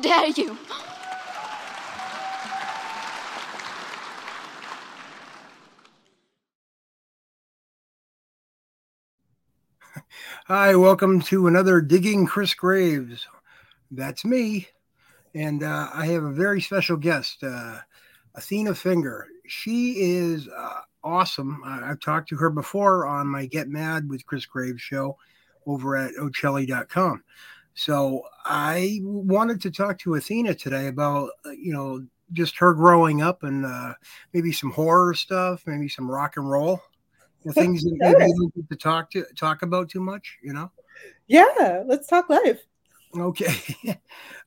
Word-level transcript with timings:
Dare 0.00 0.28
you? 0.28 0.56
Hi, 10.46 10.76
welcome 10.76 11.20
to 11.22 11.46
another 11.46 11.80
Digging 11.80 12.26
Chris 12.26 12.54
Graves. 12.54 13.26
That's 13.90 14.24
me. 14.24 14.68
And 15.34 15.62
uh, 15.62 15.88
I 15.92 16.06
have 16.06 16.22
a 16.24 16.32
very 16.32 16.60
special 16.60 16.96
guest, 16.96 17.42
uh, 17.42 17.78
Athena 18.34 18.74
Finger. 18.74 19.26
She 19.46 19.94
is 20.00 20.48
uh, 20.48 20.80
awesome. 21.02 21.62
I- 21.64 21.90
I've 21.90 22.00
talked 22.00 22.28
to 22.30 22.36
her 22.36 22.50
before 22.50 23.06
on 23.06 23.26
my 23.26 23.46
Get 23.46 23.68
Mad 23.68 24.08
with 24.08 24.26
Chris 24.26 24.46
Graves 24.46 24.82
show 24.82 25.16
over 25.66 25.96
at 25.96 26.14
Ocelli.com. 26.14 27.22
So 27.76 28.22
I 28.44 29.00
wanted 29.02 29.60
to 29.60 29.70
talk 29.70 29.98
to 30.00 30.14
Athena 30.14 30.54
today 30.54 30.86
about, 30.88 31.30
uh, 31.44 31.50
you 31.50 31.74
know, 31.74 32.04
just 32.32 32.56
her 32.56 32.72
growing 32.72 33.20
up 33.20 33.42
and 33.42 33.66
uh, 33.66 33.92
maybe 34.32 34.50
some 34.50 34.70
horror 34.72 35.12
stuff, 35.12 35.62
maybe 35.66 35.86
some 35.86 36.10
rock 36.10 36.38
and 36.38 36.50
roll, 36.50 36.80
you 37.44 37.44
know, 37.44 37.52
things 37.52 37.84
that 37.84 37.96
maybe 38.00 38.30
you 38.30 38.36
don't 38.38 38.54
get 38.54 38.68
to 38.70 38.76
talk 38.76 39.10
to 39.10 39.24
talk 39.38 39.60
about 39.60 39.90
too 39.90 40.00
much, 40.00 40.38
you 40.42 40.54
know. 40.54 40.70
Yeah, 41.28 41.82
let's 41.86 42.06
talk 42.06 42.30
live. 42.30 42.58
Okay. 43.14 43.54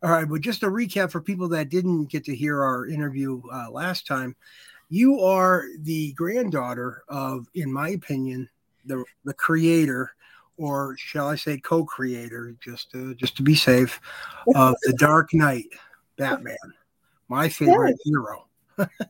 All 0.03 0.09
right. 0.09 0.27
But 0.27 0.41
just 0.41 0.63
a 0.63 0.67
recap 0.67 1.11
for 1.11 1.21
people 1.21 1.47
that 1.49 1.69
didn't 1.69 2.05
get 2.05 2.25
to 2.25 2.35
hear 2.35 2.63
our 2.63 2.87
interview 2.87 3.41
uh, 3.53 3.69
last 3.69 4.07
time, 4.07 4.35
you 4.89 5.19
are 5.21 5.65
the 5.81 6.13
granddaughter 6.13 7.03
of, 7.07 7.45
in 7.53 7.71
my 7.71 7.89
opinion, 7.89 8.49
the 8.85 9.03
the 9.23 9.33
creator, 9.35 10.11
or 10.59 10.95
shall 10.97 11.27
I 11.27 11.35
say, 11.35 11.57
co-creator, 11.57 12.55
just 12.59 12.91
to 12.91 13.15
just 13.15 13.37
to 13.37 13.43
be 13.43 13.55
safe, 13.55 13.99
of 14.55 14.75
the 14.83 14.93
Dark 14.93 15.33
Knight, 15.33 15.67
Batman, 16.17 16.57
my 17.29 17.49
favorite 17.49 17.97
Yes. 17.97 17.99
hero. 18.03 18.47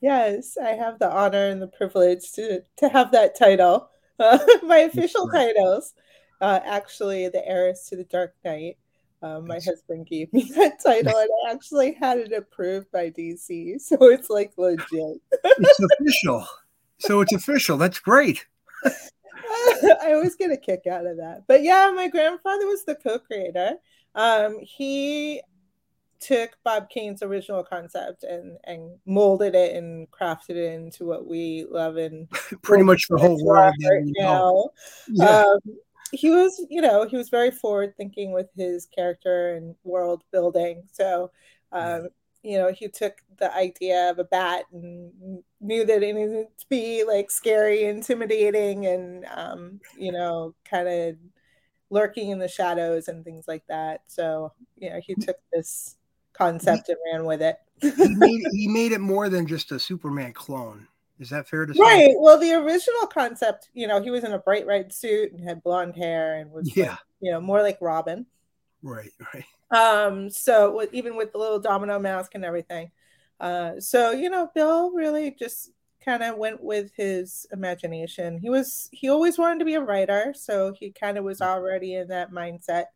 Yes, 0.00 0.56
I 0.56 0.74
have 0.74 1.00
the 1.00 1.10
honor 1.10 1.48
and 1.48 1.60
the 1.60 1.66
privilege 1.66 2.30
to 2.32 2.62
to 2.76 2.88
have 2.88 3.12
that 3.12 3.36
title. 3.36 3.90
Uh, 4.20 4.36
my 4.64 4.78
official 4.78 5.28
right. 5.28 5.54
titles, 5.54 5.94
uh, 6.40 6.58
actually, 6.64 7.28
the 7.28 7.46
heiress 7.46 7.88
to 7.88 7.94
the 7.94 8.02
Dark 8.02 8.34
Knight. 8.44 8.76
Um, 9.22 9.46
my 9.46 9.60
husband 9.60 10.08
gave 10.08 10.32
me 10.32 10.50
that 10.56 10.82
title, 10.84 11.16
and 11.16 11.30
I 11.46 11.52
actually 11.52 11.92
had 11.92 12.18
it 12.18 12.32
approved 12.32 12.90
by 12.90 13.10
DC, 13.10 13.80
so 13.80 13.96
it's 14.10 14.28
like 14.28 14.54
legit. 14.56 15.20
It's 15.44 15.78
official. 15.78 16.44
So 16.98 17.20
it's 17.20 17.32
official. 17.32 17.78
That's 17.78 18.00
great. 18.00 18.44
I 20.02 20.12
always 20.14 20.36
get 20.36 20.50
a 20.50 20.56
kick 20.56 20.86
out 20.86 21.06
of 21.06 21.16
that. 21.18 21.44
But 21.46 21.62
yeah, 21.62 21.90
my 21.94 22.08
grandfather 22.08 22.66
was 22.66 22.84
the 22.84 22.94
co-creator. 22.96 23.74
Um, 24.14 24.58
he 24.60 25.42
took 26.20 26.56
Bob 26.64 26.90
Kane's 26.90 27.22
original 27.22 27.62
concept 27.62 28.24
and 28.24 28.58
and 28.64 28.98
molded 29.06 29.54
it 29.54 29.76
and 29.76 30.10
crafted 30.10 30.56
it 30.56 30.72
into 30.74 31.04
what 31.04 31.26
we 31.26 31.64
love 31.70 31.96
and 31.96 32.28
Pretty 32.62 32.82
much 32.82 33.06
the 33.08 33.18
whole 33.18 33.42
world. 33.44 33.74
right 33.88 34.04
now. 34.18 34.70
Yeah. 35.08 35.44
Um, 35.44 35.58
he 36.10 36.30
was, 36.30 36.64
you 36.70 36.80
know, 36.80 37.06
he 37.06 37.16
was 37.16 37.28
very 37.28 37.50
forward 37.50 37.94
thinking 37.96 38.32
with 38.32 38.48
his 38.56 38.86
character 38.86 39.54
and 39.54 39.74
world 39.84 40.24
building. 40.32 40.82
So, 40.90 41.30
um, 41.70 42.08
you 42.42 42.58
know, 42.58 42.72
he 42.72 42.88
took 42.88 43.14
the 43.38 43.54
idea 43.54 44.10
of 44.10 44.18
a 44.18 44.24
bat 44.24 44.64
and 44.72 45.42
knew 45.60 45.84
that 45.84 46.02
it 46.02 46.14
needed 46.14 46.46
to 46.58 46.66
be 46.68 47.04
like 47.04 47.30
scary, 47.30 47.84
intimidating, 47.84 48.86
and 48.86 49.26
um, 49.34 49.80
you 49.96 50.12
know, 50.12 50.54
kind 50.64 50.88
of 50.88 51.16
lurking 51.90 52.30
in 52.30 52.38
the 52.38 52.48
shadows 52.48 53.08
and 53.08 53.24
things 53.24 53.46
like 53.48 53.66
that. 53.68 54.02
So, 54.06 54.52
you 54.76 54.90
know, 54.90 55.00
he 55.04 55.14
took 55.14 55.36
this 55.52 55.96
concept 56.32 56.88
and 56.88 56.98
ran 57.12 57.24
with 57.24 57.42
it. 57.42 57.56
he 57.80 57.90
made 58.16 58.40
he 58.52 58.68
made 58.68 58.92
it 58.92 59.00
more 59.00 59.28
than 59.28 59.46
just 59.46 59.72
a 59.72 59.78
Superman 59.78 60.32
clone. 60.32 60.86
Is 61.18 61.30
that 61.30 61.48
fair 61.48 61.66
to 61.66 61.74
say? 61.74 61.80
Right. 61.80 62.14
Well, 62.16 62.38
the 62.38 62.52
original 62.52 63.06
concept, 63.08 63.70
you 63.74 63.88
know, 63.88 64.00
he 64.00 64.10
was 64.10 64.22
in 64.22 64.32
a 64.32 64.38
bright 64.38 64.66
red 64.66 64.92
suit 64.92 65.32
and 65.32 65.42
had 65.42 65.64
blonde 65.64 65.96
hair 65.96 66.36
and 66.36 66.52
was, 66.52 66.66
like, 66.68 66.76
Yeah. 66.76 66.96
you 67.20 67.32
know, 67.32 67.40
more 67.40 67.60
like 67.60 67.78
Robin. 67.80 68.24
Right. 68.82 69.10
Right. 69.34 69.44
Um, 69.70 70.30
so 70.30 70.74
with, 70.76 70.94
even 70.94 71.16
with 71.16 71.32
the 71.32 71.38
little 71.38 71.58
domino 71.58 71.98
mask 71.98 72.34
and 72.34 72.44
everything. 72.44 72.90
Uh, 73.40 73.78
so 73.78 74.10
you 74.10 74.30
know, 74.30 74.50
Bill 74.54 74.90
really 74.92 75.34
just 75.38 75.70
kind 76.04 76.22
of 76.22 76.36
went 76.36 76.62
with 76.62 76.90
his 76.96 77.46
imagination. 77.52 78.38
He 78.38 78.50
was 78.50 78.88
he 78.92 79.08
always 79.08 79.38
wanted 79.38 79.60
to 79.60 79.64
be 79.64 79.74
a 79.74 79.80
writer, 79.80 80.34
so 80.36 80.72
he 80.78 80.90
kind 80.90 81.18
of 81.18 81.24
was 81.24 81.40
already 81.40 81.94
in 81.94 82.08
that 82.08 82.32
mindset, 82.32 82.86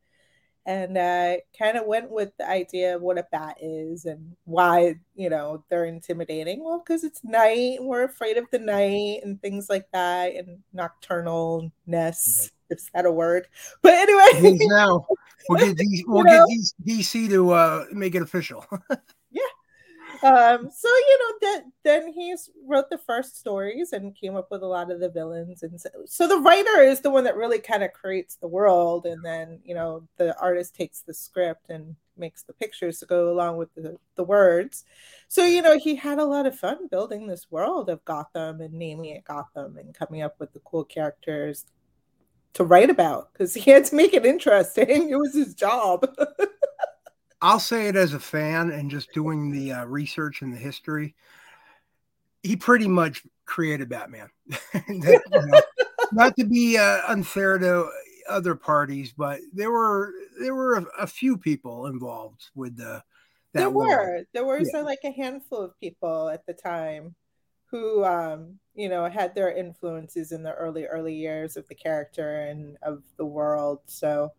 and 0.67 0.97
uh, 0.97 1.37
kind 1.59 1.77
of 1.77 1.87
went 1.87 2.11
with 2.11 2.33
the 2.39 2.49
idea 2.49 2.97
of 2.97 3.03
what 3.03 3.19
a 3.19 3.27
bat 3.31 3.59
is 3.61 4.05
and 4.05 4.35
why 4.45 4.95
you 5.15 5.31
know 5.31 5.65
they're 5.69 5.85
intimidating. 5.85 6.65
Well, 6.65 6.83
because 6.85 7.05
it's 7.05 7.23
night, 7.23 7.79
and 7.79 7.87
we're 7.87 8.05
afraid 8.05 8.37
of 8.37 8.47
the 8.51 8.59
night 8.59 9.21
and 9.23 9.41
things 9.41 9.69
like 9.69 9.87
that, 9.93 10.35
and 10.35 10.59
nocturnalness. 10.75 12.51
Is 12.71 12.91
that 12.95 13.05
a 13.05 13.13
word? 13.13 13.47
But 13.83 13.93
anyway, 13.93 14.57
now. 14.63 15.07
We'll 15.49 15.75
get 15.75 15.77
DC, 15.77 16.03
we'll 16.07 16.25
know? 16.25 16.47
get 16.47 16.59
DC 16.87 17.29
to 17.31 17.51
uh, 17.53 17.85
make 17.93 18.15
it 18.15 18.23
official. 18.23 18.65
Yeah. 19.31 19.43
Um 20.23 20.71
so 20.71 20.89
you 20.89 21.19
know 21.19 21.35
that 21.41 21.63
then 21.83 22.13
he 22.13 22.37
wrote 22.69 22.91
the 22.91 22.99
first 22.99 23.39
stories 23.39 23.93
and 23.93 24.15
came 24.15 24.37
up 24.37 24.51
with 24.53 24.63
a 24.63 24.67
lot 24.67 24.91
of 24.91 25.01
the 25.01 25.09
villains 25.09 25.65
and 25.65 25.81
so, 25.81 25.89
so 26.07 26.29
the 26.29 26.39
writer 26.39 26.83
is 26.83 27.01
the 27.01 27.11
one 27.11 27.25
that 27.25 27.35
really 27.35 27.59
kind 27.59 27.83
of 27.83 27.93
creates 27.93 28.37
the 28.37 28.47
world 28.47 29.07
and 29.07 29.25
then 29.25 29.59
you 29.65 29.75
know 29.75 30.07
the 30.19 30.39
artist 30.39 30.77
takes 30.77 31.01
the 31.01 31.15
script 31.15 31.71
and 31.71 31.97
makes 32.17 32.45
the 32.45 32.53
pictures 32.53 33.01
to 33.01 33.07
go 33.07 33.33
along 33.33 33.57
with 33.57 33.75
the, 33.75 33.97
the 34.15 34.23
words 34.23 34.85
so 35.27 35.45
you 35.45 35.63
know 35.63 35.77
he 35.77 35.97
had 35.97 36.19
a 36.19 36.25
lot 36.25 36.47
of 36.47 36.57
fun 36.57 36.87
building 36.89 37.27
this 37.27 37.51
world 37.51 37.89
of 37.89 38.05
gotham 38.05 38.61
and 38.61 38.75
naming 38.75 39.07
it 39.07 39.25
gotham 39.25 39.77
and 39.77 39.93
coming 39.95 40.23
up 40.23 40.39
with 40.39 40.53
the 40.53 40.61
cool 40.61 40.85
characters 40.85 41.65
to 42.55 42.65
write 42.65 42.91
about 42.91 43.33
because 43.33 43.55
he 43.55 43.71
had 43.71 43.85
to 43.87 43.95
make 43.95 44.13
it 44.15 44.27
interesting 44.27 45.09
it 45.11 45.17
was 45.17 45.35
his 45.35 45.55
job 45.55 46.07
I'll 47.45 47.59
say 47.59 47.89
it 47.89 47.97
as 47.97 48.15
a 48.15 48.21
fan 48.21 48.71
and 48.71 48.89
just 48.89 49.13
doing 49.13 49.51
the 49.51 49.73
uh, 49.73 49.85
research 49.87 50.43
and 50.43 50.53
the 50.55 50.57
history. 50.59 51.17
He 52.45 52.55
pretty 52.55 52.87
much 52.87 53.25
created 53.47 53.89
Batman. 53.89 54.29
That, 54.73 55.23
know, 55.29 55.61
not 56.13 56.37
to 56.37 56.45
be 56.45 56.79
uh, 56.79 57.01
unfair 57.09 57.59
to 57.59 57.89
other 58.29 58.55
parties, 58.55 59.13
but 59.17 59.41
there 59.53 59.73
were 59.73 60.13
there 60.41 60.55
were 60.55 60.77
a, 60.77 60.87
a 61.01 61.07
few 61.09 61.37
people 61.37 61.87
involved 61.87 62.51
with 62.55 62.77
the. 62.77 63.03
That 63.55 63.61
there 63.61 63.71
world. 63.71 63.89
were 63.91 64.25
there 64.33 64.45
was 64.45 64.71
Yeah. 64.73 64.81
uh, 64.81 64.85
like 64.85 65.01
a 65.03 65.11
handful 65.11 65.59
of 65.63 65.79
people 65.81 66.29
at 66.29 66.47
the 66.47 66.55
time 66.55 67.17
who 67.73 68.05
um 68.05 68.61
you 68.75 68.89
know 68.89 69.09
had 69.09 69.35
their 69.35 69.53
influences 69.53 70.31
in 70.33 70.45
the 70.45 70.53
early 70.55 70.87
early 70.87 71.15
years 71.15 71.57
of 71.57 71.67
the 71.69 71.75
character 71.75 72.43
and 72.43 72.77
of 72.83 73.03
the 73.17 73.27
world. 73.27 73.81
So 73.87 74.33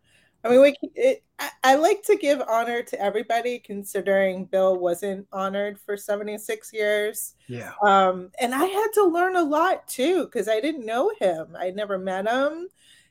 i 0.44 0.48
mean 0.50 0.60
we 0.62 0.74
it, 0.94 1.22
I, 1.38 1.50
I 1.64 1.74
like 1.76 2.02
to 2.04 2.16
give 2.16 2.40
honor 2.42 2.82
to 2.82 3.00
everybody 3.00 3.58
considering 3.58 4.44
bill 4.44 4.78
wasn't 4.78 5.26
honored 5.32 5.80
for 5.80 5.96
76 5.96 6.72
years. 6.72 7.34
Yeah. 7.48 7.72
um 7.82 8.30
and 8.40 8.54
i 8.54 8.64
had 8.64 8.88
to 8.94 9.04
learn 9.04 9.36
a 9.36 9.42
lot 9.42 9.88
too 9.88 10.24
because 10.24 10.48
i 10.48 10.60
didn't 10.60 10.86
know 10.86 11.10
him. 11.20 11.56
I 11.58 11.70
never 11.70 11.98
met 11.98 12.28
him. 12.28 12.68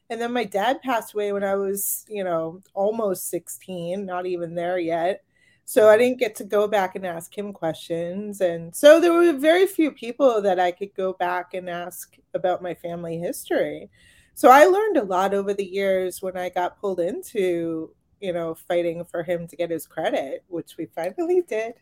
And 0.09 0.21
then 0.21 0.31
my 0.33 0.43
dad 0.43 0.81
passed 0.83 1.13
away 1.13 1.31
when 1.33 1.43
i 1.43 1.55
was 1.55 2.05
you 2.07 2.23
know 2.23 2.61
almost 2.73 3.29
16 3.29 4.05
not 4.05 4.25
even 4.25 4.55
there 4.55 4.79
yet 4.79 5.23
so 5.65 5.89
I 5.89 5.97
didn't 5.97 6.19
get 6.19 6.35
to 6.35 6.43
go 6.43 6.67
back 6.67 6.95
and 6.95 7.05
ask 7.05 7.37
him 7.37 7.53
questions. 7.53 8.41
And 8.41 8.75
so 8.75 8.99
there 8.99 9.13
were 9.13 9.33
very 9.33 9.65
few 9.65 9.91
people 9.91 10.41
that 10.41 10.59
I 10.59 10.71
could 10.71 10.93
go 10.93 11.13
back 11.13 11.53
and 11.53 11.69
ask 11.69 12.17
about 12.33 12.61
my 12.61 12.73
family 12.73 13.17
history. 13.17 13.89
So 14.35 14.49
I 14.49 14.65
learned 14.65 14.97
a 14.97 15.03
lot 15.03 15.33
over 15.33 15.53
the 15.53 15.65
years 15.65 16.21
when 16.21 16.35
I 16.35 16.49
got 16.49 16.79
pulled 16.79 16.99
into, 16.99 17.93
you 18.19 18.33
know, 18.33 18.55
fighting 18.55 19.05
for 19.05 19.23
him 19.23 19.47
to 19.47 19.55
get 19.55 19.69
his 19.69 19.87
credit, 19.87 20.43
which 20.47 20.75
we 20.77 20.87
finally 20.87 21.43
did. 21.47 21.75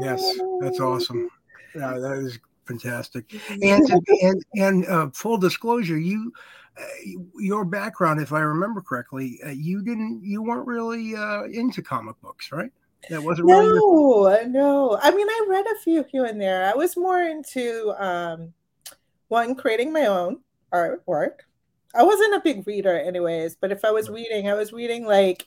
Yes, 0.00 0.38
that's 0.60 0.80
awesome. 0.80 1.28
Yeah, 1.74 1.98
that 1.98 2.18
is 2.18 2.38
fantastic. 2.66 3.32
And 3.62 3.88
and 4.22 4.44
and 4.54 4.86
uh, 4.86 5.10
full 5.10 5.38
disclosure, 5.38 5.98
you 5.98 6.32
uh, 6.76 6.82
your 7.38 7.64
background, 7.64 8.20
if 8.20 8.32
I 8.32 8.40
remember 8.40 8.80
correctly, 8.80 9.40
uh, 9.44 9.50
you 9.50 9.82
didn't 9.82 10.22
you 10.24 10.42
weren't 10.42 10.66
really 10.66 11.14
uh, 11.16 11.44
into 11.44 11.82
comic 11.82 12.20
books, 12.20 12.50
right? 12.52 12.72
That 13.10 13.22
wasn't 13.22 13.48
really 13.48 13.66
your, 13.66 14.46
No, 14.46 14.46
no. 14.46 14.98
I 15.00 15.10
mean, 15.10 15.28
I 15.28 15.46
read 15.48 15.66
a 15.66 15.80
few 15.80 16.04
here 16.10 16.24
and 16.24 16.40
there. 16.40 16.64
I 16.64 16.74
was 16.74 16.96
more 16.96 17.22
into 17.22 17.94
um, 18.02 18.52
one 19.28 19.54
creating 19.54 19.92
my 19.92 20.06
own 20.06 20.40
artwork. 20.72 21.40
I 21.94 22.02
wasn't 22.02 22.34
a 22.34 22.40
big 22.40 22.66
reader, 22.66 22.98
anyways. 22.98 23.56
But 23.60 23.72
if 23.72 23.84
I 23.84 23.90
was 23.90 24.10
reading, 24.10 24.48
I 24.48 24.54
was 24.54 24.72
reading 24.72 25.06
like 25.06 25.46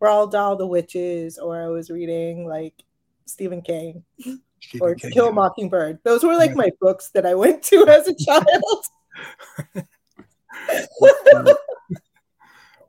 Roald 0.00 0.32
Dahl, 0.32 0.56
The 0.56 0.66
Witches, 0.66 1.38
or 1.38 1.62
I 1.62 1.68
was 1.68 1.90
reading 1.90 2.46
like 2.46 2.74
Stephen 3.26 3.62
King 3.62 4.04
Stephen 4.18 4.42
or 4.80 4.94
King. 4.94 5.10
Kill 5.10 5.28
a 5.28 5.32
Mockingbird. 5.32 5.98
Those 6.04 6.22
were 6.22 6.36
like 6.36 6.54
my 6.54 6.70
books 6.80 7.10
that 7.10 7.26
I 7.26 7.34
went 7.34 7.62
to 7.64 7.86
as 7.86 8.08
a 8.08 8.14
child. 8.14 8.84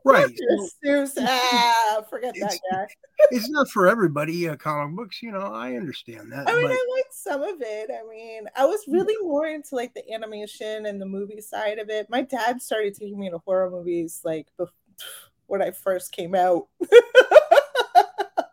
Right. 0.04 0.36
Seuss, 0.86 1.12
ah, 1.20 2.02
forget 2.10 2.34
that 2.40 2.60
guy. 2.72 2.88
it's 3.32 3.50
not 3.50 3.70
for 3.70 3.88
everybody. 3.88 4.50
Uh, 4.50 4.56
comic 4.56 4.96
books, 4.96 5.22
you 5.22 5.32
know, 5.32 5.54
I 5.54 5.76
understand 5.76 6.32
that. 6.32 6.50
I 6.50 6.54
mean, 6.54 6.64
but- 6.64 6.72
I 6.72 6.88
liked 6.96 7.14
some 7.14 7.44
of 7.44 7.62
it. 7.62 7.92
I 7.92 8.08
mean, 8.10 8.46
I 8.56 8.66
was 8.66 8.82
really 8.88 9.16
more 9.22 9.46
into 9.48 9.76
like 9.76 9.94
the 9.94 10.12
animation 10.12 10.86
and 10.86 11.00
the 11.02 11.06
movie 11.06 11.42
side 11.42 11.78
of 11.80 11.90
it. 11.90 12.10
My 12.10 12.22
dad 12.22 12.62
started 12.62 12.96
taking 12.96 13.20
me 13.20 13.30
to 13.30 13.38
horror 13.40 13.70
movies 13.70 14.22
like 14.24 14.48
bef- 14.60 14.70
when 15.48 15.62
I 15.62 15.72
first 15.72 16.12
came 16.12 16.34
out. 16.36 16.68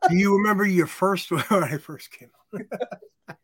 Do 0.08 0.16
you 0.16 0.36
remember 0.36 0.66
your 0.66 0.86
first 0.86 1.30
when 1.50 1.62
I 1.64 1.78
first 1.78 2.10
came 2.10 2.30
out? 2.54 3.36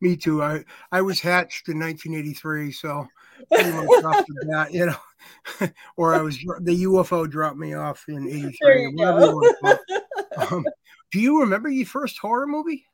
Me 0.00 0.16
too. 0.16 0.42
I 0.42 0.64
I 0.90 1.02
was 1.02 1.20
hatched 1.20 1.68
in 1.68 1.78
1983, 1.78 2.72
so 2.72 3.06
pretty 3.52 3.70
much 3.70 3.86
the 3.88 4.46
bat, 4.50 4.72
you 4.72 4.86
know, 4.86 5.68
or 5.96 6.14
I 6.14 6.22
was 6.22 6.38
the 6.60 6.84
UFO 6.84 7.28
dropped 7.28 7.58
me 7.58 7.74
off 7.74 8.04
in 8.08 8.24
There 8.24 8.34
'83. 8.48 8.82
you 8.82 8.92
Whatever 8.96 9.20
go. 9.20 9.26
you 9.26 9.54
want 9.62 9.80
to. 9.88 10.54
Um, 10.54 10.64
do 11.12 11.20
you 11.20 11.40
remember 11.40 11.68
your 11.68 11.86
first 11.86 12.18
horror 12.18 12.46
movie? 12.46 12.86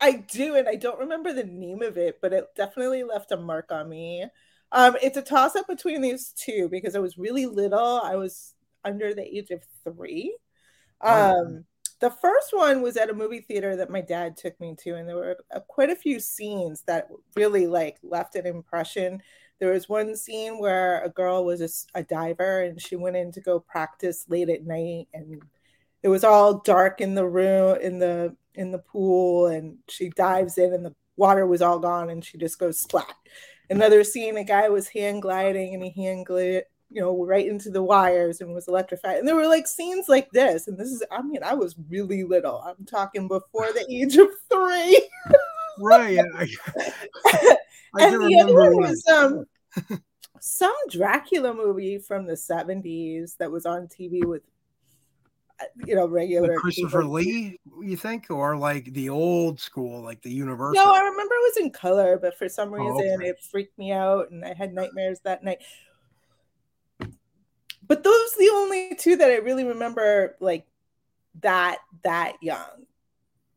I 0.00 0.12
do, 0.12 0.54
and 0.54 0.68
I 0.68 0.76
don't 0.76 1.00
remember 1.00 1.32
the 1.32 1.44
name 1.44 1.82
of 1.82 1.98
it, 1.98 2.18
but 2.22 2.32
it 2.32 2.46
definitely 2.56 3.02
left 3.02 3.32
a 3.32 3.36
mark 3.36 3.72
on 3.72 3.88
me. 3.88 4.24
Um, 4.70 4.96
it's 5.02 5.16
a 5.16 5.22
toss 5.22 5.56
up 5.56 5.66
between 5.66 6.00
these 6.02 6.32
two 6.32 6.68
because 6.70 6.94
I 6.94 7.00
was 7.00 7.18
really 7.18 7.46
little. 7.46 8.00
I 8.02 8.16
was 8.16 8.54
under 8.84 9.12
the 9.12 9.24
age 9.24 9.50
of 9.50 9.62
three. 9.84 10.36
Oh. 11.00 11.40
Um, 11.40 11.64
the 12.00 12.10
first 12.10 12.52
one 12.52 12.82
was 12.82 12.96
at 12.96 13.10
a 13.10 13.14
movie 13.14 13.40
theater 13.40 13.76
that 13.76 13.90
my 13.90 14.00
dad 14.00 14.36
took 14.36 14.58
me 14.60 14.76
to, 14.80 14.94
and 14.94 15.08
there 15.08 15.16
were 15.16 15.36
uh, 15.54 15.60
quite 15.60 15.90
a 15.90 15.96
few 15.96 16.20
scenes 16.20 16.82
that 16.82 17.08
really 17.34 17.66
like 17.66 17.98
left 18.02 18.36
an 18.36 18.46
impression. 18.46 19.20
There 19.58 19.72
was 19.72 19.88
one 19.88 20.14
scene 20.16 20.58
where 20.60 21.02
a 21.02 21.08
girl 21.08 21.44
was 21.44 21.60
a, 21.60 21.98
a 21.98 22.04
diver 22.04 22.62
and 22.62 22.80
she 22.80 22.94
went 22.94 23.16
in 23.16 23.32
to 23.32 23.40
go 23.40 23.58
practice 23.58 24.26
late 24.28 24.48
at 24.48 24.64
night, 24.64 25.08
and 25.12 25.42
it 26.02 26.08
was 26.08 26.22
all 26.22 26.60
dark 26.60 27.00
in 27.00 27.14
the 27.14 27.26
room 27.26 27.78
in 27.80 27.98
the 27.98 28.36
in 28.54 28.70
the 28.70 28.78
pool, 28.78 29.46
and 29.46 29.78
she 29.88 30.10
dives 30.10 30.58
in, 30.58 30.72
and 30.72 30.84
the 30.84 30.94
water 31.16 31.46
was 31.46 31.62
all 31.62 31.80
gone, 31.80 32.10
and 32.10 32.24
she 32.24 32.38
just 32.38 32.58
goes 32.58 32.80
splat. 32.80 33.14
Another 33.70 34.04
scene, 34.04 34.36
a 34.36 34.44
guy 34.44 34.68
was 34.68 34.88
hand 34.88 35.22
gliding, 35.22 35.74
and 35.74 35.82
he 35.82 36.02
hand 36.02 36.26
glided 36.26 36.64
you 36.90 37.00
know, 37.02 37.24
right 37.24 37.46
into 37.46 37.70
the 37.70 37.82
wires 37.82 38.40
and 38.40 38.54
was 38.54 38.68
electrified. 38.68 39.18
And 39.18 39.28
there 39.28 39.36
were 39.36 39.46
like 39.46 39.66
scenes 39.66 40.08
like 40.08 40.30
this. 40.32 40.68
And 40.68 40.78
this 40.78 40.88
is, 40.88 41.02
I 41.10 41.20
mean, 41.22 41.42
I 41.42 41.54
was 41.54 41.76
really 41.90 42.24
little. 42.24 42.62
I'm 42.66 42.84
talking 42.86 43.28
before 43.28 43.72
the 43.72 43.86
age 43.90 44.16
of 44.16 44.28
three. 44.50 45.08
Right. 45.80 46.18
I, 46.36 46.48
I 47.94 48.04
and 48.04 48.12
the 48.14 48.40
other 48.42 48.54
remember 48.54 48.74
one 48.74 48.82
was 48.82 49.06
um 49.06 49.44
some 50.40 50.74
Dracula 50.90 51.52
movie 51.54 51.98
from 51.98 52.26
the 52.26 52.34
70s 52.34 53.36
that 53.38 53.50
was 53.50 53.66
on 53.66 53.86
TV 53.88 54.24
with 54.24 54.42
uh, 55.60 55.64
you 55.84 55.94
know 55.96 56.06
regular 56.06 56.48
Like 56.48 56.58
Christopher 56.58 57.00
people. 57.02 57.12
Lee, 57.14 57.58
you 57.82 57.96
think, 57.96 58.30
or 58.30 58.56
like 58.56 58.92
the 58.92 59.08
old 59.08 59.58
school, 59.60 60.02
like 60.02 60.22
the 60.22 60.30
Universal? 60.30 60.84
No, 60.84 60.92
I 60.92 61.00
remember 61.00 61.34
it 61.34 61.54
was 61.54 61.56
in 61.58 61.70
color, 61.70 62.18
but 62.20 62.36
for 62.38 62.48
some 62.48 62.72
Oh, 62.72 62.76
reason 62.76 63.20
okay. 63.20 63.28
it 63.30 63.40
freaked 63.50 63.76
me 63.78 63.92
out 63.92 64.30
and 64.30 64.44
I 64.44 64.54
had 64.54 64.72
nightmares 64.72 65.20
that 65.24 65.42
night. 65.42 65.58
But 67.88 68.04
those 68.04 68.34
are 68.34 68.38
the 68.38 68.50
only 68.54 68.94
two 68.96 69.16
that 69.16 69.30
I 69.30 69.36
really 69.36 69.64
remember 69.64 70.36
like 70.40 70.66
that 71.42 71.78
that 72.04 72.36
young. 72.42 72.86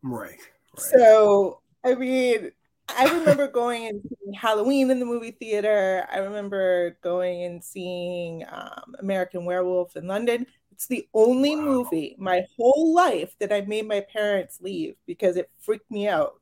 right. 0.04 0.40
right. 0.78 1.00
So 1.00 1.62
I 1.84 1.96
mean, 1.96 2.52
I 2.90 3.06
remember 3.08 3.48
going 3.52 3.88
and 3.88 4.02
seeing 4.04 4.34
Halloween 4.34 4.92
in 4.92 5.00
the 5.00 5.06
movie 5.06 5.32
theater. 5.32 6.08
I 6.12 6.20
remember 6.20 6.98
going 7.02 7.44
and 7.44 7.64
seeing 7.64 8.46
um, 8.50 8.96
American 9.00 9.46
Werewolf 9.46 9.96
in 9.96 10.08
London. 10.08 10.46
It's 10.72 10.88
the 10.88 11.08
only 11.14 11.56
Wow. 11.56 11.56
movie 11.56 12.16
my 12.18 12.42
whole 12.58 12.94
life 12.94 13.36
that 13.40 13.52
I 13.54 13.62
made 13.62 13.88
my 13.88 14.02
parents 14.02 14.60
leave 14.62 14.96
because 15.06 15.38
it 15.38 15.50
freaked 15.60 15.90
me 15.92 16.08
out. 16.08 16.36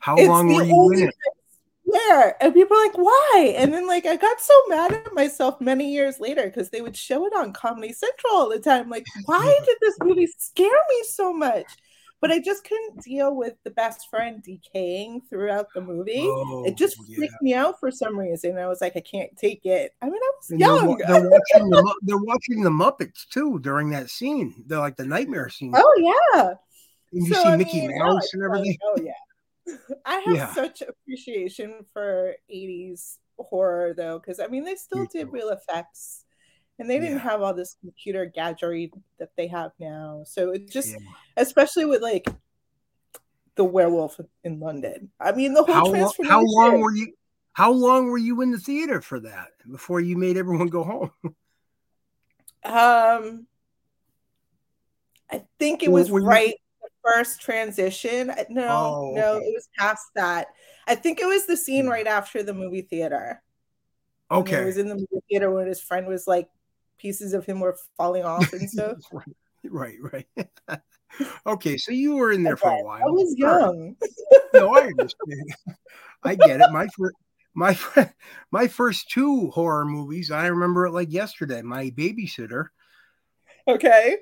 How 0.00 0.18
It's 0.18 0.28
long 0.28 0.54
were 0.54 0.62
you 0.62 0.90
in 0.92 1.08
it? 1.08 1.14
Where 1.88 2.42
and 2.42 2.52
people 2.52 2.76
are 2.76 2.84
like, 2.84 2.98
why? 2.98 3.54
And 3.56 3.72
then 3.72 3.86
like 3.86 4.06
I 4.06 4.16
got 4.16 4.40
so 4.40 4.54
mad 4.68 4.92
at 4.92 5.14
myself 5.14 5.60
many 5.60 5.92
years 5.92 6.18
later 6.18 6.46
because 6.46 6.70
they 6.70 6.80
would 6.80 6.96
show 6.96 7.26
it 7.26 7.32
on 7.36 7.52
Comedy 7.52 7.92
Central 7.92 8.32
all 8.34 8.48
the 8.48 8.58
time. 8.58 8.90
Like, 8.90 9.06
why 9.26 9.58
did 9.64 9.76
this 9.80 9.96
movie 10.02 10.26
scare 10.38 10.68
me 10.90 11.04
so 11.08 11.32
much? 11.32 11.66
But 12.20 12.32
I 12.32 12.40
just 12.40 12.64
couldn't 12.64 13.02
deal 13.04 13.36
with 13.36 13.54
the 13.62 13.70
best 13.70 14.08
friend 14.10 14.42
decaying 14.42 15.22
throughout 15.30 15.66
the 15.74 15.82
movie. 15.82 16.22
Oh, 16.24 16.64
it 16.66 16.76
just 16.76 16.96
yeah. 17.06 17.16
freaked 17.18 17.40
me 17.42 17.54
out 17.54 17.78
for 17.78 17.90
some 17.90 18.18
reason. 18.18 18.58
I 18.58 18.66
was 18.66 18.80
like, 18.80 18.96
I 18.96 19.00
can't 19.00 19.36
take 19.36 19.64
it. 19.66 19.92
I 20.02 20.06
mean, 20.06 20.14
I 20.16 20.32
was 20.40 20.50
And 20.50 20.60
they're, 20.60 20.96
they're 21.06 21.20
watching 21.30 21.70
the 21.70 21.94
they're 22.02 22.18
watching 22.18 22.62
the 22.62 22.70
Muppets 22.70 23.28
too 23.28 23.58
during 23.60 23.90
that 23.90 24.10
scene. 24.10 24.64
They're 24.66 24.78
like 24.78 24.96
the 24.96 25.06
nightmare 25.06 25.50
scene. 25.50 25.72
oh 25.76 25.94
yeah. 26.34 26.54
and 27.12 27.26
you 27.26 27.34
So, 27.34 27.42
see 27.42 27.48
I 27.48 27.56
Mickey 27.56 27.86
mean, 27.86 27.98
Mouse 27.98 28.32
and 28.32 28.42
like, 28.42 28.58
everything. 28.58 28.78
oh 28.84 28.98
yeah. 29.02 29.12
I 30.06 30.20
have 30.26 30.34
Yeah. 30.36 30.54
such 30.54 30.82
appreciation 30.82 31.84
for 31.92 32.34
80s 32.52 33.18
horror 33.38 33.94
though, 33.94 34.18
because 34.18 34.40
I 34.40 34.46
mean 34.46 34.64
they 34.64 34.74
still 34.76 35.02
Me 35.02 35.08
did 35.12 35.26
too. 35.26 35.30
real 35.30 35.48
effects 35.50 36.24
and 36.78 36.88
they 36.88 36.98
didn't 36.98 37.16
Yeah. 37.18 37.22
have 37.30 37.42
all 37.42 37.54
this 37.54 37.76
computer 37.80 38.26
gadgetry 38.26 38.92
that 39.18 39.30
they 39.36 39.46
have 39.48 39.72
now. 39.78 40.22
So 40.26 40.50
it 40.50 40.70
just 40.70 40.92
Yeah. 40.92 40.98
especially 41.36 41.84
with 41.84 42.02
like 42.02 42.26
the 43.56 43.64
werewolf 43.64 44.20
in 44.44 44.60
London. 44.60 45.10
I 45.20 45.32
mean 45.32 45.54
the 45.54 45.64
whole 45.64 45.74
How, 45.74 45.84
lo- 45.86 46.12
how 46.28 46.42
long 46.44 46.80
were 46.80 46.94
you? 46.94 47.12
How 47.52 47.70
long 47.72 48.06
were 48.08 48.18
you 48.18 48.42
in 48.42 48.50
the 48.50 48.58
theater 48.58 49.00
for 49.00 49.18
that 49.20 49.48
before 49.70 49.98
you 50.00 50.16
made 50.18 50.36
everyone 50.36 50.68
go 50.68 50.84
home? 50.84 51.10
Um, 52.64 53.46
I 55.30 55.44
think 55.60 55.82
it 55.84 55.90
was 55.92 56.10
were 56.10 56.20
you- 56.20 56.26
right 56.26 56.54
first 57.06 57.40
transition. 57.40 58.32
No, 58.50 58.66
Oh, 58.68 59.12
no, 59.14 59.36
it 59.36 59.52
was 59.54 59.68
past 59.78 60.06
that. 60.14 60.48
I 60.86 60.94
think 60.94 61.20
it 61.20 61.26
was 61.26 61.46
the 61.46 61.56
scene 61.56 61.84
Hmm. 61.86 61.90
right 61.92 62.06
after 62.06 62.42
the 62.42 62.54
movie 62.54 62.82
theater. 62.82 63.42
Okay. 64.30 64.50
He 64.50 64.56
Okay. 64.56 64.64
was 64.64 64.76
in 64.78 64.88
the 64.88 64.94
movie 64.96 65.24
theater 65.30 65.50
when 65.50 65.66
his 65.66 65.80
friend 65.80 66.06
was 66.06 66.26
like, 66.26 66.48
pieces 66.98 67.34
of 67.34 67.44
him 67.44 67.60
were 67.60 67.76
falling 67.96 68.24
off 68.24 68.52
and 68.52 68.68
stuff. 68.70 68.98
right, 69.64 69.96
right, 70.02 70.26
right. 70.68 70.80
okay, 71.46 71.76
so 71.76 71.92
you 71.92 72.16
were 72.16 72.32
in 72.32 72.42
there 72.42 72.56
for 72.56 72.70
a 72.70 72.82
while. 72.82 73.02
I 73.06 73.10
was 73.10 73.36
right. 73.40 73.60
young. 73.60 73.96
No, 74.54 74.74
I 74.74 74.80
understand. 74.86 75.54
I 76.22 76.34
get 76.34 76.60
it. 76.60 76.70
My 76.72 76.86
first, 76.96 77.14
my 77.54 77.78
my 78.50 78.66
first 78.68 79.10
two 79.10 79.50
horror 79.50 79.84
movies, 79.84 80.30
I 80.30 80.46
remember 80.46 80.86
it 80.86 80.92
like 80.92 81.12
yesterday. 81.12 81.62
My 81.62 81.90
babysitter, 81.90 82.66
Okay. 83.68 84.18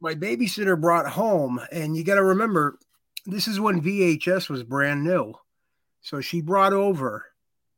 My 0.00 0.14
babysitter 0.14 0.80
brought 0.80 1.08
home, 1.08 1.60
and 1.72 1.96
you 1.96 2.04
got 2.04 2.14
to 2.16 2.24
remember, 2.24 2.78
this 3.26 3.48
is 3.48 3.60
when 3.60 3.82
VHS 3.82 4.48
was 4.48 4.62
brand 4.62 5.04
new. 5.04 5.34
So 6.00 6.20
she 6.20 6.40
brought 6.40 6.72
over 6.72 7.26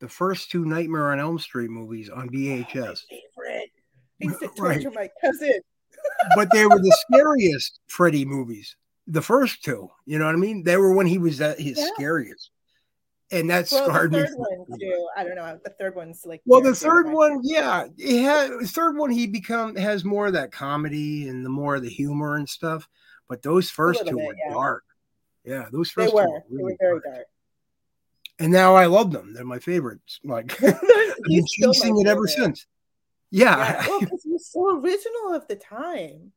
the 0.00 0.09
first 0.09 0.50
two 0.50 0.65
Nightmare 0.65 1.11
on 1.12 1.21
Elm 1.21 1.39
Street 1.39 1.71
movies 1.71 2.09
on 2.09 2.29
VHS. 2.29 3.05
I 3.11 3.69
used 4.19 4.41
to 4.41 4.50
Right. 4.59 4.85
my 4.95 5.09
cousin. 5.21 5.61
but 6.37 6.49
they 6.53 6.67
were 6.67 6.79
the 6.79 6.97
scariest 7.09 7.81
Freddy 7.87 8.25
movies. 8.25 8.77
The 9.07 9.23
first 9.23 9.65
two, 9.65 9.91
you 10.07 10.19
know 10.19 10.27
what 10.27 10.35
I 10.35 10.39
mean? 10.39 10.62
They 10.62 10.77
were 10.77 10.95
when 10.95 11.07
he 11.07 11.19
was 11.19 11.41
at 11.41 11.59
his 11.59 11.79
Yeah. 11.79 11.89
scariest, 11.95 12.50
and 13.33 13.49
that 13.51 13.69
Well, 13.71 13.85
scarred 13.87 14.13
me. 14.13 14.19
third 14.21 14.29
for- 14.31 14.39
one 14.67 14.79
too. 14.79 15.09
I 15.17 15.25
don't 15.25 15.35
know. 15.37 15.43
Uh, 15.43 15.57
the 15.63 15.71
third 15.71 15.95
one's 15.95 16.25
like 16.27 16.43
Well, 16.47 16.61
the 16.61 16.69
and 16.69 16.77
dear 16.79 16.91
to 16.91 16.95
third 16.97 17.13
one, 17.13 17.41
yeah, 17.43 17.87
it 17.99 18.23
had 18.23 18.51
the 18.61 18.67
third 18.67 18.97
one. 18.97 19.11
He 19.11 19.27
become 19.27 19.77
has 19.77 20.05
more 20.05 20.27
of 20.29 20.33
that 20.35 20.53
comedy 20.53 21.29
and 21.29 21.45
the 21.45 21.51
more 21.51 21.77
of 21.77 21.83
the 21.83 21.89
humor 21.91 22.37
and 22.37 22.49
stuff. 22.49 22.89
But 23.29 23.43
those 23.43 23.71
first 23.71 24.01
two 24.07 24.17
bit, 24.17 24.27
were 24.27 24.35
yeah. 24.45 24.53
dark. 24.53 24.85
Yeah, 25.45 25.69
those 25.73 25.93
They 25.97 26.03
first 26.05 26.15
were. 26.15 26.25
two 26.25 26.31
were 26.33 26.41
They 26.51 26.57
really 26.57 26.73
were 26.73 26.77
very 26.81 27.01
dark. 27.01 27.15
dark. 27.15 27.27
And 28.41 28.53
now 28.53 28.75
I 28.75 28.87
love 28.87 29.13
them. 29.13 29.35
They're 29.35 29.45
my 29.45 29.59
favorites. 29.59 30.19
Like 30.25 30.53
I've 30.63 30.81
been 30.81 31.15
He's 31.27 31.45
still 31.57 31.69
my 31.69 31.75
chasing 31.75 32.01
it 32.01 32.07
ever 32.07 32.27
since. 32.27 32.67
Yeah, 33.31 33.57
Yeah, 33.57 33.87
well, 33.89 34.01
because 34.01 34.23
he 34.25 34.31
was 34.31 34.47
so 34.51 34.79
original 34.81 35.35
of 35.35 35.47
the 35.47 35.57
time. 35.57 36.33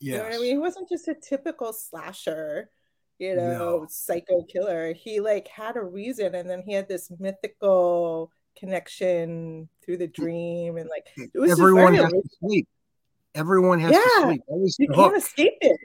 You 0.00 0.16
know 0.18 0.24
I 0.24 0.30
mean? 0.38 0.44
He 0.44 0.58
wasn't 0.58 0.88
just 0.88 1.08
a 1.08 1.14
typical 1.14 1.72
slasher, 1.72 2.70
you 3.18 3.36
know, 3.36 3.58
No. 3.80 3.86
psycho 3.88 4.42
killer. 4.44 4.92
He 4.92 5.20
like 5.20 5.48
had 5.48 5.76
a 5.76 5.82
reason, 5.82 6.34
and 6.34 6.48
then 6.48 6.62
he 6.62 6.72
had 6.72 6.88
this 6.88 7.10
mythical 7.18 8.30
connection 8.56 9.68
through 9.84 9.96
the 9.98 10.06
dream, 10.08 10.76
and 10.76 10.88
like 10.88 11.06
it 11.16 11.38
was 11.38 11.50
Everyone 11.52 11.92
very 11.96 12.04
has 12.04 12.12
to 12.12 12.28
sleep. 12.40 12.68
Everyone 13.34 13.78
has 13.80 13.92
to 13.92 14.10
sleep. 14.22 14.42
Was 14.48 14.76
You 14.78 14.88
can't 14.88 15.16
escape 15.16 15.58
it. 15.60 15.80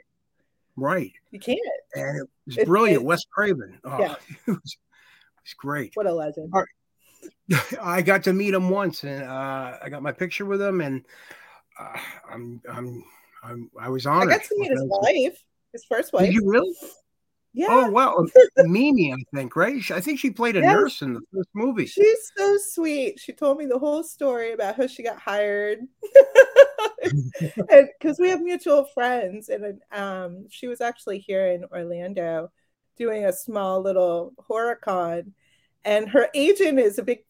Right. 0.76 1.12
You 1.30 1.38
can't. 1.38 1.58
And 1.94 2.22
it 2.22 2.28
was 2.46 2.58
It- 2.58 2.66
brilliant. 2.66 3.02
it- 3.02 3.04
Wes 3.04 3.24
Craven. 3.30 3.78
Oh, 3.84 3.98
Yeah. 3.98 4.14
it, 4.46 4.50
was, 4.50 4.56
it 4.56 5.42
was 5.44 5.54
great. 5.56 5.92
What 5.94 6.06
a 6.06 6.12
legend. 6.12 6.52
I 7.80 8.02
got 8.02 8.24
to 8.24 8.32
meet 8.32 8.54
him 8.54 8.70
once, 8.70 9.04
and 9.04 9.22
uh, 9.22 9.78
I 9.82 9.88
got 9.88 10.02
my 10.02 10.12
picture 10.12 10.44
with 10.46 10.60
him, 10.60 10.80
and 10.80 11.04
uh, 11.78 11.96
I'm, 12.30 12.60
I'm, 12.68 13.04
I'm, 13.42 13.70
I 13.78 13.88
was 13.88 14.04
honored. 14.06 14.32
I 14.32 14.38
got 14.38 14.44
to 14.46 14.58
meet 14.58 14.70
his 14.72 14.82
wife, 14.84 15.42
his 15.72 15.84
first 15.84 16.12
wife. 16.12 16.26
Did 16.26 16.34
you 16.34 16.42
really? 16.50 16.74
Yeah. 17.56 17.68
Oh 17.70 17.88
wow, 17.88 18.26
Mimi, 18.58 19.12
I 19.12 19.16
think, 19.32 19.54
right? 19.54 19.88
I 19.92 20.00
think 20.00 20.18
she 20.18 20.30
played 20.30 20.56
a 20.56 20.60
yes. 20.60 20.74
nurse 20.74 21.02
in 21.02 21.14
the 21.14 21.20
first 21.32 21.48
movie. 21.54 21.86
She's 21.86 22.32
so 22.36 22.58
sweet. 22.58 23.20
She 23.20 23.32
told 23.32 23.58
me 23.58 23.66
the 23.66 23.78
whole 23.78 24.02
story 24.02 24.52
about 24.52 24.74
how 24.74 24.88
she 24.88 25.04
got 25.04 25.20
hired, 25.20 25.78
because 27.00 28.18
we 28.18 28.28
have 28.28 28.42
mutual 28.42 28.86
friends, 28.86 29.48
and 29.50 29.80
um, 29.92 30.46
she 30.50 30.66
was 30.66 30.80
actually 30.80 31.20
here 31.20 31.46
in 31.46 31.64
Orlando 31.72 32.50
doing 32.98 33.24
a 33.24 33.32
small 33.32 33.80
little 33.80 34.32
horror 34.36 34.74
con, 34.74 35.32
and 35.84 36.08
her 36.08 36.28
agent 36.34 36.80
is 36.80 36.98
a 36.98 37.04
big 37.04 37.20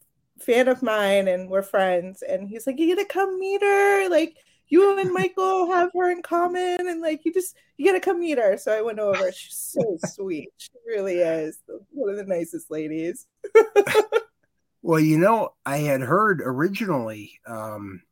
fan 0.40 0.69
of 0.69 0.83
mine, 0.83 1.28
and 1.28 1.50
we're 1.50 1.62
friends, 1.62 2.23
and 2.23 2.49
he's 2.49 2.66
like, 2.66 2.78
"You 2.78 2.97
gotta 2.97 3.07
come 3.07 3.38
meet 3.38 3.61
her, 3.61 4.09
like." 4.09 4.38
You 4.68 4.99
and 4.99 5.12
Michael 5.12 5.71
have 5.71 5.90
her 5.94 6.11
in 6.11 6.23
common, 6.23 6.87
and 6.88 7.00
like 7.00 7.25
you 7.25 7.33
just 7.33 7.56
you 7.76 7.87
gotta 7.87 8.00
come 8.00 8.21
meet 8.21 8.38
her. 8.38 8.56
So 8.56 8.73
I 8.73 8.83
went 8.83 8.99
over. 8.99 9.30
She's 9.33 9.56
so 9.56 9.99
sweet. 10.06 10.50
She 10.56 10.71
really 10.87 11.18
is 11.18 11.59
one 11.90 12.11
of 12.11 12.16
the 12.16 12.25
nicest 12.25 12.71
ladies. 12.71 13.26
well, 14.83 15.00
you 15.00 15.18
know, 15.18 15.54
I 15.66 15.78
had 15.78 16.00
heard 16.00 16.40
originally. 16.44 17.40
Um, 17.47 18.02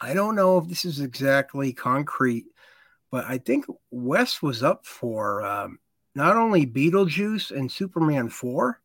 I 0.00 0.12
don't 0.12 0.36
know 0.36 0.58
if 0.58 0.68
this 0.68 0.84
is 0.84 1.00
exactly 1.00 1.72
concrete, 1.72 2.46
but 3.10 3.24
I 3.24 3.38
think 3.38 3.64
Wes 3.90 4.42
was 4.42 4.62
up 4.62 4.84
for 4.84 5.42
um, 5.42 5.78
not 6.14 6.36
only 6.36 6.66
Beetlejuice 6.66 7.50
and 7.50 7.72
Superman 7.72 8.28
4, 8.28 8.78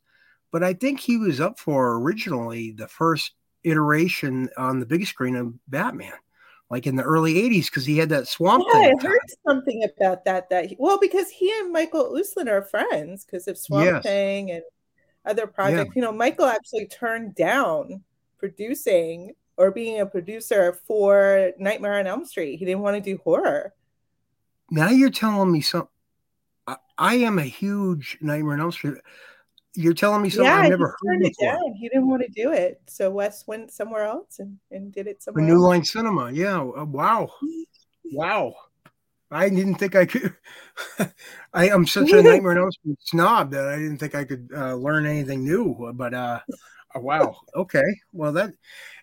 but 0.52 0.64
I 0.64 0.74
think 0.74 1.00
he 1.00 1.18
was 1.18 1.42
up 1.42 1.60
for 1.60 1.98
originally 1.98 2.72
the 2.72 2.88
first 2.88 3.34
iteration 3.64 4.50
on 4.58 4.80
the 4.80 4.86
big 4.86 5.06
screen 5.06 5.36
of 5.36 5.54
Batman 5.68 6.14
like 6.72 6.88
in 6.88 6.96
the 6.96 7.04
early 7.04 7.34
80s 7.34 7.66
because 7.66 7.86
he 7.86 7.98
had 7.98 8.08
that 8.10 8.30
swamp 8.30 8.64
yeah, 8.68 8.80
thing. 8.80 8.96
I 8.98 9.08
heard 9.08 9.20
something 9.46 9.84
about 9.84 10.24
that 10.24 10.50
that 10.50 10.68
he, 10.68 10.78
well 10.80 10.98
because 10.98 11.30
he 11.30 11.52
and 11.60 11.72
Michael 11.72 12.14
Uslan 12.14 12.50
are 12.50 12.62
friends 12.62 13.26
because 13.26 13.48
of 13.50 13.58
Swamp 13.58 13.86
yes. 13.86 14.04
Thing 14.04 14.52
and 14.52 14.64
other 15.26 15.46
projects. 15.46 15.92
Yeah. 15.94 16.00
You 16.00 16.02
know, 16.02 16.14
Michael 16.14 16.46
actually 16.46 16.88
turned 16.88 17.36
down 17.36 18.02
producing 18.40 19.34
or 19.58 19.70
being 19.70 20.00
a 20.00 20.06
producer 20.06 20.80
for 20.88 21.52
Nightmare 21.60 22.00
on 22.00 22.08
Elm 22.08 22.26
Street. 22.26 22.58
He 22.58 22.66
didn't 22.66 22.82
want 22.82 22.96
to 22.96 23.02
do 23.02 23.20
horror. 23.22 23.74
Now 24.72 24.90
you're 24.90 25.12
telling 25.12 25.52
me 25.52 25.60
something. 25.60 25.90
I, 26.68 26.78
I 26.98 27.16
am 27.16 27.38
a 27.38 27.44
huge 27.44 28.18
Nightmare 28.22 28.54
on 28.54 28.62
Elm 28.62 28.72
Street 28.72 28.96
you're 29.76 29.94
telling 29.94 30.22
me 30.22 30.30
something 30.30 30.46
yeah, 30.46 30.58
I 30.58 30.70
never 30.70 30.96
heard 31.02 31.22
it 31.22 31.36
down. 31.40 31.74
He 31.76 31.88
didn't 31.90 32.10
want 32.10 32.24
to 32.24 32.30
do 32.30 32.52
it, 32.52 32.82
so 32.88 33.10
Wes 33.10 33.46
went 33.48 33.72
somewhere 33.72 34.04
else 34.04 34.40
and, 34.40 34.58
and 34.70 34.92
did 34.92 35.08
it 35.08 35.24
somewhere. 35.24 35.44
New 35.44 35.54
else. 35.54 35.64
Line 35.64 35.84
Cinema, 35.86 36.32
yeah. 36.32 36.60
Uh, 36.60 36.86
wow, 36.86 37.30
wow. 38.12 38.54
I 39.32 39.48
didn't 39.48 39.76
think 39.76 39.96
I 39.96 40.06
could. 40.06 40.36
I 41.54 41.70
am 41.70 41.88
such 41.88 42.12
a 42.12 42.22
Nightmare 42.22 42.58
Elm 42.58 42.70
snob 43.00 43.52
that 43.52 43.70
I 43.70 43.78
didn't 43.78 43.98
think 43.98 44.14
I 44.14 44.26
could 44.26 44.50
uh, 44.54 44.76
learn 44.76 45.06
anything 45.06 45.46
new. 45.46 45.94
But 45.96 46.14
uh, 46.14 46.40
uh 46.94 47.00
wow, 47.00 47.38
okay. 47.56 47.84
Well, 48.12 48.34
that 48.34 48.54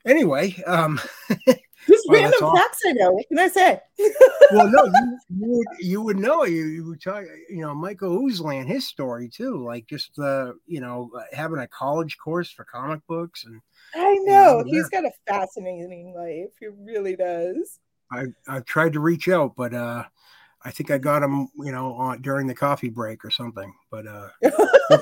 anyway. 0.05 0.55
Um, 0.67 1.01
Just 1.87 2.07
well, 2.09 2.23
random 2.23 2.57
facts 2.57 2.81
I 2.87 2.93
know. 2.93 3.13
What 3.13 3.29
can 3.29 3.39
I 3.39 3.49
say? 3.49 3.81
well, 4.53 4.69
no, 4.69 4.85
you, 4.85 5.19
you, 5.31 5.49
would 5.49 5.67
you 5.81 6.03
would 6.03 6.19
know. 6.19 6.45
You, 6.45 6.67
you 6.67 6.87
would 6.87 7.01
talk, 7.01 7.25
you 7.49 7.61
know, 7.61 7.75
Michael 7.75 8.19
Uslan, 8.23 8.67
his 8.67 8.87
story 8.87 9.29
too. 9.29 9.65
Like 9.65 9.87
just 9.87 10.15
the, 10.17 10.25
uh, 10.27 10.53
you 10.67 10.81
know, 10.81 11.11
having 11.33 11.61
a 11.61 11.69
college 11.69 12.19
course 12.19 12.51
for 12.51 12.65
comic 12.65 13.01
books 13.07 13.45
and. 13.45 13.61
I 13.95 14.19
know, 14.23 14.61
know 14.61 14.65
he's 14.67 14.89
got 14.91 15.05
a 15.07 15.13
fascinating 15.27 16.13
life. 16.15 16.51
He 16.61 16.67
really 16.67 17.17
does. 17.17 17.79
I 18.13 18.27
I 18.47 18.61
tried 18.61 18.93
to 18.95 19.01
reach 19.01 19.29
out, 19.29 19.55
but 19.57 19.73
uh, 19.73 20.05
I 20.63 20.71
think 20.71 20.91
I 20.91 20.99
got 20.99 21.23
him, 21.23 21.49
you 21.57 21.73
know, 21.73 21.95
on 21.95 22.21
during 22.21 22.47
the 22.47 22.55
coffee 22.55 22.89
break 22.89 23.25
or 23.25 23.31
something. 23.31 23.73
But 23.91 24.07
uh, 24.07 24.29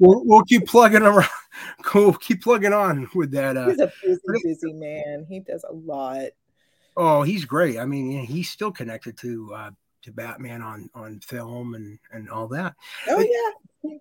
we'll, 0.00 0.24
we'll 0.24 0.44
keep 0.44 0.66
plugging 0.66 1.02
around. 1.02 1.28
We'll 1.94 2.14
keep 2.14 2.42
plugging 2.42 2.72
on 2.72 3.08
with 3.14 3.30
that. 3.32 3.56
Uh, 3.56 3.68
he's 3.68 3.80
a 3.80 3.92
busy, 4.02 4.20
busy 4.42 4.72
man. 4.72 5.26
He 5.28 5.40
does 5.40 5.64
a 5.68 5.72
lot. 5.72 6.30
Oh, 6.96 7.22
he's 7.22 7.44
great. 7.44 7.78
I 7.78 7.86
mean, 7.86 8.24
he's 8.24 8.50
still 8.50 8.72
connected 8.72 9.16
to 9.18 9.54
uh, 9.54 9.70
to 10.02 10.12
Batman 10.12 10.62
on 10.62 10.90
on 10.94 11.20
film 11.20 11.74
and 11.74 11.98
and 12.12 12.28
all 12.28 12.48
that. 12.48 12.74
Oh 13.08 13.20
yeah. 13.20 13.98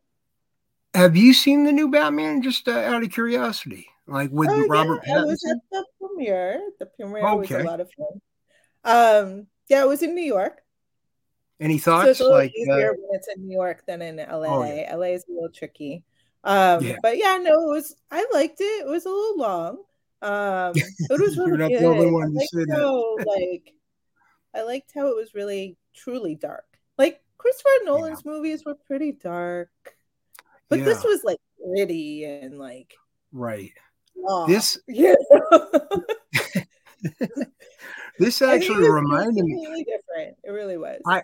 Have 0.93 1.15
you 1.15 1.33
seen 1.33 1.63
the 1.63 1.72
new 1.72 1.89
Batman? 1.89 2.43
Just 2.43 2.67
uh, 2.67 2.72
out 2.72 3.03
of 3.03 3.12
curiosity, 3.12 3.88
like 4.05 4.29
with 4.31 4.50
oh, 4.51 4.67
Robert 4.67 5.01
yeah. 5.05 5.15
Pattinson. 5.15 5.22
I 5.22 5.25
was 5.25 5.45
at 5.50 5.57
the 5.72 5.86
premiere. 6.00 6.69
The 6.79 6.86
premiere 6.86 7.27
okay. 7.27 7.55
was 7.55 7.63
a 7.63 7.67
lot 7.67 7.79
of 7.79 7.89
fun. 7.98 8.22
Um, 8.83 9.48
yeah, 9.69 9.81
it 9.81 9.88
was 9.88 10.03
in 10.03 10.13
New 10.13 10.24
York. 10.24 10.62
Any 11.60 11.79
thoughts? 11.79 12.19
So 12.19 12.29
like 12.29 12.51
easier 12.55 12.91
uh, 12.91 12.95
when 13.00 13.17
it's 13.19 13.27
in 13.36 13.48
New 13.48 13.53
York 13.53 13.83
than 13.88 14.01
in 14.01 14.17
LA. 14.17 14.45
Oh, 14.45 14.63
yeah. 14.63 14.95
LA 14.95 15.07
is 15.07 15.25
a 15.29 15.31
little 15.31 15.50
tricky. 15.50 16.03
Um, 16.43 16.83
yeah. 16.83 16.97
but 17.01 17.17
yeah, 17.17 17.38
no, 17.38 17.69
it 17.69 17.73
was. 17.73 17.95
I 18.12 18.25
liked 18.33 18.59
it. 18.59 18.85
It 18.85 18.88
was 18.88 19.05
a 19.05 19.09
little 19.09 19.38
long. 19.38 19.77
Um, 20.21 20.73
it 20.75 21.21
was 21.21 21.38
really 21.38 21.50
You're 21.50 21.57
not 21.57 21.69
good. 21.69 21.81
the 21.81 21.85
only 21.85 22.12
one 22.12 22.33
to 22.33 22.39
say 22.47 22.65
how, 22.69 23.15
that. 23.17 23.27
like, 23.39 23.73
I 24.53 24.63
liked 24.63 24.91
how 24.93 25.07
it 25.07 25.15
was 25.15 25.33
really 25.33 25.77
truly 25.95 26.35
dark. 26.35 26.65
Like 26.97 27.21
Christopher 27.38 27.69
Nolan's 27.83 28.21
yeah. 28.25 28.31
movies 28.31 28.63
were 28.65 28.75
pretty 28.75 29.13
dark, 29.13 29.69
but 30.69 30.79
yeah. 30.79 30.85
this 30.85 31.03
was 31.03 31.23
like 31.23 31.39
gritty 31.65 32.25
and 32.25 32.57
like 32.57 32.93
right. 33.31 33.71
This 34.47 34.79
yeah. 34.88 35.15
this 38.19 38.41
actually 38.41 38.89
reminded 38.89 39.43
me 39.43 39.65
really 39.67 39.83
different. 39.83 40.38
It 40.43 40.51
really 40.51 40.77
was. 40.77 41.01
I 41.05 41.23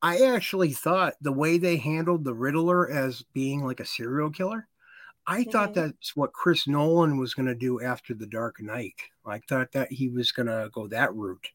I 0.00 0.26
actually 0.26 0.72
thought 0.72 1.14
the 1.20 1.32
way 1.32 1.58
they 1.58 1.76
handled 1.76 2.24
the 2.24 2.34
Riddler 2.34 2.90
as 2.90 3.22
being 3.32 3.64
like 3.64 3.80
a 3.80 3.86
serial 3.86 4.30
killer, 4.30 4.68
I 5.26 5.40
mm-hmm. 5.40 5.50
thought 5.50 5.74
that's 5.74 6.16
what 6.16 6.32
Chris 6.32 6.66
Nolan 6.66 7.18
was 7.18 7.34
going 7.34 7.46
to 7.46 7.54
do 7.54 7.82
after 7.82 8.14
The 8.14 8.26
Dark 8.26 8.62
Knight. 8.62 8.94
I 9.26 9.40
thought 9.40 9.72
that 9.72 9.92
he 9.92 10.08
was 10.08 10.32
going 10.32 10.46
to 10.46 10.70
go 10.72 10.86
that 10.88 11.14
route. 11.14 11.48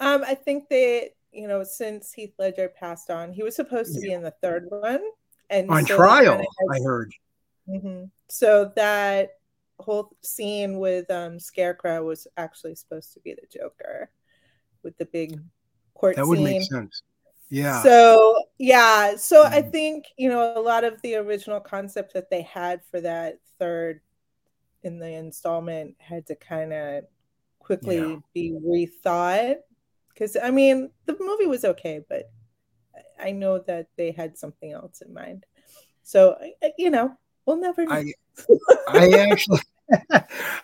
Um, 0.00 0.24
I 0.26 0.34
think 0.34 0.68
that 0.68 1.10
you 1.32 1.48
know 1.48 1.62
since 1.64 2.12
Heath 2.12 2.34
Ledger 2.38 2.68
passed 2.68 3.10
on, 3.10 3.32
he 3.32 3.42
was 3.42 3.56
supposed 3.56 3.94
to 3.94 4.00
be 4.00 4.12
in 4.12 4.22
the 4.22 4.34
third 4.42 4.66
one, 4.68 5.00
and 5.50 5.70
on 5.70 5.86
so 5.86 5.96
trial, 5.96 6.40
I 6.72 6.80
heard. 6.80 7.12
Mm-hmm. 7.68 8.04
So 8.28 8.72
that 8.76 9.30
whole 9.80 10.16
scene 10.22 10.78
with 10.78 11.10
um, 11.10 11.38
Scarecrow 11.38 12.04
was 12.04 12.26
actually 12.36 12.74
supposed 12.74 13.12
to 13.14 13.20
be 13.20 13.34
the 13.34 13.46
Joker 13.52 14.10
with 14.82 14.96
the 14.98 15.06
big 15.06 15.40
court 15.98 16.16
that 16.16 16.26
would 16.26 16.40
make 16.40 16.62
sense 16.62 17.02
yeah 17.50 17.82
so 17.82 18.44
yeah 18.58 19.16
so 19.16 19.44
mm. 19.44 19.52
i 19.52 19.62
think 19.62 20.06
you 20.16 20.28
know 20.28 20.52
a 20.56 20.60
lot 20.60 20.84
of 20.84 21.00
the 21.02 21.14
original 21.14 21.60
concept 21.60 22.12
that 22.14 22.30
they 22.30 22.42
had 22.42 22.80
for 22.90 23.00
that 23.00 23.38
third 23.58 24.00
in 24.82 24.98
the 24.98 25.10
installment 25.10 25.94
had 25.98 26.26
to 26.26 26.34
kind 26.34 26.72
of 26.72 27.04
quickly 27.58 27.98
yeah. 27.98 28.16
be 28.34 28.52
rethought 28.64 29.56
because 30.12 30.36
i 30.42 30.50
mean 30.50 30.90
the 31.06 31.16
movie 31.20 31.46
was 31.46 31.64
okay 31.64 32.00
but 32.08 32.30
i 33.20 33.30
know 33.30 33.58
that 33.58 33.88
they 33.96 34.10
had 34.10 34.36
something 34.36 34.72
else 34.72 35.00
in 35.00 35.12
mind 35.12 35.44
so 36.02 36.38
you 36.78 36.90
know 36.90 37.16
we'll 37.48 37.56
never 37.56 37.84
know. 37.84 37.92
I, 37.94 38.12
I 38.88 39.08
actually 39.30 39.60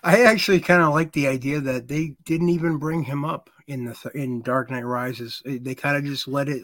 I 0.05 0.23
actually 0.25 0.61
kind 0.61 0.83
of 0.83 0.93
like 0.93 1.13
the 1.13 1.27
idea 1.27 1.61
that 1.61 1.89
they 1.89 2.15
didn't 2.25 2.51
even 2.51 2.77
bring 2.77 3.03
him 3.03 3.25
up 3.25 3.49
in 3.67 3.85
the 3.85 4.11
in 4.15 4.43
Dark 4.43 4.71
Knight 4.71 4.85
Rises. 4.85 5.43
Eh, 5.47 5.59
they 5.61 5.75
kind 5.75 5.97
of 5.97 6.05
just 6.05 6.29
let 6.29 6.49
it 6.49 6.63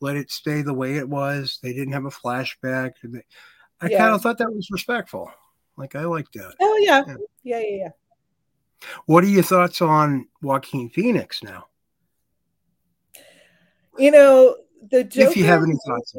let 0.00 0.16
it 0.16 0.30
stay 0.30 0.62
the 0.62 0.74
way 0.74 0.96
it 0.96 1.08
was. 1.08 1.58
They 1.62 1.72
didn't 1.72 1.92
have 1.92 2.04
a 2.04 2.10
flashback. 2.10 2.92
I 3.80 3.88
yeah. 3.88 3.98
kind 3.98 4.14
of 4.14 4.22
thought 4.22 4.38
that 4.38 4.52
was 4.52 4.70
respectful. 4.70 5.30
Like 5.76 5.94
I 5.94 6.04
like 6.04 6.30
that. 6.32 6.54
Oh 6.60 6.78
yeah. 6.82 7.04
yeah, 7.06 7.14
yeah, 7.42 7.58
yeah, 7.58 7.76
yeah. 7.76 7.88
What 9.06 9.24
are 9.24 9.28
your 9.28 9.42
thoughts 9.42 9.80
on 9.80 10.28
Joaquin 10.42 10.90
Phoenix 10.90 11.42
now? 11.42 11.66
You 13.98 14.10
know 14.10 14.56
the 14.90 15.04
Joker 15.04 15.30
if 15.30 15.36
you 15.36 15.44
have 15.44 15.62
any 15.62 15.76
thoughts. 15.86 16.14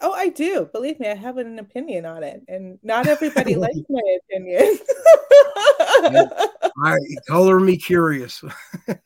Oh, 0.00 0.12
I 0.12 0.28
do. 0.28 0.68
Believe 0.72 1.00
me, 1.00 1.08
I 1.08 1.14
have 1.14 1.38
an 1.38 1.58
opinion 1.58 2.04
on 2.04 2.22
it, 2.22 2.42
and 2.48 2.78
not 2.82 3.06
everybody 3.06 3.54
likes 3.56 3.78
my 3.88 4.18
opinion. 4.30 4.78
I 6.82 6.98
color 7.28 7.60
me 7.60 7.76
curious. 7.76 8.42
well, 8.86 8.96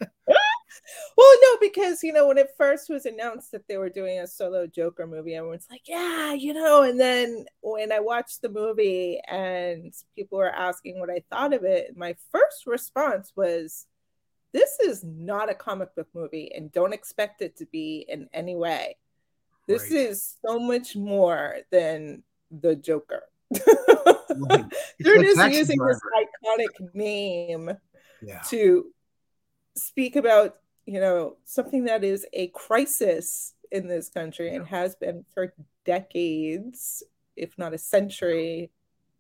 no, 1.18 1.56
because 1.60 2.02
you 2.02 2.12
know 2.12 2.28
when 2.28 2.38
it 2.38 2.50
first 2.56 2.88
was 2.88 3.06
announced 3.06 3.52
that 3.52 3.66
they 3.68 3.76
were 3.76 3.90
doing 3.90 4.20
a 4.20 4.26
solo 4.26 4.66
Joker 4.66 5.06
movie, 5.06 5.34
everyone's 5.34 5.66
like, 5.70 5.82
"Yeah, 5.86 6.32
you 6.32 6.54
know." 6.54 6.82
And 6.82 6.98
then 6.98 7.46
when 7.60 7.92
I 7.92 8.00
watched 8.00 8.42
the 8.42 8.48
movie 8.48 9.20
and 9.28 9.92
people 10.16 10.38
were 10.38 10.54
asking 10.54 10.98
what 10.98 11.10
I 11.10 11.22
thought 11.30 11.52
of 11.52 11.64
it, 11.64 11.96
my 11.96 12.16
first 12.32 12.66
response 12.66 13.32
was, 13.36 13.86
"This 14.52 14.78
is 14.80 15.04
not 15.04 15.50
a 15.50 15.54
comic 15.54 15.94
book 15.94 16.08
movie, 16.14 16.52
and 16.54 16.72
don't 16.72 16.94
expect 16.94 17.42
it 17.42 17.56
to 17.58 17.66
be 17.66 18.06
in 18.08 18.28
any 18.32 18.56
way." 18.56 18.96
This 19.66 19.82
right. 19.82 19.92
is 19.92 20.36
so 20.46 20.58
much 20.58 20.96
more 20.96 21.58
than 21.70 22.22
the 22.50 22.74
Joker. 22.74 23.24
right. 24.36 24.64
They're 25.00 25.22
just 25.22 25.52
using 25.52 25.78
driver. 25.78 26.00
this 26.00 26.26
iconic 26.46 26.94
name 26.94 27.72
yeah. 28.22 28.40
to 28.48 28.86
speak 29.76 30.16
about, 30.16 30.56
you 30.86 31.00
know, 31.00 31.36
something 31.44 31.84
that 31.84 32.04
is 32.04 32.26
a 32.32 32.48
crisis 32.48 33.54
in 33.70 33.86
this 33.86 34.08
country 34.08 34.54
and 34.54 34.66
has 34.66 34.94
been 34.96 35.24
for 35.32 35.52
decades, 35.84 37.02
if 37.36 37.56
not 37.58 37.74
a 37.74 37.78
century, 37.78 38.70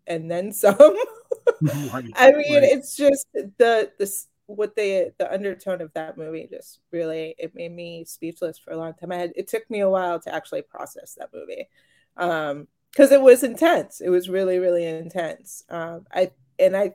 and 0.06 0.30
then 0.30 0.52
some. 0.52 0.76
right, 1.62 2.10
I 2.14 2.32
mean, 2.32 2.54
right. 2.54 2.62
it's 2.62 2.96
just 2.96 3.26
the 3.32 3.90
this 3.98 4.28
what 4.46 4.74
they 4.74 5.10
the 5.18 5.30
undertone 5.30 5.82
of 5.82 5.92
that 5.92 6.16
movie 6.16 6.48
just 6.50 6.80
really 6.90 7.34
it 7.38 7.54
made 7.54 7.70
me 7.70 8.02
speechless 8.06 8.58
for 8.58 8.72
a 8.72 8.76
long 8.76 8.94
time. 8.94 9.12
I 9.12 9.16
had 9.16 9.32
it 9.36 9.46
took 9.46 9.68
me 9.70 9.80
a 9.80 9.90
while 9.90 10.18
to 10.20 10.34
actually 10.34 10.62
process 10.62 11.14
that 11.18 11.30
movie. 11.34 11.68
Um 12.16 12.66
because 12.90 13.12
it 13.12 13.20
was 13.20 13.42
intense. 13.42 14.00
It 14.00 14.10
was 14.10 14.28
really, 14.28 14.58
really 14.58 14.84
intense. 14.84 15.64
Um 15.68 16.06
I 16.12 16.30
and 16.58 16.76
I 16.76 16.94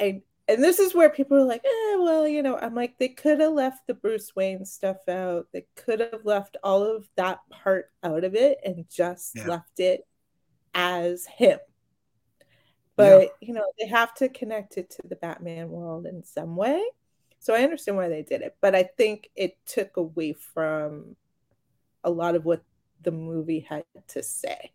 I 0.00 0.22
and 0.50 0.64
this 0.64 0.80
is 0.80 0.94
where 0.96 1.10
people 1.10 1.36
are 1.36 1.44
like, 1.44 1.64
eh, 1.64 1.96
well, 1.96 2.26
you 2.26 2.42
know, 2.42 2.58
I'm 2.58 2.74
like, 2.74 2.98
they 2.98 3.08
could 3.08 3.38
have 3.38 3.52
left 3.52 3.86
the 3.86 3.94
Bruce 3.94 4.34
Wayne 4.34 4.64
stuff 4.64 5.08
out. 5.08 5.46
They 5.52 5.66
could 5.76 6.00
have 6.00 6.24
left 6.24 6.56
all 6.64 6.82
of 6.82 7.08
that 7.14 7.38
part 7.50 7.92
out 8.02 8.24
of 8.24 8.34
it 8.34 8.58
and 8.64 8.84
just 8.90 9.36
yeah. 9.36 9.46
left 9.46 9.78
it 9.78 10.08
as 10.74 11.24
him. 11.24 11.60
But, 12.96 13.22
yeah. 13.22 13.28
you 13.40 13.54
know, 13.54 13.64
they 13.78 13.86
have 13.86 14.12
to 14.14 14.28
connect 14.28 14.76
it 14.76 14.90
to 14.90 15.02
the 15.08 15.14
Batman 15.14 15.70
world 15.70 16.04
in 16.04 16.24
some 16.24 16.56
way. 16.56 16.82
So 17.38 17.54
I 17.54 17.62
understand 17.62 17.96
why 17.96 18.08
they 18.08 18.22
did 18.22 18.42
it. 18.42 18.56
But 18.60 18.74
I 18.74 18.82
think 18.82 19.30
it 19.36 19.56
took 19.66 19.98
away 19.98 20.32
from 20.32 21.14
a 22.02 22.10
lot 22.10 22.34
of 22.34 22.44
what 22.44 22.64
the 23.02 23.12
movie 23.12 23.60
had 23.60 23.84
to 24.08 24.22
say. 24.24 24.72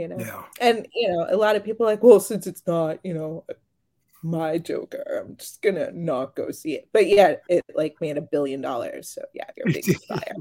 You 0.00 0.08
know? 0.08 0.18
Yeah. 0.18 0.42
And, 0.60 0.86
you 0.94 1.08
know, 1.08 1.26
a 1.30 1.36
lot 1.36 1.56
of 1.56 1.64
people 1.64 1.86
like, 1.86 2.02
well, 2.02 2.20
since 2.20 2.46
it's 2.46 2.66
not, 2.66 2.98
you 3.04 3.14
know, 3.14 3.44
my 4.22 4.58
Joker. 4.58 5.24
I'm 5.24 5.36
just 5.36 5.62
gonna 5.62 5.90
not 5.92 6.34
go 6.34 6.50
see 6.50 6.74
it. 6.74 6.88
But 6.92 7.06
yeah, 7.06 7.36
it 7.48 7.64
like 7.74 7.96
made 8.00 8.16
a 8.16 8.22
billion 8.22 8.60
dollars. 8.60 9.08
So 9.08 9.22
yeah, 9.34 9.46
you're 9.56 9.68
a 9.68 9.72
big 9.74 9.96
fire. 10.04 10.34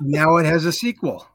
now 0.00 0.36
it 0.36 0.46
has 0.46 0.64
a 0.64 0.72
sequel 0.72 1.26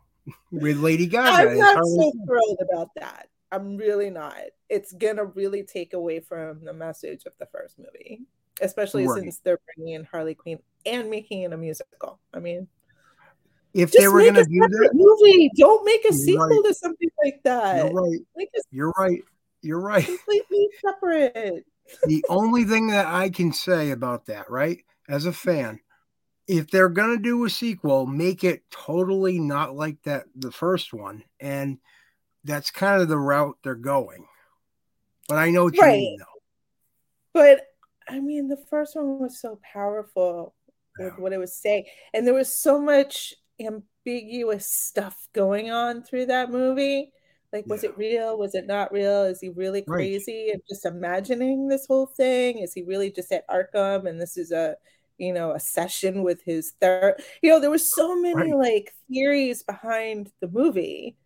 with 0.52 0.78
Lady 0.78 1.08
Gaga. 1.08 1.52
I'm 1.52 1.58
not 1.58 1.86
so 1.86 2.12
thrilled 2.26 2.60
about 2.72 2.90
that. 2.98 3.28
I'm 3.52 3.78
really 3.78 4.10
not. 4.10 4.38
It's 4.70 4.94
gonna 4.94 5.26
really 5.26 5.64
take 5.64 5.94
away 5.94 6.20
from 6.20 6.64
the 6.64 6.74
message 6.74 7.24
of 7.26 7.34
the 7.40 7.48
first 7.48 7.80
movie, 7.80 8.22
especially 8.62 9.08
right. 9.08 9.22
since 9.22 9.40
they're 9.40 9.60
bringing 9.76 9.96
in 9.96 10.04
Harley 10.06 10.36
Quinn 10.36 10.60
and 10.86 11.10
making 11.10 11.42
it 11.42 11.54
a 11.54 11.58
musical. 11.58 12.20
I 12.34 12.40
mean, 12.40 12.68
if 13.74 13.92
they 13.92 14.08
were 14.08 14.24
gonna 14.26 14.46
do 14.46 14.60
that 14.60 14.92
movie, 14.94 15.52
don't 15.56 15.86
make 15.86 16.06
a 16.06 16.14
sequel 16.14 16.48
right. 16.48 16.66
to 16.66 16.74
something 16.74 17.10
like 17.24 17.42
that. 17.44 17.92
You're 17.92 18.02
right. 18.02 18.20
A- 18.38 18.62
You're 18.72 18.94
right. 18.98 19.24
You're 19.62 19.80
right. 19.80 20.06
Completely 20.06 20.70
separate. 20.84 21.66
the 22.06 22.26
only 22.30 22.64
thing 22.66 22.88
that 22.88 23.06
I 23.06 23.30
can 23.30 23.54
say 23.54 23.92
about 23.92 24.26
that, 24.26 24.50
right, 24.50 24.80
as 25.08 25.26
a 25.26 25.34
fan, 25.34 25.80
if 26.48 26.70
they're 26.70 26.90
gonna 26.90 27.18
do 27.18 27.46
a 27.46 27.50
sequel, 27.50 28.06
make 28.06 28.44
it 28.44 28.64
totally 28.72 29.40
not 29.40 29.76
like 29.76 30.02
that 30.04 30.26
the 30.36 30.52
first 30.52 30.94
one, 30.94 31.24
and 31.40 31.78
that's 32.44 32.72
kind 32.72 33.02
of 33.02 33.08
the 33.08 33.18
route 33.18 33.58
they're 33.64 33.76
going. 33.76 34.28
But 35.30 35.38
I 35.38 35.52
know 35.52 35.66
what 35.66 35.78
right. 35.78 35.94
you 35.94 36.00
mean, 36.00 36.20
though. 36.20 36.26
But 37.34 37.68
I 38.10 38.20
mean, 38.20 38.50
the 38.50 38.62
first 38.70 38.96
one 38.96 39.20
was 39.20 39.40
so 39.40 39.60
powerful 39.72 40.54
yeah. 41.00 41.06
with 41.06 41.20
what 41.20 41.34
it 41.34 41.38
was 41.38 41.56
saying, 41.56 41.86
and 42.14 42.28
there 42.28 42.34
was 42.34 42.54
so 42.54 42.82
much 42.82 43.34
ambiguous 43.68 44.72
stuff 44.72 45.28
going 45.34 45.72
on 45.72 46.04
through 46.04 46.28
that 46.28 46.52
movie 46.52 47.12
like, 47.54 47.68
was 47.68 47.84
yeah. 47.84 47.90
it 47.90 47.98
real? 47.98 48.38
Was 48.38 48.56
it 48.56 48.66
not 48.66 48.94
real? 48.94 49.24
Is 49.24 49.42
he 49.42 49.50
really 49.50 49.82
crazy 49.82 50.46
right. 50.48 50.54
and 50.54 50.62
just 50.70 50.86
imagining 50.86 51.68
this 51.68 51.86
whole 51.86 52.06
thing? 52.06 52.60
Is 52.60 52.74
he 52.74 52.84
really 52.84 53.12
just 53.12 53.32
at 53.32 53.48
Arkham 53.50 54.08
and 54.08 54.22
this 54.22 54.38
is 54.38 54.52
a, 54.52 54.76
you 55.18 55.34
know, 55.34 55.52
a 55.52 55.60
session 55.60 56.24
with 56.24 56.42
his 56.44 56.74
third? 56.80 57.22
You 57.42 57.52
know, 57.52 57.60
there 57.60 57.70
was 57.70 57.94
so 57.94 58.16
many 58.16 58.54
right. 58.54 58.72
like 58.72 58.94
theories 59.10 59.64
behind 59.64 60.32
the 60.40 60.48
movie. 60.48 61.18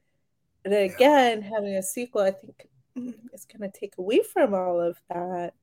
And 0.63 0.73
again, 0.73 1.41
yeah. 1.41 1.49
having 1.53 1.75
a 1.75 1.83
sequel, 1.83 2.21
I 2.21 2.31
think 2.31 2.67
mm, 2.97 3.13
it's 3.31 3.45
going 3.45 3.69
to 3.69 3.79
take 3.79 3.93
away 3.99 4.21
from 4.23 4.55
all 4.55 4.81
of 4.81 4.97
that. 5.09 5.53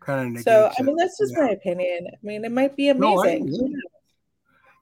Kind 0.00 0.36
of 0.36 0.42
so, 0.42 0.70
I 0.78 0.82
mean, 0.82 0.96
that's 0.96 1.16
just 1.18 1.32
yeah. 1.34 1.44
my 1.44 1.50
opinion. 1.52 2.08
I 2.12 2.16
mean, 2.22 2.44
it 2.44 2.52
might 2.52 2.76
be 2.76 2.90
amazing. 2.90 3.46
No, 3.46 3.68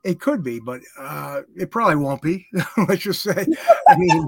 it 0.04 0.20
could 0.20 0.42
be, 0.42 0.58
but 0.60 0.80
uh, 0.98 1.42
it 1.56 1.70
probably 1.70 1.96
won't 1.96 2.22
be. 2.22 2.46
Let's 2.88 3.02
just 3.02 3.22
say. 3.22 3.46
I 3.88 3.96
mean, 3.96 4.26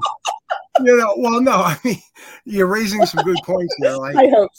you 0.81 0.97
know, 0.97 1.15
well, 1.17 1.41
no, 1.41 1.53
I 1.53 1.79
mean, 1.85 2.01
you're 2.45 2.67
raising 2.67 3.05
some 3.07 3.25
good 3.25 3.39
points 3.45 3.75
here. 3.79 3.93
Like, 3.93 4.17
I 4.17 4.29
hope. 4.29 4.51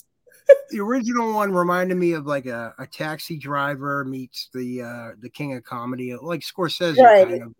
the 0.70 0.80
original 0.80 1.34
one 1.34 1.52
reminded 1.52 1.96
me 1.96 2.14
of 2.14 2.26
like 2.26 2.46
a, 2.46 2.74
a 2.78 2.88
taxi 2.88 3.38
driver 3.38 4.06
meets 4.06 4.50
the 4.54 4.82
uh, 4.82 5.10
the 5.20 5.30
king 5.30 5.54
of 5.54 5.64
comedy, 5.64 6.16
like 6.16 6.42
Scorsese 6.42 6.98
right. 6.98 7.28
kind 7.28 7.44
of. 7.44 7.54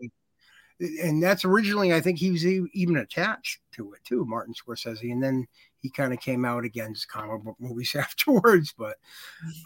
And 1.02 1.24
that's 1.24 1.46
originally, 1.46 1.94
I 1.94 2.02
think 2.02 2.20
he 2.20 2.32
was 2.32 2.46
even 2.46 2.98
attached 2.98 3.62
to 3.76 3.94
it 3.94 4.04
too, 4.04 4.26
Martin 4.26 4.54
Scorsese, 4.54 5.10
and 5.10 5.24
then 5.24 5.48
he 5.80 5.90
kind 5.90 6.12
of 6.12 6.20
came 6.20 6.44
out 6.44 6.66
against 6.66 7.08
comic 7.08 7.44
book 7.44 7.56
movies 7.60 7.96
afterwards. 7.96 8.74
But 8.78 8.98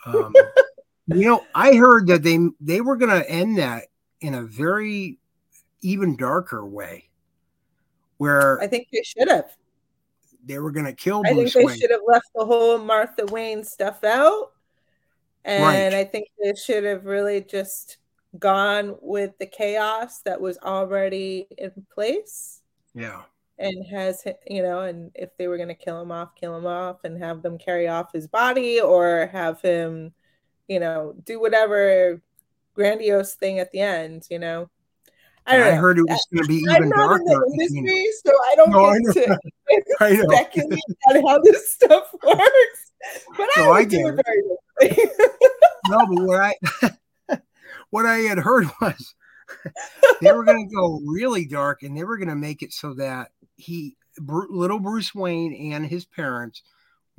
um, 0.06 0.32
you 1.16 1.26
know, 1.26 1.46
I 1.56 1.76
heard 1.76 2.08
that 2.08 2.24
they 2.24 2.40
they 2.60 2.82
were 2.82 2.96
going 2.96 3.22
to 3.22 3.30
end 3.30 3.58
that 3.58 3.86
in 4.22 4.36
a 4.36 4.44
very 4.44 5.18
even 5.82 6.16
darker 6.16 6.66
way 6.66 7.10
where 8.18 8.62
I 8.62 8.68
think 8.68 8.88
they 8.92 9.04
should 9.04 9.28
have. 9.30 9.56
They 10.46 10.60
were 10.60 10.72
going 10.72 10.86
to 10.86 10.94
kill. 10.94 11.22
Bruce 11.22 11.32
I 11.32 11.36
think 11.36 11.54
they 11.54 11.66
Wayne. 11.66 11.80
should 11.80 11.92
have 11.92 12.02
left 12.08 12.28
the 12.36 12.46
whole 12.46 12.78
Martha 12.78 13.26
Wayne 13.26 13.64
stuff 13.64 14.04
out, 14.04 14.52
and 15.46 15.64
right. 15.64 15.94
I 15.94 16.04
think 16.06 16.28
they 16.42 16.54
should 16.56 16.84
have 16.84 17.06
really 17.06 17.42
just 17.42 17.98
gone 18.38 18.96
with 19.02 19.38
the 19.40 19.46
chaos 19.46 20.22
that 20.22 20.40
was 20.40 20.58
already 20.60 21.48
in 21.58 21.72
place. 21.94 22.62
Yeah. 22.94 23.24
And 23.58 23.86
has 23.88 24.26
you 24.48 24.62
know, 24.62 24.82
and 24.82 25.12
if 25.16 25.36
they 25.38 25.48
were 25.48 25.58
going 25.58 25.70
to 25.70 25.76
kill 25.76 26.02
him 26.02 26.12
off, 26.12 26.36
kill 26.36 26.56
him 26.56 26.66
off, 26.66 27.04
and 27.04 27.22
have 27.22 27.42
them 27.42 27.58
carry 27.58 27.88
off 27.88 28.14
his 28.14 28.28
body, 28.28 28.80
or 28.80 29.30
have 29.34 29.62
him, 29.62 30.14
you 30.70 30.80
know, 30.80 31.16
do 31.26 31.42
whatever 31.42 32.22
grandiose 32.76 33.34
thing 33.34 33.60
at 33.60 33.72
the 33.72 33.82
end, 33.82 34.26
you 34.30 34.40
know. 34.40 34.70
I, 35.46 35.70
I 35.70 35.72
heard 35.72 35.98
it 35.98 36.04
was 36.04 36.28
going 36.32 36.44
to 36.44 36.48
be 36.48 36.58
even 36.58 36.90
darker. 36.90 37.20
In 37.20 37.26
the 37.26 37.66
industry, 37.76 38.08
so 38.24 38.32
I 38.32 38.56
don't 38.56 38.70
no, 38.70 39.14
get 39.14 39.30
I 40.00 40.16
to 40.16 40.22
speculate 40.22 40.80
on 41.10 41.28
how 41.28 41.40
this 41.40 41.74
stuff 41.74 42.14
works. 42.24 42.92
But 43.36 43.48
no, 43.58 43.72
I, 43.72 43.78
I 43.80 43.84
get 43.84 44.06
it. 44.06 44.22
Very 44.80 45.10
no, 45.90 46.06
but 46.06 46.24
what 46.24 46.40
I 46.40 47.40
what 47.90 48.06
I 48.06 48.18
had 48.20 48.38
heard 48.38 48.68
was 48.80 49.16
they 50.22 50.32
were 50.32 50.44
going 50.44 50.70
to 50.70 50.76
go 50.76 51.02
really 51.04 51.46
dark, 51.46 51.82
and 51.82 51.98
they 51.98 52.04
were 52.04 52.18
going 52.18 52.30
to 52.30 52.36
make 52.36 52.62
it 52.62 52.72
so 52.72 52.94
that 52.96 53.32
he, 53.56 53.98
little 54.20 54.80
Bruce 54.80 55.16
Wayne, 55.16 55.74
and 55.74 55.86
his 55.86 56.06
parents 56.06 56.62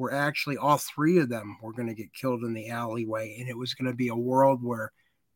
were 0.00 0.12
actually 0.12 0.56
all 0.56 0.78
three 0.78 1.18
of 1.18 1.28
them 1.28 1.58
were 1.62 1.74
going 1.74 1.88
to 1.88 1.94
get 1.94 2.12
killed 2.14 2.42
in 2.42 2.54
the 2.54 2.70
alleyway, 2.70 3.36
and 3.38 3.48
it 3.48 3.56
was 3.56 3.74
going 3.74 3.90
to 3.90 3.96
be 3.96 4.08
a 4.08 4.16
world 4.16 4.64
where 4.64 4.92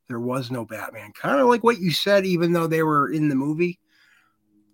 there 0.08 0.20
was 0.20 0.50
no 0.50 0.64
Batman. 0.64 1.12
Kind 1.12 1.38
of 1.38 1.48
like 1.48 1.62
what 1.62 1.78
you 1.78 1.92
said, 1.92 2.24
even 2.24 2.52
though 2.52 2.66
they 2.66 2.82
were 2.82 3.12
in 3.12 3.28
the 3.28 3.34
movie. 3.34 3.78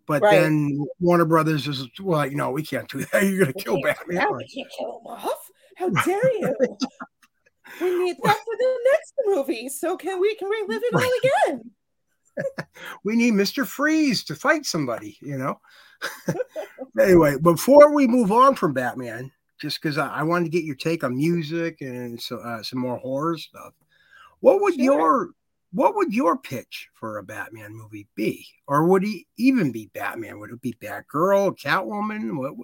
But 0.06 0.22
right. 0.22 0.40
then 0.40 0.84
Warner 1.00 1.24
Brothers 1.24 1.66
is 1.66 1.88
well, 2.00 2.24
you 2.24 2.36
know, 2.36 2.52
we 2.52 2.62
can't 2.62 2.88
do 2.88 3.04
that. 3.04 3.22
You're 3.24 3.40
gonna 3.40 3.52
we 3.56 3.62
kill 3.62 3.82
Batman. 3.82 4.36
we 4.36 4.46
can't 4.46 4.72
kill 4.78 5.00
him 5.00 5.06
off. 5.06 5.50
How 5.76 5.88
dare 5.90 6.32
you? 6.38 6.54
we 7.80 8.04
need 8.04 8.16
that 8.22 8.36
for 8.36 8.56
the 8.58 8.78
next 8.92 9.14
movie. 9.26 9.68
So 9.68 9.96
can 9.96 10.20
we 10.20 10.36
can 10.36 10.48
relive 10.48 10.82
it 10.84 10.94
all 10.94 11.48
again? 11.48 11.70
we 13.04 13.16
need 13.16 13.34
Mr. 13.34 13.66
Freeze 13.66 14.22
to 14.24 14.36
fight 14.36 14.64
somebody, 14.66 15.18
you 15.20 15.36
know. 15.36 15.60
anyway, 16.98 17.36
before 17.42 17.92
we 17.92 18.06
move 18.06 18.32
on 18.32 18.54
from 18.54 18.72
Batman, 18.72 19.30
just 19.60 19.80
because 19.80 19.98
I, 19.98 20.08
I, 20.08 20.22
wanted 20.22 20.46
to 20.46 20.50
get 20.50 20.64
your 20.64 20.74
take 20.74 21.04
on 21.04 21.16
music 21.16 21.80
and 21.80 22.20
so, 22.20 22.38
uh, 22.38 22.62
some 22.62 22.78
more 22.78 22.96
horror 22.96 23.36
stuff. 23.36 23.74
What 24.40 24.60
would 24.60 24.74
sure. 24.74 24.84
your 24.84 25.30
what 25.72 25.94
would 25.94 26.12
your 26.12 26.36
pitch 26.36 26.88
for 26.94 27.18
a 27.18 27.22
Batman 27.22 27.72
movie 27.72 28.08
be? 28.16 28.44
Or 28.66 28.86
would 28.86 29.04
he 29.04 29.26
even 29.36 29.70
be 29.70 29.90
Batman? 29.94 30.40
Would 30.40 30.50
it 30.50 30.60
be 30.60 30.74
Batgirl, 30.80 31.60
Catwoman, 31.60 32.36
what, 32.36 32.54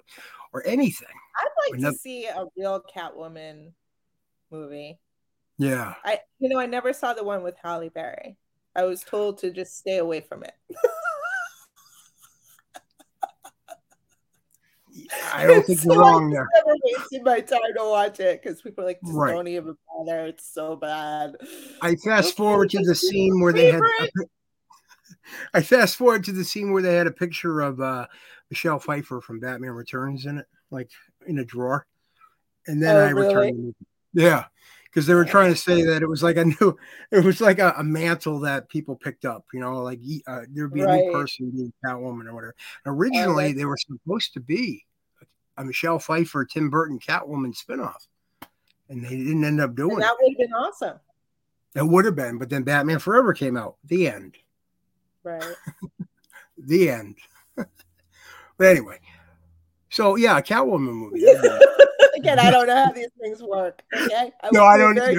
or 0.53 0.67
anything? 0.67 1.07
I'd 1.37 1.73
like 1.73 1.81
to 1.83 1.93
see 1.97 2.25
a 2.27 2.47
real 2.57 2.83
Catwoman 2.95 3.73
movie. 4.51 4.99
Yeah. 5.59 5.95
I 6.05 6.21
you 6.39 6.49
know, 6.49 6.59
I 6.59 6.67
never 6.67 6.93
saw 6.93 7.15
the 7.15 7.25
one 7.25 7.43
with 7.43 7.57
Halle 7.63 7.89
Berry. 7.91 8.37
I 8.75 8.85
was 8.85 9.03
told 9.03 9.39
to 9.39 9.51
just 9.51 9.79
stay 9.79 9.99
away 9.99 10.21
from 10.21 10.43
it. 10.43 10.55
I 15.33 15.47
don't 15.47 15.65
think 15.65 15.79
so 15.81 15.93
you're 15.93 16.03
wrong 16.03 16.31
there. 16.31 16.47
I 16.57 16.59
never 16.59 16.77
wasted 16.85 17.25
my 17.25 17.41
time 17.41 17.75
to 17.77 17.85
watch 17.85 18.21
it 18.21 18.43
because 18.43 18.63
people 18.63 18.85
are 18.85 18.87
like, 18.87 19.01
just 19.03 19.15
right. 19.15 19.33
don't 19.33 19.49
even 19.49 19.77
bother. 19.89 20.27
It's 20.27 20.53
so 20.53 20.77
bad. 20.77 21.37
I 21.83 21.95
fast 21.97 22.37
forward 22.37 22.71
to 22.71 22.81
the 22.83 22.95
scene 22.95 23.41
where 23.41 23.53
they 23.53 23.73
had. 23.73 23.81
A, 23.81 24.09
I 25.55 25.63
fast 25.63 25.97
forward 25.97 26.25
to 26.25 26.33
the 26.33 26.45
scene 26.45 26.73
where 26.73 26.83
they 26.83 26.95
had 26.95 27.07
a 27.07 27.13
picture 27.13 27.61
of 27.61 27.81
uh, 27.81 28.07
Michelle 28.51 28.79
Pfeiffer 28.79 29.21
from 29.21 29.41
Batman 29.41 29.71
Returns 29.71 30.27
in 30.27 30.39
it, 30.39 30.47
like 30.71 30.91
in 31.27 31.39
a 31.39 31.45
drawer, 31.45 31.87
and 32.67 32.83
then 32.83 32.97
oh, 32.97 33.01
I 33.01 33.11
really? 33.11 33.29
returned. 33.29 33.75
Yeah, 34.13 34.45
because 34.85 35.07
they 35.07 35.15
were 35.15 35.27
trying 35.27 35.53
to 35.53 35.61
say 35.61 35.83
that 35.83 36.03
it 36.03 36.09
was 36.09 36.23
like 36.23 36.39
a 36.39 36.45
new, 36.61 36.77
it 37.11 37.23
was 37.25 37.41
like 37.41 37.59
a, 37.59 37.75
a 37.77 37.85
mantle 37.85 38.41
that 38.41 38.69
people 38.71 38.97
picked 38.97 39.25
up. 39.25 39.45
You 39.53 39.61
know, 39.61 39.83
like 39.83 40.01
uh, 40.27 40.43
there'd 40.51 40.73
be 40.73 40.81
a 40.81 40.87
Right. 40.87 41.05
new 41.05 41.13
person 41.13 41.51
being 41.51 41.73
Catwoman 41.85 42.27
or 42.27 42.35
whatever. 42.35 42.55
Originally, 42.87 43.53
they 43.53 43.67
were 43.67 43.77
supposed 43.77 44.33
to 44.35 44.41
be 44.41 44.86
a 45.57 45.65
Michelle 45.65 45.99
Pfeiffer, 45.99 46.45
Tim 46.45 46.71
Burton 46.71 46.99
Catwoman 46.99 47.55
spinoff, 47.57 48.07
and 48.89 49.05
they 49.05 49.11
didn't 49.17 49.45
end 49.45 49.61
up 49.61 49.75
doing 49.75 49.93
And 49.93 50.01
it. 50.01 50.03
that 50.03 50.17
would 50.21 50.33
have 50.33 50.39
been 50.39 50.53
awesome. 50.55 50.99
It 51.75 51.87
would 51.87 52.05
have 52.07 52.17
been, 52.17 52.39
but 52.39 52.49
then 52.49 52.63
Batman 52.63 52.99
Forever 52.99 53.35
came 53.35 53.57
out. 53.57 53.77
The 53.85 54.09
end. 54.09 54.37
Right. 55.23 55.43
The 56.59 56.89
end. 56.89 57.17
but 57.55 57.69
anyway, 58.67 58.99
so 59.91 60.17
yeah, 60.17 60.39
a 60.39 60.43
Catwoman 60.43 60.95
movie. 60.95 61.21
nice. 61.23 61.45
Again, 62.17 62.39
I 62.39 62.51
don't 62.51 62.67
know 62.67 62.87
how 62.87 62.93
these 62.93 63.11
things 63.21 63.43
work. 63.43 63.83
Okay. 63.95 64.33
I 64.43 64.49
no, 64.53 64.65
I 64.65 64.79
don't. 64.79 64.99
I, 64.99 65.11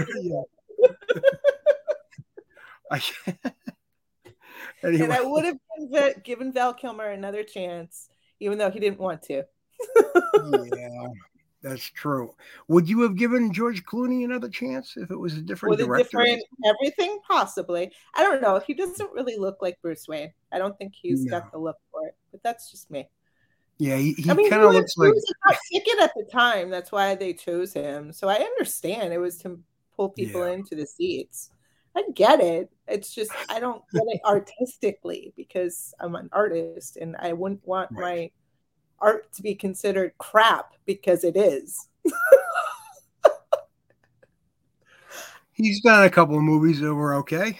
anyway, 4.83 5.03
And 5.03 5.13
I 5.13 5.21
would 5.21 5.45
have 5.45 6.23
given 6.23 6.51
Val 6.51 6.73
Kilmer 6.73 7.11
another 7.11 7.43
chance, 7.43 8.09
even 8.39 8.57
though 8.57 8.71
he 8.71 8.79
didn't 8.79 8.99
want 8.99 9.21
to. 9.23 9.43
Yeah, 10.73 11.07
that's 11.61 11.83
true. 11.83 12.35
Would 12.67 12.87
you 12.87 13.01
have 13.01 13.15
given 13.15 13.51
George 13.53 13.83
Clooney 13.83 14.23
another 14.25 14.49
chance 14.49 14.95
if 14.97 15.11
it 15.11 15.15
was 15.17 15.33
a 15.35 15.41
different 15.41 15.71
With 15.71 15.81
a 15.81 15.85
director? 15.85 16.17
different 16.17 16.43
everything, 16.65 17.19
possibly. 17.27 17.91
I 18.15 18.23
don't 18.23 18.41
know. 18.41 18.59
He 18.59 18.73
doesn't 18.73 19.11
really 19.11 19.37
look 19.37 19.57
like 19.61 19.81
Bruce 19.81 20.07
Wayne. 20.07 20.31
I 20.51 20.59
don't 20.59 20.77
think 20.77 20.93
he's 20.95 21.25
No. 21.25 21.39
got 21.39 21.51
the 21.51 21.57
look 21.57 21.77
for 21.91 22.07
it, 22.07 22.15
but 22.31 22.41
that's 22.43 22.71
just 22.71 22.89
me. 22.91 23.09
Yeah, 23.79 23.97
he, 23.97 24.13
he 24.13 24.29
I 24.29 24.33
mean, 24.33 24.49
kind 24.49 24.63
of 24.63 24.73
looks 24.73 24.95
he 24.95 25.01
like 25.01 25.13
a 25.49 25.55
ticket 25.71 25.99
at 26.01 26.11
the 26.15 26.25
time. 26.31 26.69
That's 26.69 26.91
why 26.91 27.15
they 27.15 27.33
chose 27.33 27.73
him. 27.73 28.11
So 28.11 28.27
I 28.27 28.35
understand 28.35 29.13
it 29.13 29.19
was 29.19 29.37
to 29.39 29.59
pull 29.95 30.09
people 30.09 30.43
Yeah. 30.43 30.53
into 30.53 30.75
the 30.75 30.87
seats. 30.87 31.51
I 31.95 32.03
get 32.13 32.39
it. 32.39 32.69
It's 32.87 33.13
just 33.13 33.31
I 33.49 33.59
don't 33.59 33.83
get 33.93 34.03
it 34.07 34.21
artistically 34.25 35.33
because 35.35 35.93
I'm 35.99 36.15
an 36.15 36.29
artist 36.31 36.97
and 36.97 37.15
I 37.17 37.33
wouldn't 37.33 37.67
want 37.67 37.91
Right. 37.91 38.01
my 38.01 38.31
art 38.99 39.31
to 39.33 39.41
be 39.41 39.55
considered 39.55 40.13
crap 40.17 40.73
because 40.85 41.23
it 41.23 41.35
is. 41.35 41.87
he's 45.51 45.81
done 45.81 46.03
a 46.03 46.09
couple 46.09 46.37
of 46.37 46.43
movies 46.43 46.79
that 46.79 46.93
were 46.93 47.15
okay. 47.15 47.59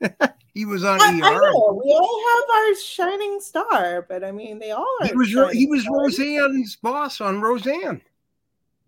he 0.54 0.64
was 0.64 0.84
on 0.84 1.00
I, 1.00 1.20
I 1.22 1.34
ER. 1.34 1.40
know 1.40 1.80
we 1.84 1.90
all 1.92 2.22
have 2.36 2.44
our 2.50 2.74
shining 2.76 3.40
star, 3.40 4.06
but 4.08 4.24
I 4.24 4.32
mean 4.32 4.58
they 4.58 4.70
all 4.72 4.86
are. 5.00 5.06
He 5.06 5.14
was 5.14 5.52
he 5.52 5.66
was 5.66 5.82
stars. 5.82 6.18
Roseanne's 6.18 6.76
boss 6.76 7.20
on 7.20 7.40
Roseanne. 7.40 8.02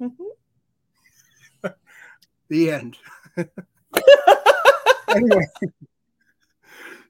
Mhm. 0.00 0.14
The 2.48 2.70
end. 2.72 2.96
anyway. 5.09 5.46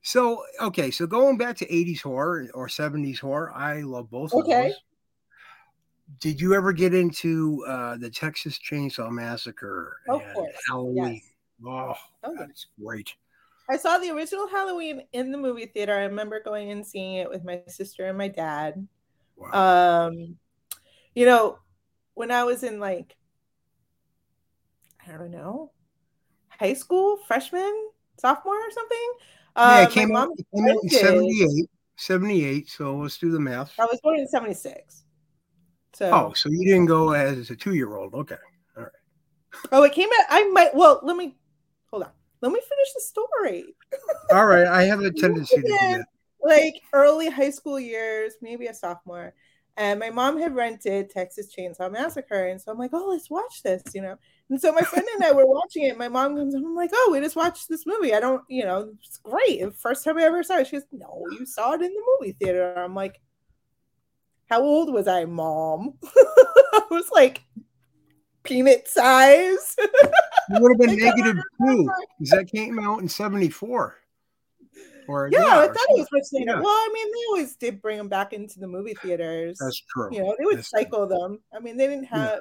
So 0.03 0.45
okay, 0.61 0.91
so 0.91 1.07
going 1.07 1.39
back 1.39 1.57
to 1.59 1.73
80s 1.75 2.03
horror 2.03 2.49
or 2.55 2.69
70s 2.69 3.21
horror, 3.21 3.51
I 3.55 3.81
love 3.81 4.11
both 4.11 4.37
of 4.37 4.45
Okay. 4.45 4.51
those. 4.51 4.83
Did 6.21 6.41
you 6.41 6.55
ever 6.55 6.73
get 6.73 6.93
into 6.95 7.65
uh 7.67 7.97
the 7.97 8.11
Texas 8.11 8.59
Chainsaw 8.59 9.11
Massacre 9.11 9.99
Of 10.07 10.21
and 10.21 10.27
course, 10.31 10.55
Halloween? 10.69 11.21
yes. 11.21 11.33
Oh, 11.65 11.95
Oh, 12.23 12.35
yeah. 12.35 12.47
that's 12.47 12.67
great. 12.81 13.15
I 13.69 13.77
saw 13.77 13.99
the 13.99 14.11
original 14.11 14.49
Halloween 14.49 15.07
in 15.13 15.31
the 15.31 15.39
movie 15.39 15.67
theater. 15.67 15.95
I 15.95 16.03
remember 16.05 16.41
going 16.43 16.71
and 16.71 16.85
seeing 16.87 17.15
it 17.15 17.31
with 17.31 17.45
my 17.45 17.63
sister 17.69 18.07
and 18.07 18.19
my 18.19 18.29
dad. 18.29 18.87
Wow. 19.37 19.71
Um, 20.09 20.39
you 21.15 21.27
know, 21.27 21.59
when 22.15 22.31
I 22.31 22.45
was 22.45 22.63
in 22.65 22.81
like, 22.81 23.17
I 25.07 25.13
don't 25.13 25.31
know, 25.31 25.73
high 26.49 26.75
school, 26.75 27.19
freshman, 27.27 27.91
sophomore, 28.19 28.57
or 28.61 28.71
something. 28.71 29.13
Yeah, 29.69 29.79
Uh, 29.79 29.83
it 29.83 29.91
came 29.91 30.17
out, 30.17 30.29
it 30.37 30.47
came 30.55 30.65
out 30.69 30.83
in 30.83 30.89
78. 30.91 31.71
78, 31.97 32.69
so 32.71 32.97
let's 32.97 33.19
do 33.19 33.31
the 33.31 33.41
math. 33.41 33.75
I 33.79 33.85
was 33.85 34.01
born 34.03 34.19
in 34.19 34.27
'76. 34.27 35.05
So, 35.93 36.11
Oh, 36.11 36.33
so 36.33 36.49
you 36.49 36.65
didn't 36.65 36.87
go 36.87 37.13
as 37.13 37.51
a 37.51 37.57
two 37.57 37.75
year 37.75 37.95
old. 37.95 38.15
Okay. 38.15 38.37
All 38.77 38.85
right. 38.85 38.93
Oh, 39.73 39.83
it 39.83 39.93
came 39.93 40.09
out. 40.09 40.27
I 40.31 40.49
might. 40.51 40.75
Well, 40.75 41.01
let 41.03 41.17
me 41.17 41.37
hold 41.91 42.05
on. 42.05 42.11
Let 42.41 42.53
me 42.53 42.61
finish 42.61 42.93
the 42.95 43.01
story. 43.01 43.65
All 44.33 44.47
right. 44.47 44.67
I 44.67 44.85
have 44.85 45.01
a 45.01 45.11
tendency 45.13 45.57
to 45.57 45.63
do 45.63 45.69
that. 45.69 46.07
like 46.43 46.81
early 46.95 47.29
high 47.29 47.51
school 47.51 47.79
years, 47.79 48.35
maybe 48.41 48.67
a 48.67 48.75
sophomore. 48.75 49.35
And 49.77 50.01
my 50.01 50.11
mom 50.11 50.39
had 50.39 50.55
rented 50.55 51.11
Texas 51.11 51.55
Chainsaw 51.55 51.91
Massacre. 51.93 52.47
And 52.47 52.61
so 52.61 52.73
I'm 52.73 52.79
like, 52.79 52.91
oh, 52.95 53.09
let's 53.11 53.29
watch 53.31 53.63
this, 53.63 53.83
you 53.95 54.01
know. 54.03 54.17
And 54.51 54.61
so 54.61 54.73
my 54.73 54.83
friend 54.83 55.07
and 55.15 55.25
I 55.25 55.33
were 55.33 55.47
watching 55.47 55.85
it. 55.85 55.97
My 55.97 56.09
mom 56.09 56.37
comes 56.37 56.55
and 56.55 56.67
I'm 56.67 56.75
like, 56.75 56.91
oh, 56.93 57.11
we 57.13 57.21
just 57.21 57.37
watched 57.37 57.69
this 57.69 57.87
movie. 57.87 58.13
I 58.15 58.21
don't, 58.21 58.43
you 58.49 58.65
know, 58.65 58.93
it's 59.03 59.19
great. 59.19 59.61
The 59.61 59.71
First 59.71 60.05
time 60.05 60.19
I 60.19 60.23
ever 60.25 60.43
saw 60.43 60.59
it. 60.59 60.67
She 60.67 60.77
goes, 60.77 60.87
no, 60.93 61.23
you 61.39 61.47
saw 61.47 61.73
it 61.73 61.83
in 61.83 61.93
the 61.93 62.03
movie 62.21 62.33
theater. 62.33 62.75
I'm 62.77 62.95
like, 62.95 63.21
how 64.49 64.61
old 64.63 64.93
was 64.93 65.07
I, 65.07 65.25
mom? 65.25 65.95
I 66.05 66.83
was 66.91 67.09
like 67.13 67.43
peanut 68.43 68.89
size. 68.89 69.77
It 70.53 70.61
would 70.61 70.73
have 70.73 70.79
been 70.81 70.99
negative 70.99 71.37
two 71.65 71.89
because 72.19 72.31
that 72.31 72.51
came 72.51 72.81
out 72.81 73.01
in 73.01 73.09
74. 73.09 73.97
Or, 75.07 75.29
yeah, 75.31 75.39
I 75.61 75.67
thought 75.69 75.77
it 75.77 75.99
was 75.99 76.09
much 76.13 76.25
later. 76.33 76.51
Yeah. 76.57 76.61
Well, 76.61 76.67
I 76.73 76.91
mean, 76.93 77.07
they 77.07 77.25
always 77.29 77.55
did 77.55 77.81
bring 77.81 77.99
them 77.99 78.09
back 78.09 78.33
into 78.33 78.59
the 78.59 78.67
movie 78.67 78.95
theaters. 78.95 79.59
That's 79.61 79.81
true. 79.93 80.09
you 80.11 80.25
know, 80.25 80.35
they 80.37 80.45
would 80.45 80.59
That's 80.59 80.71
true. 80.71 80.81
cycle 80.81 81.07
them. 81.07 81.39
I 81.55 81.61
mean, 81.61 81.77
they 81.77 81.87
didn't 81.87 82.09
Yeah. 82.11 82.19
have 82.19 82.41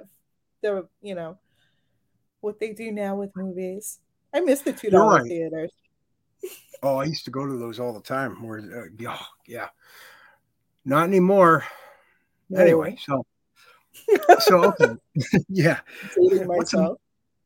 the, 0.64 0.88
you 1.04 1.14
know, 1.14 1.38
what 2.42 2.60
they 2.60 2.74
do 2.74 2.92
now 2.92 3.16
with 3.16 3.36
movies. 3.36 4.00
I 4.34 4.42
miss 4.42 4.62
the 4.62 4.74
two 4.74 4.90
You're 4.92 5.06
right. 5.06 5.24
theaters. 5.24 5.72
Oh, 6.82 6.96
I 6.96 7.04
used 7.04 7.26
to 7.26 7.32
go 7.32 7.46
to 7.46 7.58
those 7.58 7.78
all 7.78 7.92
the 7.92 8.00
time. 8.00 8.42
Where, 8.42 8.60
uh, 8.60 8.86
yeah, 8.98 9.18
yeah. 9.46 9.68
Not 10.86 11.04
anymore. 11.10 11.66
Anyway, 12.56 12.98
so, 13.06 13.26
so, 14.40 14.64
okay. 14.80 14.96
yeah. 15.50 15.82
What's 16.16 16.74
a- 16.74 16.96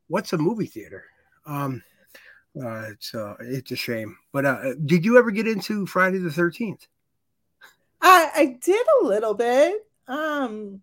What's 0.08 0.34
a 0.34 0.38
movie 0.38 0.68
theater? 0.68 1.06
Um, 1.48 1.82
uh, 2.64 2.90
it's 2.92 3.16
uh, 3.16 3.36
it's 3.40 3.72
a 3.72 3.76
shame. 3.76 4.16
But 4.32 4.46
uh, 4.46 4.76
did 4.86 5.04
you 5.04 5.18
ever 5.18 5.32
get 5.32 5.48
into 5.48 5.88
Friday 5.88 6.20
the 6.20 6.32
Thirteenth? 6.32 6.86
I 8.02 8.30
I 8.36 8.58
did 8.62 8.86
a 9.02 9.06
little 9.06 9.34
bit. 9.34 9.88
Um, 10.08 10.80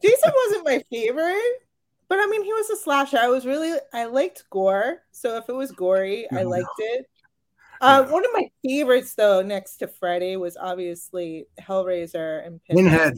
Jason 0.00 0.32
wasn't 0.46 0.64
my 0.64 0.82
favorite, 0.90 1.62
but 2.12 2.20
I 2.20 2.26
mean, 2.26 2.44
he 2.44 2.52
was 2.52 2.68
a 2.68 2.76
slasher. 2.76 3.16
I 3.16 3.28
was 3.28 3.46
really 3.46 3.72
I 3.94 4.04
liked 4.04 4.44
gore, 4.50 4.98
so 5.12 5.38
if 5.38 5.48
it 5.48 5.54
was 5.54 5.72
gory, 5.72 6.30
I 6.30 6.42
liked 6.42 6.68
it. 6.76 7.06
Uh, 7.80 8.04
Yeah. 8.04 8.12
One 8.12 8.22
of 8.22 8.30
my 8.34 8.50
favorites, 8.62 9.14
though, 9.14 9.40
next 9.40 9.78
to 9.78 9.86
Freddy, 9.88 10.36
was 10.36 10.58
obviously 10.58 11.46
Hellraiser 11.58 12.46
and 12.46 12.62
Pinhead. 12.64 13.14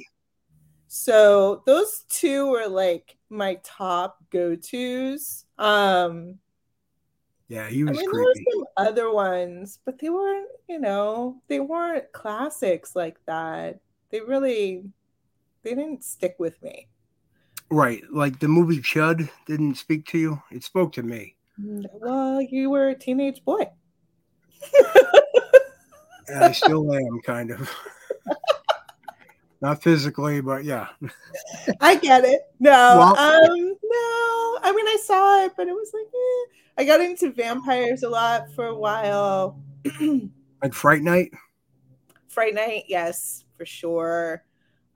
So 0.87 1.65
those 1.67 2.05
two 2.09 2.49
were 2.53 2.69
like 2.69 3.17
my 3.31 3.57
top 3.65 4.23
go 4.31 4.55
tos. 4.55 5.45
Um, 5.59 6.39
Yeah, 7.49 7.69
he 7.69 7.83
was. 7.83 7.99
I 7.99 8.01
mean, 8.01 8.13
there 8.13 8.23
were 8.23 8.35
some 8.53 8.65
other 8.77 9.11
ones, 9.11 9.81
but 9.85 9.99
they 9.99 10.09
weren't, 10.09 10.51
you 10.69 10.79
know, 10.79 11.43
they 11.49 11.59
weren't 11.59 12.13
classics 12.13 12.95
like 12.95 13.19
that. 13.27 13.81
They 14.11 14.21
really, 14.21 14.85
they 15.65 15.71
didn't 15.71 16.05
stick 16.05 16.37
with 16.39 16.63
me. 16.63 16.87
Right, 17.71 18.03
like 18.11 18.39
the 18.41 18.49
movie 18.49 18.81
Chud 18.81 19.29
didn't 19.47 19.77
speak 19.77 20.07
to 20.07 20.19
you. 20.19 20.43
It 20.51 20.63
spoke 20.65 20.93
to 20.95 21.03
me. 21.03 21.37
Well, 21.59 22.41
you 22.43 22.71
were 22.71 22.89
a 22.89 22.95
teenage 22.95 23.45
boy. 23.45 23.69
And 26.29 26.45
I 26.45 26.53
still 26.53 26.93
am, 26.95 27.21
kind 27.25 27.51
of. 27.51 27.71
Not 29.61 29.83
physically, 29.83 30.41
but 30.41 30.65
yeah. 30.65 30.89
I 31.81 31.97
get 31.97 32.25
it. 32.25 32.43
No, 32.61 32.71
Well- 32.71 33.19
um, 33.19 33.59
no. 33.59 34.59
I 34.63 34.73
mean, 34.75 34.87
I 34.87 34.99
saw 35.03 35.45
it, 35.45 35.53
but 35.57 35.69
it 35.69 35.73
was 35.73 35.91
like, 35.95 36.07
eh. 36.07 36.53
I 36.77 36.85
got 36.85 37.01
into 37.01 37.31
vampires 37.31 38.03
a 38.03 38.09
lot 38.09 38.53
for 38.55 38.67
a 38.67 38.75
while. 38.77 39.61
Like 40.63 40.73
Fright 40.73 41.03
Night. 41.03 41.31
Fright 42.29 42.55
Night, 42.55 42.85
yes, 42.89 43.45
for 43.59 43.67
sure. 43.67 44.43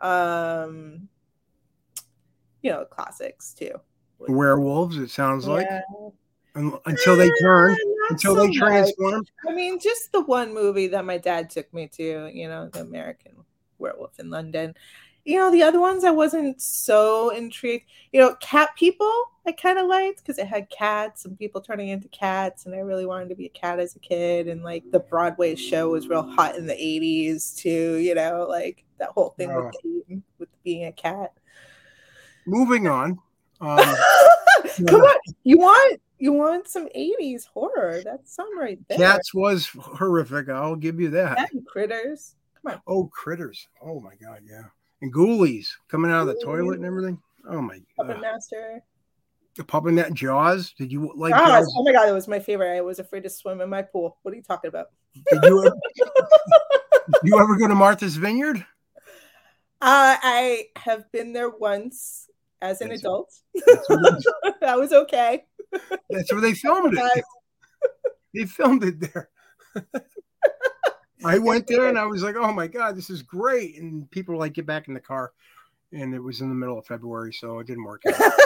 Um, 0.00 1.11
you 2.62 2.71
know, 2.71 2.85
classics 2.85 3.53
too. 3.55 3.73
Werewolves, 4.18 4.97
it 4.99 5.11
sounds 5.11 5.47
like. 5.47 5.66
Yeah. 5.71 5.81
Un- 6.57 6.79
Until 6.87 7.16
they 7.16 7.31
turn, 7.40 7.73
Eh, 7.73 7.77
until 8.11 8.35
so 8.35 8.40
they 8.40 8.49
much. 8.49 8.57
transform. 8.57 9.25
I 9.49 9.53
mean, 9.53 9.79
just 9.79 10.11
the 10.12 10.23
one 10.23 10.53
movie 10.53 10.88
that 10.88 11.05
my 11.05 11.18
dad 11.18 11.51
took 11.51 11.73
me 11.73 11.87
to, 11.92 12.31
you 12.35 12.49
know, 12.49 12.68
the 12.68 12.81
American 12.81 13.33
Werewolf 13.79 14.18
in 14.18 14.29
London. 14.31 14.75
You 15.25 15.37
know, 15.38 15.53
the 15.53 15.62
other 15.62 15.79
ones 15.79 16.05
I 16.05 16.11
wasn't 16.11 16.61
so 16.61 17.29
intrigued. 17.31 17.85
You 18.12 18.21
know, 18.21 18.35
Cat 18.40 18.71
People 18.77 19.12
I 19.47 19.53
kind 19.53 19.79
of 19.79 19.87
liked 19.87 20.18
because 20.18 20.38
it 20.38 20.47
had 20.47 20.68
cats 20.71 21.25
and 21.27 21.38
people 21.38 21.61
turning 21.61 21.88
into 21.88 22.09
cats, 22.09 22.66
and 22.66 22.75
I 22.75 22.79
really 22.79 23.07
wanted 23.07 23.29
to 23.29 23.35
be 23.35 23.47
a 23.47 23.51
cat 23.51 23.79
as 23.79 23.94
a 23.94 23.99
kid. 23.99 24.49
And 24.49 24.62
like 24.64 24.90
the 24.90 25.01
Broadway 25.01 25.55
show 25.55 25.90
was 25.90 26.09
real 26.09 26.23
hot 26.23 26.57
in 26.57 26.66
the 26.66 26.75
'80s 26.75 27.55
too. 27.57 27.97
You 27.97 28.14
know, 28.14 28.47
like 28.49 28.85
that 28.99 29.11
whole 29.11 29.31
thing 29.37 29.51
Oh. 29.51 29.66
with, 29.66 30.07
the- 30.09 30.21
with 30.38 30.62
being 30.64 30.87
a 30.87 30.92
cat. 30.92 31.33
Moving 32.49 32.89
on. 32.89 33.19
Um, 33.61 33.79
Come 34.87 35.03
on, 35.03 35.17
you 35.45 35.59
want 35.59 36.01
you 36.19 36.33
want 36.33 36.67
some 36.67 36.89
'80s 36.97 37.47
horror? 37.47 38.01
That's 38.03 38.35
some 38.35 38.59
right 38.59 38.79
there. 38.89 38.97
Cats 38.97 39.35
was 39.35 39.67
horrific. 39.67 40.49
I'll 40.49 40.77
give 40.77 40.99
you 40.99 41.11
that. 41.11 41.51
And 41.53 41.67
critters. 41.67 42.37
Come 42.63 42.73
on. 42.73 42.83
Oh, 42.87 43.07
critters! 43.13 43.69
Oh 43.83 44.01
my 44.01 44.15
god, 44.15 44.43
yeah. 44.49 44.65
And 45.03 45.13
ghoulies 45.13 45.69
coming 45.89 46.11
out 46.11 46.23
of 46.23 46.29
the 46.29 46.43
toilet 46.43 46.77
and 46.77 46.87
everything. 46.87 47.21
Oh 47.49 47.61
my 47.61 47.81
Puppet 47.97 48.17
god. 48.17 48.23
Master. 48.23 48.83
The 49.57 49.65
puppet 49.65 49.93
net 49.93 50.15
Jaws. 50.15 50.73
Did 50.73 50.91
you 50.91 51.13
like 51.17 51.35
Jaws. 51.35 51.49
Jaws? 51.49 51.75
Oh 51.77 51.83
my 51.83 51.93
god, 51.93 52.07
that 52.07 52.15
was 52.15 52.29
my 52.29 52.41
favorite. 52.41 52.77
I 52.77 52.81
was 52.81 52.99
afraid 52.99 53.25
to 53.25 53.31
swim 53.31 53.61
in 53.61 53.69
my 53.69 53.83
pool. 53.83 54.17
What 54.23 54.33
are 54.33 54.37
you 54.37 54.43
talking 54.43 54.69
about? 54.69 54.87
Did 55.31 55.45
you, 55.45 55.67
ever, 55.67 55.77
did 55.97 57.21
you 57.25 57.39
ever 57.39 57.57
go 57.57 57.69
to 57.69 57.75
Martha's 57.75 58.17
Vineyard? 58.17 58.65
Uh, 59.81 60.17
I 60.21 60.67
have 60.77 61.11
been 61.13 61.33
there 61.33 61.51
once 61.51 62.29
as 62.62 62.81
an 62.81 62.88
That's- 62.88 63.01
adult. 63.01 63.33
That 64.61 64.79
was 64.79 64.92
okay. 64.92 65.44
that's 66.11 66.33
where 66.33 66.40
they 66.40 66.53
filmed 66.55 66.99
it. 66.99 67.25
They 68.35 68.44
filmed 68.44 68.85
it 68.85 69.01
there. 69.01 69.31
I 71.25 71.38
went 71.38 71.66
there 71.66 71.87
and 71.88 71.99
I 71.99 72.05
was 72.07 72.23
like, 72.23 72.37
"Oh 72.37 72.53
my 72.53 72.66
god, 72.66 72.97
this 72.97 73.09
is 73.09 73.23
great!" 73.23 73.79
And 73.81 74.11
people 74.11 74.35
were 74.35 74.38
like, 74.40 74.53
"Get 74.55 74.66
back 74.66 74.88
in 74.88 74.94
the 74.94 75.01
car," 75.01 75.33
and 75.92 76.14
it 76.14 76.18
was 76.18 76.40
in 76.40 76.49
the 76.49 76.55
middle 76.55 76.79
of 76.79 76.87
February, 76.87 77.33
so 77.33 77.59
it 77.61 77.66
didn't 77.66 77.85
work 77.85 78.03
out. 78.07 78.14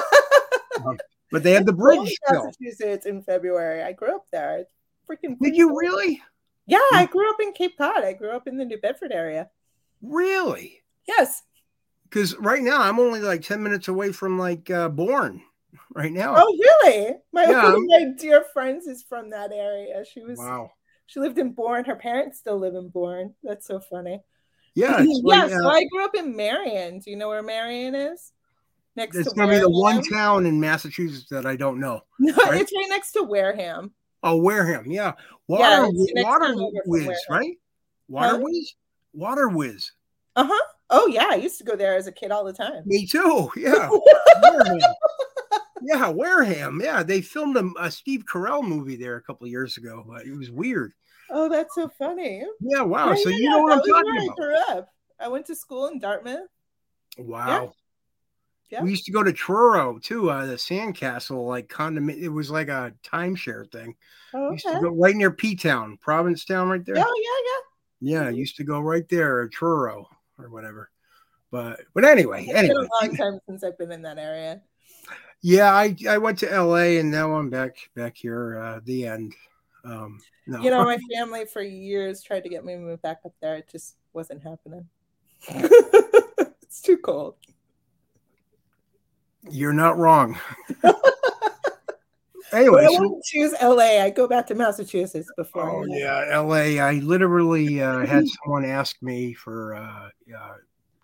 Um, 0.86 0.98
but 1.30 1.42
they 1.42 1.52
had 1.52 1.66
the 1.66 1.72
Bridge, 1.72 1.98
bridge. 2.26 2.40
Massachusetts 2.44 3.04
in 3.06 3.22
February. 3.22 3.82
I 3.82 3.92
grew 3.92 4.14
up 4.16 4.24
there. 4.32 4.64
Freaking. 5.08 5.38
Did 5.38 5.54
you 5.54 5.78
really? 5.78 6.20
Yeah, 6.66 6.78
I 6.94 7.06
grew 7.06 7.28
up 7.28 7.36
in 7.40 7.52
Cape 7.52 7.76
Cod. 7.76 8.04
I 8.04 8.14
grew 8.14 8.30
up 8.30 8.48
in 8.48 8.56
the 8.56 8.64
New 8.64 8.78
Bedford 8.78 9.12
area. 9.12 9.50
Really? 10.00 10.82
Yes. 11.06 11.42
Because 12.12 12.36
right 12.36 12.60
now 12.60 12.82
I'm 12.82 12.98
only 13.00 13.20
like 13.20 13.40
ten 13.40 13.62
minutes 13.62 13.88
away 13.88 14.12
from 14.12 14.38
like 14.38 14.70
uh, 14.70 14.90
Bourne. 14.90 15.42
Right 15.94 16.12
now. 16.12 16.34
Oh, 16.36 16.58
really? 16.84 17.14
My 17.32 17.44
Yeah, 17.44 17.64
one 17.64 17.74
of 17.74 17.82
my 17.86 18.04
dear 18.18 18.44
friends 18.52 18.86
is 18.86 19.02
from 19.02 19.30
that 19.30 19.50
area. 19.52 20.04
She 20.04 20.20
was. 20.20 20.38
wow. 20.38 20.70
She 21.06 21.20
lived 21.20 21.38
in 21.38 21.52
Bourne. 21.52 21.84
Her 21.84 21.96
parents 21.96 22.38
still 22.38 22.58
live 22.58 22.74
in 22.74 22.88
Bourne. 22.88 23.34
That's 23.42 23.66
so 23.66 23.80
funny. 23.80 24.20
Yeah. 24.74 25.02
Yeah. 25.02 25.12
like, 25.22 25.50
so 25.50 25.66
uh, 25.66 25.70
I 25.70 25.84
grew 25.90 26.04
up 26.04 26.14
in 26.14 26.36
Marion. 26.36 26.98
Do 26.98 27.10
you 27.10 27.16
know 27.16 27.28
where 27.28 27.42
Marion 27.42 27.94
is? 27.94 28.32
Next 28.94 29.16
it's 29.16 29.30
to 29.30 29.34
gonna 29.34 29.52
be 29.52 29.58
the 29.58 29.70
one 29.70 30.02
town 30.02 30.44
in 30.44 30.60
Massachusetts 30.60 31.28
that 31.30 31.46
I 31.46 31.56
don't 31.56 31.80
know. 31.80 32.02
No, 32.18 32.34
right? 32.34 32.60
it's 32.60 32.72
right 32.74 32.88
next 32.88 33.12
to 33.12 33.22
Wareham. 33.22 33.92
Oh, 34.22 34.36
Wareham. 34.36 34.90
Yeah. 34.90 35.12
Yeah, 35.48 35.86
Water, 35.86 35.88
next 36.14 36.26
water 36.26 36.54
Wizz, 36.86 37.16
right? 37.30 37.56
Water 38.08 38.36
Huh? 38.36 38.38
Wizz. 38.38 38.66
Water 39.14 39.48
Wizz. 39.48 39.90
Uh 40.36 40.46
huh. 40.50 40.66
Oh 40.94 41.06
yeah, 41.06 41.28
I 41.30 41.36
used 41.36 41.58
to 41.58 41.64
go 41.64 41.74
there 41.74 41.96
as 41.96 42.06
a 42.06 42.12
kid 42.12 42.30
all 42.30 42.44
the 42.44 42.52
time. 42.52 42.82
Me 42.86 43.06
too. 43.06 43.50
Yeah. 43.56 43.88
Wareham. 44.42 44.80
Yeah, 45.84 46.08
Wareham. 46.10 46.80
Yeah, 46.82 47.02
they 47.02 47.20
filmed 47.20 47.56
a, 47.56 47.68
a 47.80 47.90
Steve 47.90 48.24
Carell 48.30 48.62
movie 48.62 48.94
there 48.96 49.16
a 49.16 49.22
couple 49.22 49.46
of 49.46 49.50
years 49.50 49.76
ago, 49.78 50.04
but 50.06 50.24
it 50.26 50.36
was 50.36 50.50
weird. 50.50 50.92
oh, 51.30 51.48
that's 51.48 51.74
so 51.74 51.88
funny. 51.98 52.44
Yeah, 52.60 52.82
wow. 52.82 53.08
Yeah, 53.10 53.14
so 53.16 53.28
yeah, 53.30 53.36
you 53.36 53.42
yeah, 53.44 53.50
know 53.50 53.62
what 53.62 53.72
I'm 53.72 53.78
talking 53.78 53.92
where 53.92 54.24
about. 54.24 54.32
I 54.32 54.34
grew 54.36 54.78
up. 54.78 54.88
I 55.18 55.28
went 55.28 55.46
to 55.46 55.56
school 55.56 55.86
in 55.88 55.98
Dartmouth. 55.98 56.48
Wow. 57.18 57.72
Yeah. 58.70 58.82
We 58.82 58.90
used 58.90 59.04
to 59.06 59.12
go 59.12 59.22
to 59.22 59.32
Truro 59.32 59.98
too, 59.98 60.30
uh, 60.30 60.46
the 60.46 60.54
sandcastle, 60.54 61.46
like 61.46 61.68
condom. 61.68 62.08
It 62.10 62.28
was 62.32 62.50
like 62.50 62.68
a 62.68 62.92
timeshare 63.04 63.70
thing. 63.70 63.94
Oh, 64.34 64.52
Used 64.52 64.64
okay. 64.66 64.76
to 64.76 64.82
go 64.82 64.90
right 64.90 65.14
near 65.16 65.30
P 65.30 65.54
Town, 65.56 65.98
Provincetown, 66.00 66.68
right 66.68 66.84
there. 66.84 66.94
Oh 66.98 67.60
yeah, 68.02 68.20
Yeah, 68.20 68.26
I 68.28 68.30
used 68.30 68.56
to 68.56 68.64
go 68.64 68.80
right 68.80 69.06
there, 69.08 69.42
at 69.42 69.50
Truro 69.52 70.06
or 70.44 70.50
whatever. 70.50 70.90
But 71.50 71.80
but 71.94 72.04
anyway. 72.04 72.44
It's 72.44 72.52
been 72.52 72.64
anyway, 72.64 72.86
a 72.86 73.04
long 73.04 73.16
time 73.16 73.40
since 73.46 73.62
I've 73.62 73.78
been 73.78 73.92
in 73.92 74.02
that 74.02 74.18
area. 74.18 74.62
yeah, 75.42 75.72
I 75.72 75.96
I 76.08 76.18
went 76.18 76.38
to 76.40 76.52
L.A. 76.52 76.98
and 76.98 77.10
now 77.10 77.34
I'm 77.34 77.50
back 77.50 77.76
back 77.94 78.16
here. 78.16 78.58
Uh, 78.58 78.80
the 78.84 79.06
end. 79.06 79.34
Um, 79.84 80.20
no. 80.46 80.60
You 80.60 80.70
know, 80.70 80.84
my 80.84 80.98
family 81.14 81.44
for 81.44 81.62
years 81.62 82.22
tried 82.22 82.44
to 82.44 82.48
get 82.48 82.64
me 82.64 82.74
to 82.74 82.78
move 82.78 83.02
back 83.02 83.20
up 83.24 83.34
there. 83.40 83.56
It 83.56 83.68
just 83.70 83.96
wasn't 84.12 84.42
happening. 84.42 84.88
it's 85.48 86.80
too 86.80 86.96
cold. 86.96 87.34
You're 89.50 89.72
not 89.72 89.98
wrong. 89.98 90.38
Anyway, 92.52 92.84
I 92.84 92.88
so, 92.88 93.00
wouldn't 93.00 93.24
choose 93.24 93.54
LA. 93.62 94.02
I 94.02 94.10
go 94.10 94.26
back 94.26 94.46
to 94.48 94.54
Massachusetts 94.54 95.30
before. 95.36 95.70
oh 95.70 95.84
yeah, 95.86 96.24
L.A. 96.30 96.80
I 96.80 96.94
literally 96.94 97.80
uh, 97.80 98.04
had 98.06 98.24
someone 98.26 98.64
ask 98.64 99.00
me 99.02 99.32
for 99.34 99.74
uh, 99.74 100.08
uh, 100.36 100.54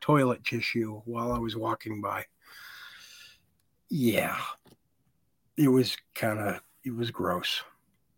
toilet 0.01 0.45
tissue 0.45 1.01
while 1.05 1.33
I 1.33 1.39
was 1.39 1.57
walking 1.57 2.01
by. 2.01 2.25
Yeah, 3.91 4.37
it 5.57 5.69
was 5.69 5.97
kind 6.15 6.39
of 6.39 6.61
it 6.85 6.95
was 6.95 7.11
gross. 7.11 7.63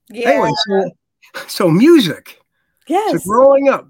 Yeah. 0.09 0.30
Anyway, 0.30 0.50
so, 0.66 0.90
so 1.46 1.70
music. 1.70 2.40
yes. 2.88 3.12
So 3.12 3.30
growing 3.30 3.68
up, 3.68 3.87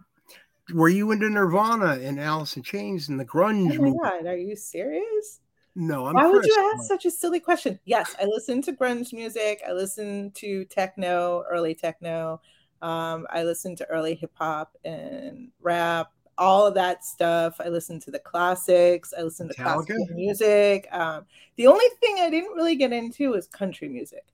were 0.73 0.89
you 0.89 1.11
into 1.13 1.29
Nirvana 1.31 1.99
and 2.03 2.21
Alice 2.21 2.57
in 2.57 2.63
Chains 2.63 3.09
and 3.09 3.19
the 3.19 3.25
grunge 3.25 3.79
Oh 3.79 3.83
my 3.83 4.11
god, 4.11 4.27
are 4.27 4.37
you 4.37 4.57
serious? 4.57 5.41
No, 5.77 6.07
I'm 6.07 6.15
not. 6.15 6.25
Why 6.25 6.31
would 6.31 6.45
you 6.45 6.73
ask 6.75 6.89
such 6.89 7.05
a 7.07 7.11
silly 7.11 7.41
question? 7.41 7.79
Yes, 7.85 8.15
I 8.21 8.25
listen 8.25 8.61
to 8.63 8.73
grunge 8.73 9.13
music. 9.13 9.63
I 9.67 9.73
listen 9.73 10.33
to 10.33 10.65
techno, 10.67 11.45
early 11.51 11.75
techno. 11.75 12.41
Um, 12.83 13.27
I 13.31 13.45
listen 13.45 13.77
to 13.77 13.87
early 13.87 14.15
hip 14.15 14.33
hop 14.35 14.77
and 14.85 15.49
rap, 15.61 16.09
all 16.39 16.67
of 16.67 16.75
that 16.75 17.05
stuff. 17.05 17.61
I 17.61 17.69
listen 17.69 18.01
to 18.01 18.11
the 18.11 18.19
classics. 18.19 19.13
I 19.17 19.23
listen 19.23 19.49
to 19.49 19.55
Metallica? 19.55 19.87
classical 19.87 20.07
music. 20.15 20.89
Um, 20.91 21.27
the 21.57 21.67
only 21.67 21.87
thing 22.01 22.17
I 22.21 22.31
didn't 22.31 22.55
really 22.55 22.77
get 22.77 22.93
into 22.93 23.35
is 23.35 23.47
country 23.47 23.89
music. 23.89 24.25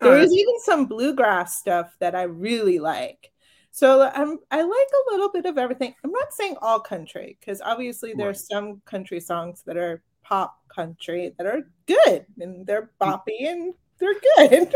There 0.00 0.12
Alright. 0.12 0.24
is 0.24 0.32
even 0.32 0.60
some 0.60 0.86
bluegrass 0.86 1.58
stuff 1.58 1.94
that 1.98 2.14
I 2.14 2.22
really 2.22 2.78
like. 2.78 3.30
So 3.70 4.10
I'm 4.14 4.38
I 4.50 4.62
like 4.62 4.88
a 5.08 5.10
little 5.12 5.30
bit 5.30 5.44
of 5.46 5.58
everything. 5.58 5.94
I'm 6.02 6.10
not 6.10 6.32
saying 6.32 6.56
all 6.62 6.80
country 6.80 7.36
because 7.38 7.60
obviously 7.60 8.14
there 8.14 8.26
are 8.26 8.30
Right. 8.30 8.36
some 8.36 8.80
country 8.86 9.20
songs 9.20 9.62
that 9.66 9.76
are 9.76 10.02
pop 10.30 10.56
country 10.74 11.34
that 11.36 11.46
are 11.46 11.62
good 11.86 12.24
and 12.40 12.64
they're 12.66 12.90
boppy 13.00 13.48
and 13.48 13.74
they're 13.98 14.14
good. 14.36 14.72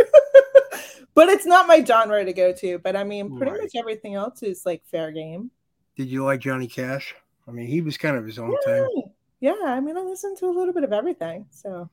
but 1.14 1.28
it's 1.28 1.46
not 1.46 1.66
my 1.68 1.82
genre 1.82 2.24
to 2.24 2.32
go 2.32 2.52
to. 2.52 2.78
But 2.78 2.96
I 2.96 3.04
mean, 3.04 3.36
pretty 3.36 3.52
Right. 3.52 3.62
much 3.62 3.72
everything 3.76 4.14
else 4.14 4.42
is 4.42 4.66
like 4.66 4.82
fair 4.84 5.12
game. 5.12 5.50
Did 5.96 6.08
you 6.08 6.24
like 6.24 6.40
Johnny 6.40 6.66
Cash? 6.66 7.14
I 7.46 7.52
mean, 7.52 7.68
he 7.68 7.80
was 7.80 7.96
kind 7.96 8.16
of 8.16 8.26
his 8.26 8.38
own 8.38 8.54
thing. 8.64 9.04
Yeah, 9.40 9.54
I 9.64 9.78
mean, 9.80 9.96
I 9.96 10.00
listen 10.00 10.34
to 10.36 10.46
a 10.46 10.50
little 10.50 10.74
bit 10.74 10.84
of 10.84 10.92
everything. 10.92 11.46
So 11.50 11.88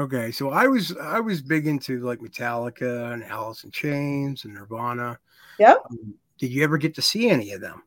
Okay, 0.00 0.32
so 0.32 0.50
I 0.50 0.66
was 0.66 0.96
I 0.96 1.20
was 1.20 1.40
big 1.40 1.68
into 1.68 2.00
like 2.00 2.18
Metallica 2.18 3.12
and 3.12 3.22
Alice 3.22 3.62
in 3.62 3.70
Chains 3.70 4.44
and 4.44 4.54
Nirvana. 4.54 5.18
Yep. 5.60 5.82
Um, 5.88 6.14
did 6.38 6.50
you 6.50 6.64
ever 6.64 6.78
get 6.78 6.96
to 6.96 7.02
see 7.02 7.30
any 7.30 7.52
of 7.52 7.60
them? 7.60 7.82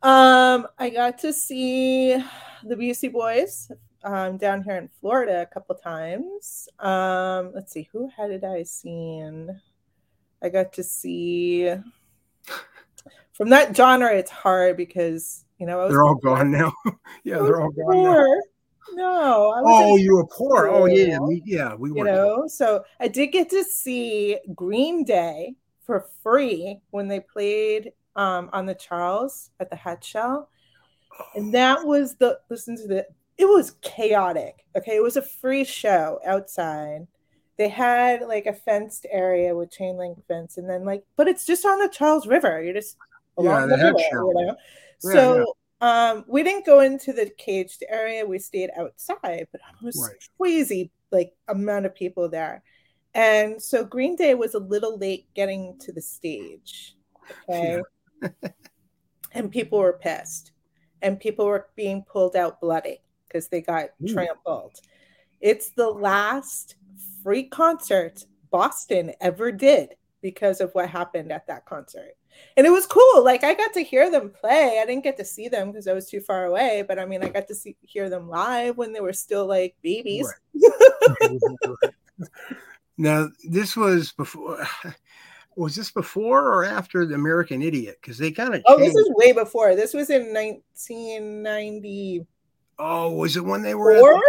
Um, 0.00 0.68
I 0.78 0.90
got 0.90 1.18
to 1.18 1.32
see 1.32 2.22
the 2.62 2.76
Beastie 2.76 3.08
Boys 3.08 3.68
um, 4.08 4.38
down 4.38 4.62
here 4.62 4.76
in 4.76 4.88
Florida 5.00 5.42
a 5.42 5.46
couple 5.46 5.74
times. 5.74 6.68
Um, 6.78 7.52
let's 7.54 7.72
see, 7.72 7.88
who 7.92 8.08
had 8.08 8.30
it 8.30 8.42
I 8.42 8.62
seen? 8.62 9.60
I 10.42 10.48
got 10.48 10.72
to 10.74 10.82
see 10.82 11.70
from 13.32 13.50
that 13.50 13.76
genre. 13.76 14.14
It's 14.14 14.30
hard 14.30 14.76
because 14.76 15.44
you 15.58 15.66
know 15.66 15.80
I 15.80 15.84
was 15.84 15.92
They're 15.92 16.04
all 16.04 16.14
gone 16.14 16.50
now. 16.50 16.72
yeah, 17.24 17.38
they're 17.38 17.60
all 17.60 17.70
gone 17.70 18.02
now. 18.02 18.24
No, 18.94 19.50
I 19.50 19.60
was 19.60 19.82
Oh, 19.84 19.96
you 19.96 20.16
were 20.16 20.26
poor. 20.26 20.68
Oh 20.68 20.86
yeah, 20.86 21.18
me, 21.18 21.42
yeah, 21.44 21.74
we 21.74 21.90
were. 21.90 21.98
you 21.98 22.04
know 22.04 22.44
so 22.46 22.82
i 23.00 23.08
did 23.08 23.28
get 23.28 23.50
to 23.50 23.62
see 23.62 24.38
green 24.54 25.04
day 25.04 25.54
for 25.84 26.06
free 26.22 26.78
when 26.90 27.08
they 27.08 27.20
played 27.20 27.92
um, 28.16 28.48
on 28.52 28.66
the 28.66 28.74
charles 28.74 29.50
at 29.60 29.68
the 29.70 29.76
Hatch 29.76 30.04
Shell 30.06 30.48
and 31.34 31.52
that 31.54 31.84
was 31.84 32.16
the 32.16 32.38
listen 32.50 32.76
to 32.76 32.86
the 32.86 33.06
it 33.38 33.46
was 33.46 33.72
chaotic 33.82 34.56
okay? 34.76 34.96
It 34.96 35.02
was 35.02 35.16
a 35.16 35.22
free 35.22 35.64
show 35.64 36.20
outside. 36.26 37.06
They 37.58 37.68
had 37.68 38.22
like 38.22 38.46
a 38.46 38.52
fenced 38.52 39.06
area 39.10 39.54
with 39.56 39.72
chain 39.72 39.96
link 39.98 40.18
fence 40.28 40.56
and 40.58 40.68
then 40.70 40.84
like 40.84 41.04
but 41.16 41.28
it's 41.28 41.46
just 41.46 41.64
on 41.66 41.78
the 41.80 41.88
charles 41.88 42.26
river. 42.26 42.62
You're 42.62 42.74
just 42.74 42.98
along 43.36 43.68
the 43.68 43.68
the 43.68 43.76
river, 43.76 44.24
you 44.26 44.34
know? 44.34 44.56
Yeah, 45.02 45.44
so 45.44 45.54
um 45.80 46.24
we 46.28 46.42
didn't 46.42 46.66
go 46.66 46.80
into 46.80 47.12
the 47.12 47.30
caged 47.38 47.84
area. 47.88 48.26
We 48.26 48.38
stayed 48.38 48.70
outside 48.78 49.46
but 49.52 49.60
it 49.60 49.84
was 49.84 49.96
Right. 50.00 50.16
crazy 50.38 50.90
like 51.12 51.32
amount 51.48 51.86
of 51.86 51.94
people 51.94 52.28
there. 52.28 52.62
And 53.14 53.60
so 53.62 53.84
green 53.84 54.16
day 54.16 54.34
was 54.34 54.54
a 54.54 54.58
little 54.60 54.98
late 54.98 55.26
getting 55.34 55.76
to 55.80 55.92
the 55.92 56.02
stage 56.02 56.94
okay? 57.48 57.86
And 59.32 59.50
people 59.50 59.78
were 59.78 59.94
pissed 59.98 60.52
and 61.00 61.18
people 61.20 61.46
were 61.46 61.70
being 61.76 62.04
pulled 62.04 62.36
out 62.36 62.60
bloody 62.60 63.00
because 63.28 63.48
they 63.48 63.60
got 63.60 63.90
Ooh. 64.02 64.12
trampled 64.12 64.80
it's 65.40 65.70
the 65.70 65.88
last 65.88 66.76
free 67.22 67.44
concert 67.44 68.24
boston 68.50 69.12
ever 69.20 69.52
did 69.52 69.94
because 70.20 70.60
of 70.60 70.72
what 70.72 70.88
happened 70.88 71.30
at 71.30 71.46
that 71.46 71.64
concert 71.66 72.16
and 72.56 72.66
it 72.66 72.70
was 72.70 72.86
cool 72.86 73.24
like 73.24 73.44
i 73.44 73.54
got 73.54 73.72
to 73.72 73.82
hear 73.82 74.10
them 74.10 74.30
play 74.30 74.80
i 74.82 74.86
didn't 74.86 75.04
get 75.04 75.16
to 75.16 75.24
see 75.24 75.48
them 75.48 75.70
because 75.70 75.86
i 75.86 75.92
was 75.92 76.08
too 76.08 76.20
far 76.20 76.46
away 76.46 76.84
but 76.86 76.98
i 76.98 77.04
mean 77.04 77.22
i 77.22 77.28
got 77.28 77.46
to 77.46 77.54
see 77.54 77.76
hear 77.82 78.08
them 78.08 78.28
live 78.28 78.76
when 78.76 78.92
they 78.92 79.00
were 79.00 79.12
still 79.12 79.46
like 79.46 79.76
babies 79.82 80.32
now 82.98 83.28
this 83.44 83.76
was 83.76 84.12
before. 84.12 84.66
Was 85.56 85.74
this 85.74 85.90
before 85.90 86.52
or 86.52 86.64
after 86.64 87.04
the 87.04 87.16
American 87.16 87.62
Idiot? 87.62 87.98
Because 88.00 88.16
they 88.16 88.30
kind 88.30 88.54
of. 88.54 88.62
Oh, 88.66 88.78
this 88.78 88.94
was 88.94 89.10
way 89.16 89.32
before. 89.32 89.74
This 89.74 89.92
was 89.92 90.08
in 90.08 90.32
1990. 90.32 92.24
Oh, 92.78 93.12
was 93.12 93.36
it 93.36 93.44
when 93.44 93.62
they 93.62 93.74
were? 93.74 94.14
At, 94.14 94.22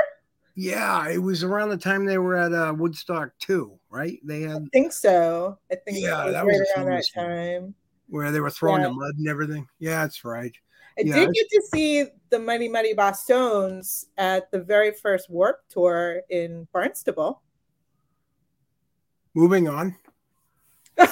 yeah, 0.55 1.07
it 1.07 1.19
was 1.19 1.43
around 1.43 1.69
the 1.69 1.77
time 1.77 2.05
they 2.05 2.17
were 2.17 2.35
at 2.35 2.53
uh, 2.53 2.73
Woodstock 2.75 3.31
too, 3.39 3.79
right? 3.89 4.19
They 4.23 4.41
had. 4.41 4.63
I 4.63 4.67
think 4.73 4.91
so. 4.91 5.57
I 5.71 5.75
think 5.75 5.99
yeah, 5.99 6.25
that, 6.25 6.31
that 6.31 6.45
was, 6.45 6.59
right 6.59 6.67
around 6.77 6.95
that 6.95 7.05
time. 7.13 7.75
Where 8.07 8.31
they 8.31 8.39
were 8.39 8.49
throwing 8.49 8.81
yeah. 8.81 8.88
the 8.88 8.93
mud 8.93 9.15
and 9.17 9.27
everything. 9.27 9.67
Yeah, 9.77 10.01
that's 10.01 10.25
right. 10.25 10.53
I 10.97 11.03
yeah, 11.05 11.15
did 11.15 11.33
get 11.33 11.49
to 11.51 11.62
see 11.71 12.05
the 12.29 12.39
Mighty 12.39 12.67
Mighty 12.67 12.93
Bosstones 12.93 14.07
at 14.17 14.51
the 14.51 14.59
very 14.59 14.91
first 14.91 15.29
Warped 15.29 15.71
Tour 15.71 16.21
in 16.29 16.67
Barnstable. 16.73 17.41
Moving 19.33 19.69
on. 19.69 19.95
I 20.97 21.05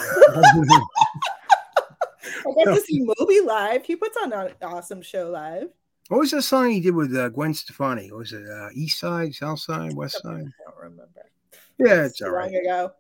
got 2.66 2.76
to 2.76 2.82
see 2.82 3.00
Moby 3.00 3.40
live. 3.42 3.86
He 3.86 3.96
puts 3.96 4.18
on 4.22 4.34
an 4.34 4.52
awesome 4.62 5.02
show 5.02 5.30
live. 5.30 5.70
What 6.10 6.20
was 6.20 6.32
the 6.32 6.42
song 6.42 6.70
he 6.70 6.80
did 6.80 6.96
with 6.96 7.16
uh, 7.16 7.30
Gwen 7.30 7.54
Stefani? 7.54 8.12
What 8.12 8.20
Was 8.20 8.34
it 8.34 8.48
uh, 8.48 8.70
East 8.74 9.00
Side, 9.00 9.36
South 9.36 9.60
Side, 9.60 9.94
West 9.94 10.22
Side? 10.22 10.46
I 10.46 10.72
don't 10.72 10.78
remember. 10.78 11.10
Yeah, 11.78 12.06
it's 12.06 12.22
all 12.22 12.32
right. 12.32 12.52
Long 12.52 12.62
ago. 12.62 12.92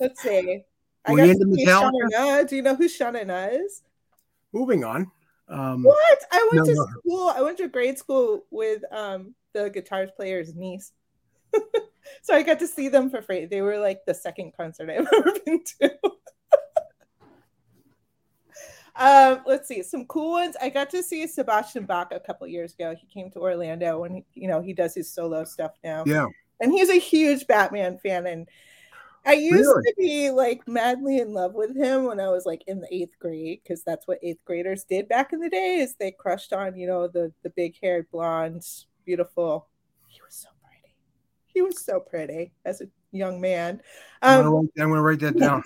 Let's 0.00 0.22
see. 0.22 0.62
I 1.06 1.14
got 1.14 1.26
to 1.26 1.54
see 1.54 1.66
Shauna. 1.66 2.48
Do 2.48 2.56
you 2.56 2.62
know 2.62 2.74
who 2.74 2.88
Shauna 2.88 3.62
is? 3.62 3.82
Moving 4.52 4.84
on. 4.84 5.10
Um, 5.48 5.82
what? 5.82 6.18
I 6.32 6.48
went 6.50 6.66
no, 6.66 6.74
to 6.74 6.86
school. 6.98 7.32
I 7.36 7.42
went 7.42 7.58
to 7.58 7.68
grade 7.68 7.98
school 7.98 8.46
with 8.50 8.82
um, 8.90 9.34
the 9.52 9.68
guitar 9.68 10.06
player's 10.06 10.54
niece. 10.54 10.92
so 12.22 12.34
I 12.34 12.42
got 12.42 12.58
to 12.60 12.66
see 12.66 12.88
them 12.88 13.10
for 13.10 13.20
free. 13.20 13.44
They 13.44 13.60
were 13.60 13.78
like 13.78 14.06
the 14.06 14.14
second 14.14 14.52
concert 14.56 14.88
I've 14.88 15.06
ever 15.12 15.38
been 15.44 15.62
to. 15.80 15.94
Um, 18.96 19.40
let's 19.46 19.66
see 19.66 19.82
some 19.82 20.06
cool 20.06 20.32
ones. 20.32 20.56
I 20.60 20.68
got 20.68 20.90
to 20.90 21.02
see 21.02 21.26
Sebastian 21.26 21.84
Bach 21.84 22.12
a 22.12 22.20
couple 22.20 22.46
years 22.46 22.74
ago. 22.74 22.94
He 22.98 23.06
came 23.06 23.30
to 23.32 23.40
Orlando 23.40 24.00
when 24.00 24.14
he, 24.14 24.24
you 24.34 24.48
know 24.48 24.60
he 24.60 24.72
does 24.72 24.94
his 24.94 25.12
solo 25.12 25.44
stuff 25.44 25.72
now. 25.82 26.04
Yeah, 26.06 26.28
and 26.60 26.72
he's 26.72 26.90
a 26.90 26.98
huge 26.98 27.46
Batman 27.46 27.98
fan. 27.98 28.26
And 28.26 28.48
I 29.26 29.32
used 29.32 29.66
really? 29.66 29.82
to 29.82 29.94
be 29.98 30.30
like 30.30 30.68
madly 30.68 31.18
in 31.18 31.32
love 31.32 31.54
with 31.54 31.76
him 31.76 32.04
when 32.04 32.20
I 32.20 32.28
was 32.28 32.46
like 32.46 32.62
in 32.68 32.80
the 32.80 32.94
eighth 32.94 33.18
grade 33.18 33.60
because 33.62 33.82
that's 33.82 34.06
what 34.06 34.18
eighth 34.22 34.44
graders 34.44 34.84
did 34.84 35.08
back 35.08 35.32
in 35.32 35.40
the 35.40 35.50
day. 35.50 35.76
Is 35.76 35.94
they 35.94 36.12
crushed 36.12 36.52
on 36.52 36.76
you 36.76 36.86
know 36.86 37.08
the 37.08 37.32
the 37.42 37.50
big 37.50 37.74
haired 37.82 38.08
blonde, 38.12 38.64
beautiful. 39.04 39.68
He 40.06 40.20
was 40.24 40.34
so 40.34 40.48
pretty. 40.62 40.94
He 41.46 41.62
was 41.62 41.84
so 41.84 41.98
pretty 41.98 42.52
as 42.64 42.80
a 42.80 42.86
young 43.14 43.40
man. 43.40 43.80
Um, 44.22 44.46
I'm 44.46 44.70
going 44.76 44.94
to 44.94 45.00
write 45.00 45.20
that 45.20 45.38
down. 45.38 45.62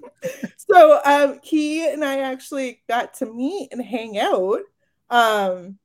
so 0.56 1.00
um, 1.04 1.40
he 1.42 1.88
and 1.88 2.04
I 2.04 2.20
actually 2.20 2.82
got 2.88 3.14
to 3.14 3.26
meet 3.26 3.68
and 3.72 3.82
hang 3.82 4.18
out. 4.18 4.60
Um, 5.10 5.78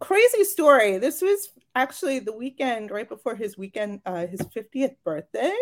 crazy 0.00 0.44
story. 0.44 0.98
This 0.98 1.22
was 1.22 1.50
actually 1.74 2.18
the 2.18 2.32
weekend 2.32 2.90
right 2.90 3.08
before 3.08 3.34
his 3.34 3.56
weekend, 3.56 4.00
uh, 4.06 4.26
his 4.26 4.40
50th 4.40 4.96
birthday. 5.04 5.54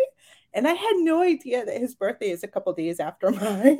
And 0.53 0.67
I 0.67 0.73
had 0.73 0.95
no 0.95 1.21
idea 1.21 1.65
that 1.65 1.77
his 1.77 1.95
birthday 1.95 2.29
is 2.29 2.43
a 2.43 2.47
couple 2.47 2.73
days 2.73 2.99
after 2.99 3.31
mine. 3.31 3.77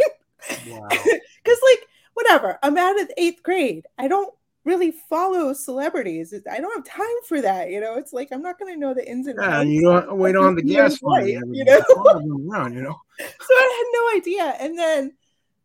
Wow. 0.67 0.88
Because, 1.45 1.60
like, 1.71 1.88
whatever, 2.15 2.58
I'm 2.63 2.75
out 2.75 2.99
of 2.99 3.12
eighth 3.17 3.43
grade. 3.43 3.86
I 3.99 4.08
don't 4.08 4.34
really 4.65 4.91
follow 4.91 5.54
celebrities. 5.54 6.34
I 6.51 6.60
don't 6.60 6.75
have 6.75 6.86
time 6.86 7.08
for 7.28 7.41
that. 7.41 7.69
You 7.69 7.80
know, 7.80 7.95
it's 7.95 8.12
like 8.12 8.30
I'm 8.32 8.41
not 8.41 8.60
going 8.60 8.73
to 8.73 8.80
know 8.80 8.93
the 8.93 9.10
ins 9.10 9.28
and 9.28 9.39
outs. 9.39 9.47
Yeah, 9.47 9.62
you 9.62 9.82
don't 9.82 10.17
wait 10.17 10.36
on 10.36 10.56
the 10.56 10.62
gas 10.62 10.99
money. 11.01 11.32
You 11.34 11.65
know, 11.65 11.82
around, 11.95 12.73
you 12.73 12.82
know. 12.82 12.99
So 13.19 13.54
I 13.54 13.78
had 13.78 13.88
no 13.93 14.17
idea, 14.19 14.56
and 14.60 14.78
then 14.78 15.13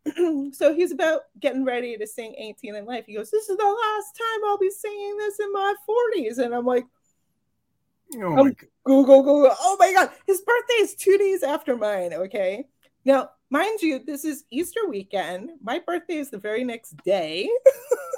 so 0.53 0.75
he's 0.75 0.93
about 0.93 1.23
getting 1.41 1.65
ready 1.65 1.97
to 1.97 2.07
sing 2.07 2.35
18 2.39 2.75
and 2.75 2.87
Life. 2.87 3.05
He 3.07 3.15
goes, 3.15 3.31
This 3.31 3.49
is 3.49 3.57
the 3.57 3.65
last 3.65 4.17
time 4.17 4.49
I'll 4.49 4.59
be 4.59 4.71
singing 4.71 5.17
this 5.19 5.41
in 5.41 5.53
my 5.53 5.75
40s. 5.89 6.39
And 6.39 6.55
I'm 6.55 6.65
like, 6.65 6.87
Oh 8.17 8.45
my 8.45 8.55
Google, 8.85 9.23
Google. 9.23 9.55
Oh 9.61 9.77
my 9.79 9.93
God. 9.93 10.11
His 10.27 10.41
birthday 10.41 10.75
is 10.75 10.95
two 10.95 11.19
days 11.19 11.43
after 11.43 11.77
mine. 11.77 12.13
Okay. 12.13 12.65
Now, 13.05 13.31
mind 13.51 13.83
you, 13.83 14.01
this 14.05 14.25
is 14.25 14.45
Easter 14.51 14.81
weekend. 14.89 15.51
My 15.63 15.79
birthday 15.79 16.17
is 16.17 16.31
the 16.31 16.39
very 16.39 16.65
next 16.65 16.97
day. 17.05 17.49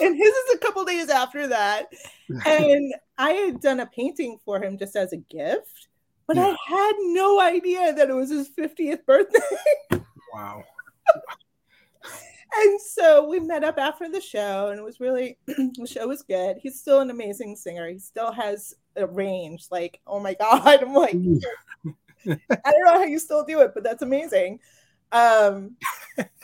and 0.00 0.16
his 0.16 0.28
is 0.28 0.54
a 0.54 0.58
couple 0.58 0.84
days 0.84 1.08
after 1.08 1.46
that. 1.48 1.92
And 2.46 2.94
I 3.18 3.30
had 3.30 3.60
done 3.60 3.80
a 3.80 3.86
painting 3.86 4.38
for 4.44 4.62
him 4.62 4.78
just 4.78 4.94
as 4.94 5.12
a 5.12 5.16
gift, 5.16 5.88
but 6.28 6.36
yeah. 6.36 6.54
I 6.54 6.56
had 6.68 6.92
no 7.00 7.40
idea 7.40 7.92
that 7.92 8.08
it 8.08 8.14
was 8.14 8.30
his 8.30 8.48
50th 8.50 9.04
birthday. 9.04 10.00
Wow. 10.32 10.62
and 12.54 12.80
so 12.80 13.28
we 13.28 13.40
met 13.40 13.64
up 13.64 13.78
after 13.78 14.08
the 14.08 14.20
show, 14.20 14.68
and 14.68 14.78
it 14.78 14.82
was 14.84 15.00
really 15.00 15.38
the 15.46 15.88
show 15.90 16.06
was 16.06 16.22
good. 16.22 16.58
He's 16.62 16.78
still 16.78 17.00
an 17.00 17.10
amazing 17.10 17.56
singer. 17.56 17.88
He 17.88 17.98
still 17.98 18.30
has 18.30 18.74
a 18.94 19.06
range. 19.06 19.66
Like, 19.70 20.00
oh 20.06 20.20
my 20.20 20.34
god, 20.34 20.64
I'm 20.82 20.94
like, 20.94 21.14
I 21.14 22.70
don't 22.70 22.84
know 22.84 22.92
how 22.92 23.04
you 23.04 23.18
still 23.18 23.44
do 23.44 23.60
it, 23.62 23.72
but 23.74 23.82
that's 23.82 24.02
amazing. 24.02 24.60
Um, 25.12 25.76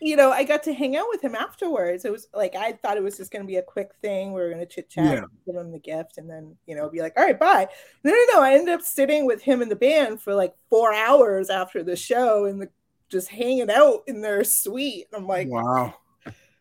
you 0.00 0.16
know, 0.16 0.30
I 0.30 0.44
got 0.44 0.62
to 0.64 0.74
hang 0.74 0.96
out 0.96 1.06
with 1.08 1.22
him 1.22 1.34
afterwards. 1.34 2.04
It 2.04 2.12
was 2.12 2.28
like 2.34 2.54
I 2.54 2.72
thought 2.72 2.96
it 2.96 3.02
was 3.02 3.16
just 3.16 3.30
going 3.30 3.42
to 3.42 3.46
be 3.46 3.56
a 3.56 3.62
quick 3.62 3.92
thing. 4.02 4.32
We 4.32 4.40
were 4.40 4.48
going 4.50 4.60
to 4.60 4.66
chit 4.66 4.90
chat, 4.90 5.04
yeah. 5.04 5.24
give 5.46 5.56
him 5.56 5.72
the 5.72 5.78
gift, 5.78 6.18
and 6.18 6.28
then 6.28 6.56
you 6.66 6.76
know 6.76 6.88
be 6.88 7.00
like, 7.00 7.14
"All 7.16 7.24
right, 7.24 7.38
bye." 7.38 7.68
No, 8.04 8.10
no, 8.10 8.24
no. 8.34 8.42
I 8.42 8.52
ended 8.54 8.74
up 8.74 8.82
sitting 8.82 9.26
with 9.26 9.42
him 9.42 9.62
and 9.62 9.70
the 9.70 9.76
band 9.76 10.20
for 10.20 10.34
like 10.34 10.54
four 10.68 10.92
hours 10.92 11.50
after 11.50 11.82
the 11.82 11.96
show, 11.96 12.44
and 12.44 12.60
the, 12.60 12.68
just 13.08 13.28
hanging 13.28 13.70
out 13.70 14.02
in 14.06 14.20
their 14.20 14.44
suite. 14.44 15.06
I'm 15.12 15.26
like, 15.26 15.48
"Wow." 15.48 15.94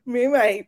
Me 0.06 0.26
and 0.26 0.34
my 0.34 0.67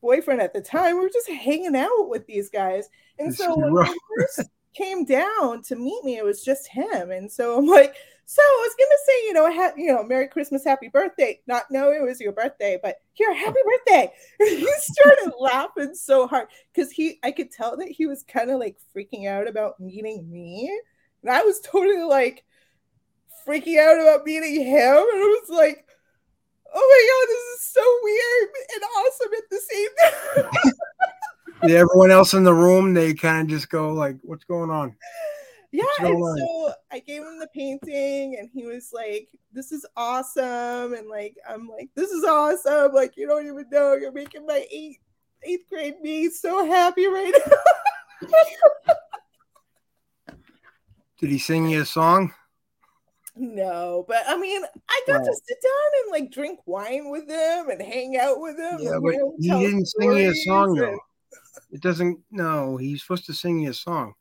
boyfriend 0.00 0.40
at 0.40 0.54
the 0.54 0.62
time, 0.62 0.96
we 0.96 1.02
were 1.02 1.10
just 1.10 1.28
hanging 1.28 1.76
out 1.76 2.08
with 2.08 2.26
these 2.26 2.48
guys, 2.48 2.88
and 3.18 3.34
so 3.34 3.56
when 3.56 3.86
he 3.86 3.94
first 4.16 4.48
came 4.74 5.04
down 5.04 5.62
to 5.62 5.76
meet 5.76 6.02
me, 6.04 6.16
it 6.16 6.24
was 6.24 6.42
just 6.42 6.66
him, 6.68 7.10
and 7.10 7.30
so 7.30 7.58
I'm 7.58 7.66
like 7.66 7.94
so 8.24 8.40
I 8.40 8.66
was 8.66 8.74
gonna 8.78 8.98
say, 9.06 9.26
you 9.26 9.32
know, 9.32 9.46
I 9.46 9.50
had, 9.50 9.74
you 9.76 9.88
know, 9.88 10.02
Merry 10.02 10.28
Christmas, 10.28 10.64
Happy 10.64 10.88
Birthday, 10.88 11.40
not 11.46 11.64
knowing 11.70 12.00
it 12.00 12.04
was 12.04 12.20
your 12.20 12.32
birthday, 12.32 12.78
but 12.82 12.96
here, 13.12 13.34
Happy 13.34 13.58
Birthday. 13.64 14.12
he 14.38 14.66
started 14.78 15.32
laughing 15.40 15.94
so 15.94 16.26
hard 16.26 16.48
because 16.72 16.90
he, 16.90 17.18
I 17.22 17.32
could 17.32 17.50
tell 17.50 17.76
that 17.76 17.88
he 17.88 18.06
was 18.06 18.22
kind 18.22 18.50
of 18.50 18.58
like 18.58 18.76
freaking 18.96 19.28
out 19.28 19.48
about 19.48 19.80
meeting 19.80 20.30
me, 20.30 20.70
and 21.22 21.30
I 21.30 21.42
was 21.42 21.60
totally 21.60 22.02
like 22.02 22.44
freaking 23.46 23.78
out 23.78 24.00
about 24.00 24.24
meeting 24.24 24.54
him, 24.54 24.96
and 24.96 25.22
I 25.22 25.38
was 25.40 25.48
like, 25.48 25.84
oh 26.74 26.88
my 26.88 27.08
god, 27.10 27.28
this 27.28 27.60
is 27.60 27.72
so 27.72 27.98
weird 28.02 28.48
and 28.74 28.84
awesome 28.98 29.32
at 29.36 29.50
the 29.50 29.60
same 29.70 30.44
time. 30.44 30.70
yeah, 31.70 31.76
everyone 31.80 32.10
else 32.10 32.34
in 32.34 32.44
the 32.44 32.54
room, 32.54 32.94
they 32.94 33.14
kind 33.14 33.42
of 33.42 33.48
just 33.48 33.68
go 33.68 33.92
like, 33.92 34.16
"What's 34.22 34.44
going 34.44 34.70
on?" 34.70 34.96
Yeah 35.72 35.84
and 36.00 36.38
so 36.38 36.72
i 36.90 36.98
gave 36.98 37.22
him 37.22 37.38
the 37.38 37.48
painting 37.54 38.36
and 38.38 38.48
he 38.52 38.66
was 38.66 38.90
like 38.92 39.28
this 39.52 39.72
is 39.72 39.86
awesome 39.96 40.92
and 40.94 41.08
like 41.08 41.34
i'm 41.48 41.66
like 41.66 41.88
this 41.94 42.10
is 42.10 42.24
awesome 42.24 42.92
like 42.92 43.16
you 43.16 43.26
don't 43.26 43.46
even 43.46 43.64
know 43.70 43.94
you're 43.94 44.12
making 44.12 44.46
my 44.46 44.66
eighth 44.70 44.98
eighth 45.44 45.68
grade 45.68 46.00
me 46.00 46.28
so 46.28 46.64
happy 46.66 47.06
right 47.06 47.32
now 48.22 48.94
did 51.18 51.30
he 51.30 51.38
sing 51.38 51.68
you 51.68 51.80
a 51.80 51.86
song 51.86 52.32
no, 53.34 54.04
but 54.08 54.24
I 54.28 54.36
mean, 54.36 54.62
I 54.88 55.02
got 55.06 55.18
to 55.20 55.34
sit 55.34 55.56
down 55.62 55.72
and 56.02 56.12
like 56.12 56.30
drink 56.30 56.60
wine 56.66 57.10
with 57.10 57.28
him 57.30 57.70
and 57.70 57.80
hang 57.80 58.18
out 58.18 58.40
with 58.40 58.58
him. 58.58 58.78
Yeah, 58.78 58.98
but 59.02 59.14
he 59.38 59.48
didn't 59.48 59.86
sing 59.86 60.12
you 60.12 60.30
a 60.30 60.34
song 60.34 60.74
though. 60.74 60.98
It 61.70 61.80
doesn't. 61.80 62.20
No, 62.30 62.76
he's 62.76 63.00
supposed 63.00 63.24
to 63.26 63.32
sing 63.32 63.60
you 63.60 63.70
a 63.70 63.74
song. 63.74 64.12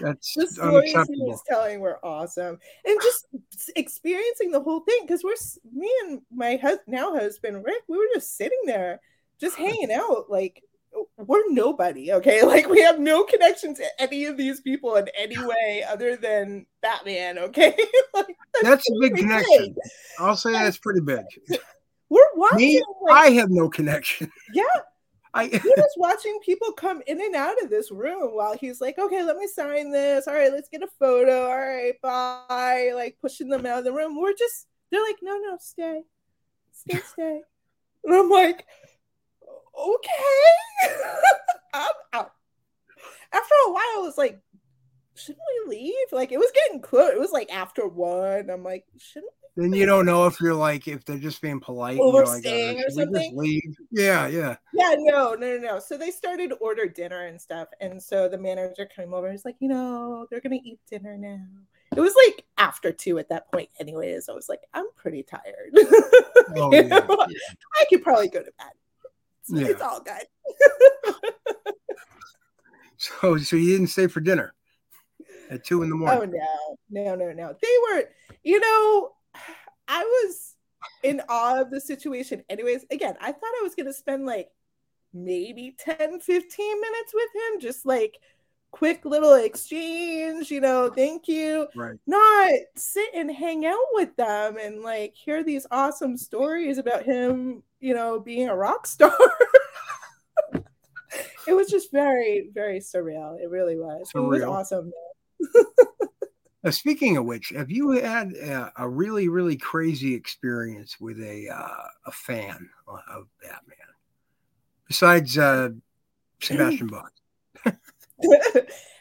That's 0.00 0.34
the 0.34 0.46
stories 0.46 0.92
he 1.08 1.22
was 1.22 1.42
telling 1.48 1.80
were 1.80 2.04
awesome, 2.04 2.58
and 2.84 3.00
just 3.02 3.26
experiencing 3.76 4.50
the 4.50 4.60
whole 4.60 4.80
thing 4.80 5.00
because 5.02 5.22
we're 5.22 5.34
me 5.72 5.92
and 6.02 6.22
my 6.32 6.56
hus- 6.56 6.78
now 6.86 7.14
husband 7.14 7.64
Rick, 7.64 7.82
we 7.88 7.98
were 7.98 8.08
just 8.14 8.36
sitting 8.36 8.60
there, 8.66 9.00
just 9.40 9.56
hanging 9.56 9.92
out, 9.92 10.26
like 10.28 10.62
we're 11.16 11.48
nobody, 11.50 12.12
okay? 12.12 12.42
Like 12.50 12.68
we 12.68 12.80
have 12.82 12.98
no 12.98 13.24
connection 13.24 13.74
to 13.76 13.84
any 14.02 14.24
of 14.24 14.36
these 14.36 14.60
people 14.60 14.96
in 14.96 15.06
any 15.16 15.38
way 15.38 15.84
other 15.88 16.16
than 16.16 16.66
Batman, 16.82 17.38
okay? 17.38 17.76
like, 18.14 18.36
that's, 18.54 18.64
that's 18.64 18.90
a 18.90 18.94
big 19.00 19.16
connection. 19.16 19.66
Big. 19.66 19.74
I'll 20.18 20.36
say 20.36 20.52
that's 20.52 20.78
pretty 20.78 21.00
big. 21.00 21.24
We're 22.08 22.26
watching. 22.34 22.58
Me, 22.58 22.82
like, 23.02 23.14
I 23.14 23.30
have 23.34 23.50
no 23.50 23.68
connection. 23.68 24.32
Yeah, 24.52 24.64
I 25.32 25.46
he 25.46 25.58
was 25.76 25.94
watching 25.96 26.38
people 26.44 26.72
come 26.72 27.02
in 27.06 27.20
and 27.20 27.34
out 27.34 27.62
of 27.62 27.70
this 27.70 27.90
room 27.90 28.34
while 28.34 28.56
he's 28.56 28.80
like, 28.80 28.98
okay, 28.98 29.22
let 29.22 29.36
me 29.36 29.46
sign 29.46 29.90
this. 29.90 30.26
All 30.26 30.34
right, 30.34 30.52
let's 30.52 30.68
get 30.68 30.82
a 30.82 30.88
photo. 30.98 31.46
All 31.46 31.58
right, 31.58 31.94
bye. 32.02 32.92
Like 32.94 33.18
pushing 33.20 33.48
them 33.48 33.66
out 33.66 33.78
of 33.78 33.84
the 33.84 33.92
room. 33.92 34.20
We're 34.20 34.34
just, 34.34 34.66
they're 34.90 35.02
like, 35.02 35.18
no, 35.22 35.36
no, 35.38 35.56
stay, 35.60 36.02
stay, 36.72 36.98
stay. 37.12 37.42
And 38.04 38.14
I'm 38.14 38.30
like, 38.30 38.66
okay, 39.78 40.92
I'm 41.74 41.88
out. 42.12 42.32
after 43.32 43.54
a 43.66 43.72
while, 43.72 43.82
I 43.82 44.00
was 44.02 44.18
like, 44.18 44.40
shouldn't 45.14 45.44
we 45.66 45.76
leave? 45.76 46.12
Like 46.12 46.32
it 46.32 46.38
was 46.38 46.52
getting 46.54 46.80
close. 46.80 47.12
It 47.12 47.20
was 47.20 47.32
like 47.32 47.52
after 47.52 47.86
one. 47.86 48.50
I'm 48.50 48.64
like, 48.64 48.84
shouldn't 48.98 49.32
then 49.60 49.72
you 49.72 49.86
don't 49.86 50.06
know 50.06 50.26
if 50.26 50.40
you're 50.40 50.54
like 50.54 50.86
if 50.88 51.04
they're 51.04 51.18
just 51.18 51.42
being 51.42 51.60
polite 51.60 51.98
overstaying 51.98 52.76
like, 52.76 52.86
oh, 52.86 53.02
or 53.02 53.04
something. 53.04 53.74
Yeah, 53.90 54.26
yeah. 54.28 54.56
Yeah, 54.72 54.94
no, 54.98 55.34
no, 55.34 55.56
no, 55.56 55.58
no. 55.58 55.78
So 55.78 55.98
they 55.98 56.10
started 56.10 56.50
to 56.50 56.56
order 56.56 56.86
dinner 56.86 57.26
and 57.26 57.40
stuff, 57.40 57.68
and 57.80 58.02
so 58.02 58.28
the 58.28 58.38
manager 58.38 58.86
came 58.86 59.12
over. 59.12 59.30
He's 59.30 59.44
like, 59.44 59.56
you 59.58 59.68
know, 59.68 60.26
they're 60.30 60.40
gonna 60.40 60.60
eat 60.64 60.80
dinner 60.88 61.16
now. 61.16 61.44
It 61.96 62.00
was 62.00 62.14
like 62.26 62.44
after 62.56 62.92
two 62.92 63.18
at 63.18 63.28
that 63.30 63.50
point, 63.50 63.68
anyways. 63.80 64.28
I 64.28 64.32
was 64.32 64.48
like, 64.48 64.60
I'm 64.72 64.86
pretty 64.96 65.24
tired. 65.24 65.72
Oh, 66.56 66.70
yeah, 66.72 66.82
yeah. 66.82 67.06
I 67.08 67.84
could 67.88 68.02
probably 68.02 68.28
go 68.28 68.40
to 68.40 68.52
bed. 68.58 68.72
It's, 69.40 69.52
yeah. 69.52 69.66
it's 69.66 69.82
all 69.82 70.00
good. 70.00 71.74
so, 72.96 73.36
so 73.38 73.56
you 73.56 73.72
didn't 73.72 73.88
stay 73.88 74.06
for 74.06 74.20
dinner 74.20 74.54
at 75.50 75.64
two 75.64 75.82
in 75.82 75.90
the 75.90 75.96
oh, 75.96 75.98
morning? 75.98 76.40
Oh 76.40 76.76
no, 76.90 77.02
no, 77.02 77.14
no, 77.16 77.32
no. 77.32 77.56
They 77.60 77.76
were, 77.90 78.04
you 78.44 78.60
know, 78.60 79.12
I 79.90 80.04
was 80.04 80.54
in 81.02 81.20
awe 81.28 81.60
of 81.60 81.70
the 81.70 81.80
situation. 81.80 82.44
Anyways, 82.48 82.86
again, 82.90 83.16
I 83.20 83.32
thought 83.32 83.42
I 83.60 83.62
was 83.62 83.74
going 83.74 83.86
to 83.86 83.92
spend 83.92 84.24
like 84.24 84.48
maybe 85.12 85.74
10, 85.78 86.20
15 86.20 86.80
minutes 86.80 87.12
with 87.12 87.28
him, 87.34 87.60
just 87.60 87.84
like 87.84 88.18
quick 88.70 89.04
little 89.04 89.34
exchange, 89.34 90.48
you 90.48 90.60
know, 90.60 90.90
thank 90.94 91.26
you. 91.26 91.66
Right. 91.74 91.98
Not 92.06 92.52
sit 92.76 93.10
and 93.14 93.30
hang 93.30 93.66
out 93.66 93.76
with 93.92 94.14
them 94.14 94.58
and 94.58 94.82
like 94.82 95.14
hear 95.16 95.42
these 95.42 95.66
awesome 95.72 96.16
stories 96.16 96.78
about 96.78 97.02
him, 97.02 97.64
you 97.80 97.92
know, 97.92 98.20
being 98.20 98.48
a 98.48 98.54
rock 98.56 98.86
star. 98.86 99.12
it 101.48 101.52
was 101.52 101.68
just 101.68 101.90
very, 101.90 102.48
very 102.54 102.78
surreal. 102.78 103.40
It 103.40 103.50
really 103.50 103.76
was. 103.76 104.08
Surreal. 104.14 104.24
It 104.24 104.28
was 104.28 104.42
awesome. 104.44 104.92
Now, 106.62 106.70
speaking 106.70 107.16
of 107.16 107.24
which, 107.24 107.50
have 107.56 107.70
you 107.70 107.92
had 107.92 108.32
a, 108.32 108.72
a 108.76 108.88
really, 108.88 109.28
really 109.28 109.56
crazy 109.56 110.14
experience 110.14 111.00
with 111.00 111.18
a 111.20 111.48
uh, 111.48 111.88
a 112.06 112.12
fan 112.12 112.68
of 112.86 113.28
Batman 113.42 113.76
besides 114.86 115.38
uh, 115.38 115.70
Sebastian 116.42 116.88
Bach? 116.88 117.12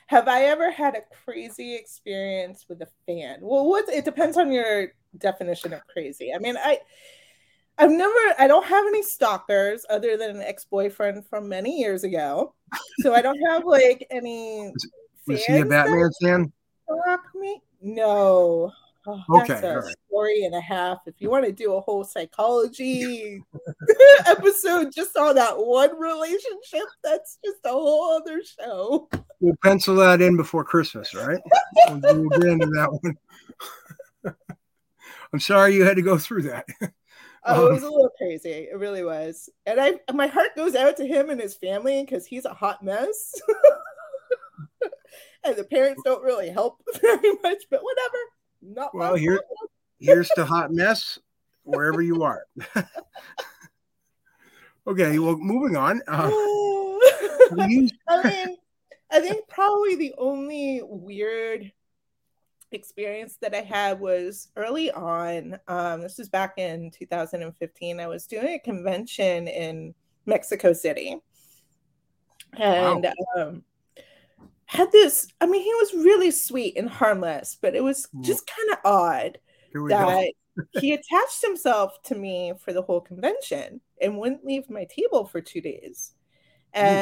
have 0.07 0.27
I 0.27 0.43
ever 0.43 0.71
had 0.71 0.95
a 0.95 1.01
crazy 1.25 1.75
experience 1.75 2.65
with 2.69 2.81
a 2.81 2.87
fan? 3.05 3.39
Well, 3.41 3.67
what 3.67 3.89
it 3.89 4.05
depends 4.05 4.37
on 4.37 4.51
your 4.51 4.93
definition 5.17 5.73
of 5.73 5.81
crazy. 5.87 6.33
I 6.33 6.39
mean, 6.39 6.55
I 6.57 6.79
I've 7.77 7.91
never 7.91 8.13
I 8.37 8.47
don't 8.47 8.65
have 8.65 8.85
any 8.87 9.03
stalkers 9.03 9.85
other 9.89 10.17
than 10.17 10.31
an 10.31 10.41
ex-boyfriend 10.41 11.25
from 11.27 11.49
many 11.49 11.79
years 11.79 12.03
ago. 12.03 12.53
So 12.99 13.13
I 13.13 13.21
don't 13.21 13.39
have 13.47 13.65
like 13.65 14.07
any 14.09 14.71
was 15.27 15.43
he 15.43 15.57
a 15.57 15.65
Batman 15.65 16.09
fan? 16.21 16.53
Rock 16.89 17.23
me? 17.35 17.61
No. 17.81 18.71
Oh, 19.07 19.23
okay, 19.29 19.53
that's 19.53 19.63
a 19.63 19.79
right. 19.79 19.95
story 20.07 20.43
and 20.43 20.53
a 20.53 20.61
half. 20.61 20.99
If 21.05 21.15
you 21.19 21.29
want 21.29 21.45
to 21.45 21.51
do 21.51 21.73
a 21.73 21.81
whole 21.81 22.03
psychology 22.03 23.41
episode 24.27 24.91
just 24.93 25.15
on 25.17 25.35
that 25.35 25.57
one 25.57 25.97
relationship, 25.99 26.85
that's 27.03 27.37
just 27.43 27.59
a 27.65 27.69
whole 27.69 28.17
other 28.17 28.41
show. 28.43 29.09
We'll 29.39 29.55
pencil 29.63 29.95
that 29.95 30.21
in 30.21 30.35
before 30.35 30.63
Christmas, 30.63 31.13
right? 31.13 31.39
we'll 31.87 32.29
get 32.29 32.43
into 32.43 32.67
that 32.67 32.99
one. 33.01 34.35
I'm 35.33 35.39
sorry 35.39 35.75
you 35.75 35.85
had 35.85 35.95
to 35.95 36.01
go 36.01 36.17
through 36.17 36.43
that. 36.43 36.65
Oh, 37.45 37.67
it 37.67 37.73
was 37.73 37.83
a 37.83 37.87
um, 37.87 37.93
little 37.93 38.11
crazy. 38.17 38.49
It 38.49 38.77
really 38.77 39.03
was. 39.03 39.49
And 39.65 39.79
I 39.79 39.93
my 40.13 40.27
heart 40.27 40.55
goes 40.55 40.75
out 40.75 40.97
to 40.97 41.07
him 41.07 41.29
and 41.29 41.39
his 41.39 41.55
family 41.55 42.03
because 42.03 42.25
he's 42.25 42.45
a 42.45 42.53
hot 42.53 42.83
mess 42.83 43.33
and 45.43 45.55
the 45.55 45.63
parents 45.63 46.01
don't 46.03 46.23
really 46.23 46.49
help 46.49 46.81
very 47.01 47.31
much, 47.43 47.63
but 47.69 47.81
whatever. 47.83 48.17
Not 48.61 48.93
well, 48.93 49.15
here, 49.15 49.41
here's 49.99 50.29
the 50.35 50.45
hot 50.45 50.71
mess 50.71 51.17
wherever 51.63 52.01
you 52.01 52.23
are. 52.23 52.45
okay, 54.87 55.19
well, 55.19 55.37
moving 55.37 55.77
on. 55.77 56.01
Uh, 56.07 56.29
you... 57.67 57.89
I 58.07 58.27
mean, 58.27 58.57
I 59.11 59.19
think 59.21 59.47
probably 59.47 59.95
the 59.95 60.13
only 60.17 60.81
weird 60.83 61.71
experience 62.71 63.37
that 63.41 63.55
I 63.55 63.61
had 63.61 63.99
was 63.99 64.49
early 64.55 64.91
on. 64.91 65.57
Um, 65.67 66.01
this 66.01 66.17
was 66.17 66.29
back 66.29 66.57
in 66.57 66.91
2015. 66.91 67.99
I 67.99 68.07
was 68.07 68.27
doing 68.27 68.47
a 68.47 68.59
convention 68.59 69.47
in 69.47 69.95
Mexico 70.25 70.73
City. 70.73 71.17
And 72.53 73.03
wow. 73.03 73.41
um, 73.41 73.63
had 74.69 74.91
this 74.91 75.27
i 75.41 75.47
mean 75.47 75.63
he 75.63 75.73
was 75.75 76.05
really 76.05 76.29
sweet 76.29 76.77
and 76.77 76.87
harmless 76.87 77.57
but 77.59 77.75
it 77.75 77.83
was 77.83 78.07
mm. 78.15 78.23
just 78.23 78.45
kind 78.45 78.71
of 78.71 78.77
odd 78.85 79.39
that 79.89 80.31
he 80.79 80.93
attached 80.93 81.41
himself 81.41 81.99
to 82.03 82.13
me 82.13 82.53
for 82.63 82.71
the 82.71 82.81
whole 82.83 83.01
convention 83.01 83.81
and 83.99 84.15
wouldn't 84.15 84.45
leave 84.45 84.69
my 84.69 84.85
table 84.85 85.25
for 85.25 85.41
two 85.41 85.59
days 85.59 86.13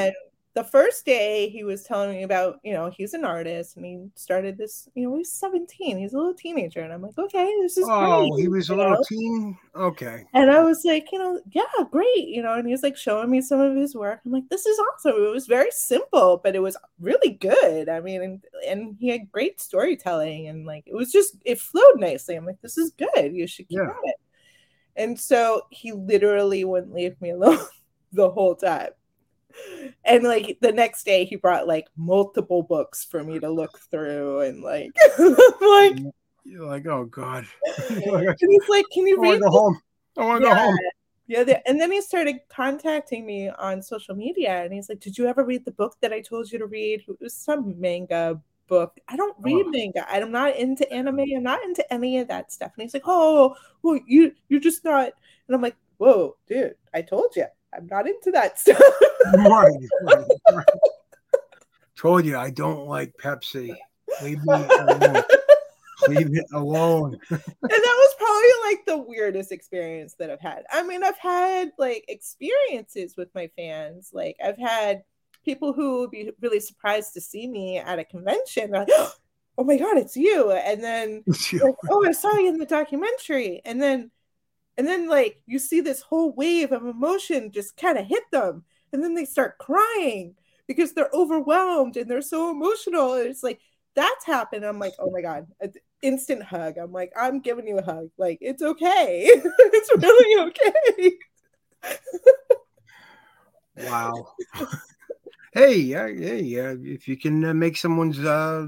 mm. 0.08 0.12
The 0.58 0.64
first 0.64 1.06
day 1.06 1.50
he 1.50 1.64
was 1.64 1.84
telling 1.84 2.10
me 2.10 2.24
about, 2.24 2.60
you 2.64 2.74
know, 2.74 2.90
he's 2.90 3.14
an 3.14 3.24
artist 3.24 3.78
and 3.78 3.86
he 3.86 4.00
started 4.16 4.58
this, 4.58 4.90
you 4.96 5.08
know, 5.08 5.16
he's 5.16 5.32
17, 5.32 6.00
he's 6.00 6.14
a 6.14 6.18
little 6.18 6.34
teenager. 6.34 6.82
And 6.82 6.92
I'm 6.92 7.04
like, 7.04 7.16
okay, 7.16 7.46
this 7.62 7.78
is 7.78 7.86
oh, 7.88 8.28
great. 8.28 8.42
he 8.42 8.48
was 8.48 8.68
a 8.70 8.76
little 8.76 8.98
teen. 9.04 9.56
Okay. 9.76 10.26
And 10.34 10.50
I 10.50 10.64
was 10.64 10.84
like, 10.84 11.12
you 11.12 11.20
know, 11.20 11.40
yeah, 11.52 11.84
great. 11.92 12.28
You 12.28 12.42
know, 12.42 12.56
and 12.56 12.68
he's 12.68 12.82
like 12.82 12.98
showing 12.98 13.30
me 13.30 13.40
some 13.40 13.60
of 13.60 13.76
his 13.76 13.94
work. 13.94 14.22
I'm 14.26 14.32
like, 14.32 14.50
this 14.50 14.66
is 14.66 14.80
awesome. 14.80 15.24
It 15.24 15.32
was 15.32 15.46
very 15.46 15.70
simple, 15.70 16.42
but 16.44 16.56
it 16.56 16.62
was 16.64 16.76
really 17.00 17.34
good. 17.34 17.88
I 17.88 18.00
mean, 18.00 18.24
and, 18.24 18.44
and 18.68 18.98
he 19.00 19.10
had 19.10 19.32
great 19.32 19.62
storytelling 19.62 20.48
and 20.48 20.66
like 20.66 20.86
it 20.88 20.96
was 20.96 21.12
just 21.12 21.36
it 21.46 21.62
flowed 21.62 22.00
nicely. 22.00 22.34
I'm 22.34 22.48
like, 22.48 22.62
this 22.62 22.80
is 22.80 22.94
good. 22.94 23.36
You 23.36 23.46
should 23.46 23.68
keep 23.68 23.78
yeah. 23.78 23.94
it. 24.06 24.16
And 24.96 25.20
so 25.20 25.68
he 25.70 25.92
literally 25.92 26.66
wouldn't 26.66 26.96
leave 26.96 27.22
me 27.22 27.30
alone 27.34 27.60
the 28.12 28.32
whole 28.32 28.56
time 28.56 28.90
and 30.06 30.24
like 30.24 30.58
the 30.62 30.72
next 30.72 31.04
day 31.04 31.26
he 31.26 31.36
brought 31.36 31.68
like 31.68 31.88
multiple 31.96 32.64
books 32.64 33.06
for 33.06 33.24
me 33.24 33.40
to 33.40 33.50
look 33.50 33.80
through 33.92 34.42
and 34.42 34.62
like 34.64 34.92
like 35.20 35.98
you're 36.44 36.66
like 36.66 36.86
oh 36.88 37.06
god. 37.06 37.46
And 37.90 38.38
he's 38.40 38.70
like 38.70 38.86
can 38.92 39.08
you 39.08 39.24
I 39.24 39.32
read 39.32 39.42
go 39.42 39.50
home. 39.50 39.82
I 40.18 40.26
want 40.26 40.44
to 40.44 40.48
yeah. 40.50 40.56
go 40.56 40.62
home. 40.62 40.78
Yeah 41.28 41.60
and 41.66 41.80
then 41.80 41.92
he 41.92 42.02
started 42.02 42.38
contacting 42.48 43.26
me 43.26 43.50
on 43.50 43.82
social 43.82 44.16
media 44.16 44.64
and 44.64 44.74
he's 44.74 44.88
like 44.88 45.00
did 45.00 45.18
you 45.18 45.28
ever 45.28 45.44
read 45.44 45.66
the 45.66 45.72
book 45.72 45.98
that 46.02 46.14
i 46.14 46.22
told 46.22 46.52
you 46.52 46.60
to 46.60 46.66
read? 46.66 47.04
It 47.08 47.18
was 47.20 47.34
some 47.34 47.80
manga 47.80 48.42
book. 48.68 48.98
I 49.08 49.16
don't 49.16 49.36
oh. 49.38 49.42
read 49.42 49.66
oh. 49.66 49.70
manga. 49.70 50.06
I'm 50.10 50.32
not 50.32 50.56
into 50.56 50.90
anime. 50.92 51.22
I'm 51.36 51.44
not 51.44 51.64
into 51.64 51.94
any 51.94 52.18
of 52.20 52.28
that 52.28 52.52
stuff. 52.52 52.72
And 52.76 52.84
he's 52.84 52.94
like 52.94 53.04
oh 53.06 53.56
well 53.82 54.00
you 54.08 54.34
you're 54.50 54.60
just 54.60 54.84
not 54.84 55.12
and 55.48 55.56
i'm 55.56 55.62
like 55.62 55.76
whoa 55.98 56.36
dude 56.48 56.76
i 56.94 57.02
told 57.02 57.36
you 57.36 57.46
I'm 57.78 57.88
not 57.88 58.08
into 58.08 58.32
that 58.32 58.60
stuff. 58.60 58.82
right, 59.38 59.72
right, 60.02 60.26
right. 60.52 60.66
Told 61.96 62.26
you 62.26 62.38
I 62.38 62.50
don't 62.50 62.88
like 62.88 63.14
Pepsi. 63.18 63.76
Leave 64.24 64.44
me 64.44 64.54
alone. 64.54 65.24
Leave 66.08 66.38
it 66.38 66.46
alone. 66.54 67.20
and 67.30 67.40
that 67.40 67.62
was 67.62 68.16
probably 68.18 68.70
like 68.70 68.86
the 68.86 68.98
weirdest 68.98 69.52
experience 69.52 70.16
that 70.20 70.30
I've 70.30 70.40
had. 70.40 70.64
I 70.72 70.84
mean, 70.84 71.04
I've 71.04 71.18
had 71.18 71.72
like 71.78 72.06
experiences 72.08 73.16
with 73.18 73.34
my 73.34 73.50
fans. 73.58 74.12
Like 74.14 74.38
I've 74.44 74.60
had 74.60 75.04
people 75.44 75.74
who 75.74 76.02
would 76.02 76.12
be 76.12 76.32
really 76.42 76.60
surprised 76.60 77.14
to 77.14 77.22
see 77.22 77.48
me 77.48 77.80
at 77.80 78.00
a 78.00 78.04
convention. 78.04 78.72
Like, 78.72 78.90
oh 79.58 79.64
my 79.64 79.78
god, 79.78 79.98
it's 79.98 80.16
you! 80.16 80.52
And 80.52 80.84
then, 80.84 81.24
like, 81.28 81.76
oh, 81.90 82.06
I 82.08 82.12
saw 82.12 82.36
you 82.36 82.50
in 82.50 82.60
the 82.60 82.66
documentary. 82.66 83.62
And 83.66 83.82
then 83.82 84.12
and 84.78 84.88
then 84.88 85.08
like 85.08 85.42
you 85.46 85.60
see 85.60 85.82
this 85.82 86.02
whole 86.02 86.34
wave 86.34 86.72
of 86.72 86.86
emotion 86.86 87.52
just 87.52 87.76
kind 87.78 87.98
of 87.98 88.06
hit 88.06 88.24
them. 88.32 88.64
And 88.94 89.04
then 89.04 89.16
they 89.16 89.26
start 89.26 89.58
crying 89.58 90.36
because 90.68 90.94
they're 90.94 91.10
overwhelmed 91.14 91.98
and 91.98 92.10
they're 92.10 92.22
so 92.22 92.52
emotional. 92.52 93.14
And 93.14 93.28
it's 93.28 93.44
like 93.44 93.60
that's 93.96 94.26
happened. 94.26 94.64
I'm 94.64 94.80
like 94.80 94.94
oh 95.00 95.10
my 95.12 95.22
god 95.22 95.48
instant 96.04 96.44
hug. 96.44 96.78
I'm 96.78 96.92
like 96.92 97.12
i'm 97.20 97.40
giving 97.40 97.68
you 97.68 97.80
a 97.80 97.84
hug. 97.84 98.10
Like 98.18 98.38
it's 98.42 98.62
okay. 98.62 99.30
It's 99.60 99.90
really 99.98 100.52
okay. 100.52 101.12
Wow. 103.80 104.34
Hey 105.54 105.76
yeah 105.78 106.08
hey 106.08 106.42
yeah. 106.42 106.76
If 106.80 107.08
you 107.08 107.18
can 107.18 107.44
uh, 107.44 107.54
make 107.54 107.78
someone's 107.78 108.20
uh 108.20 108.68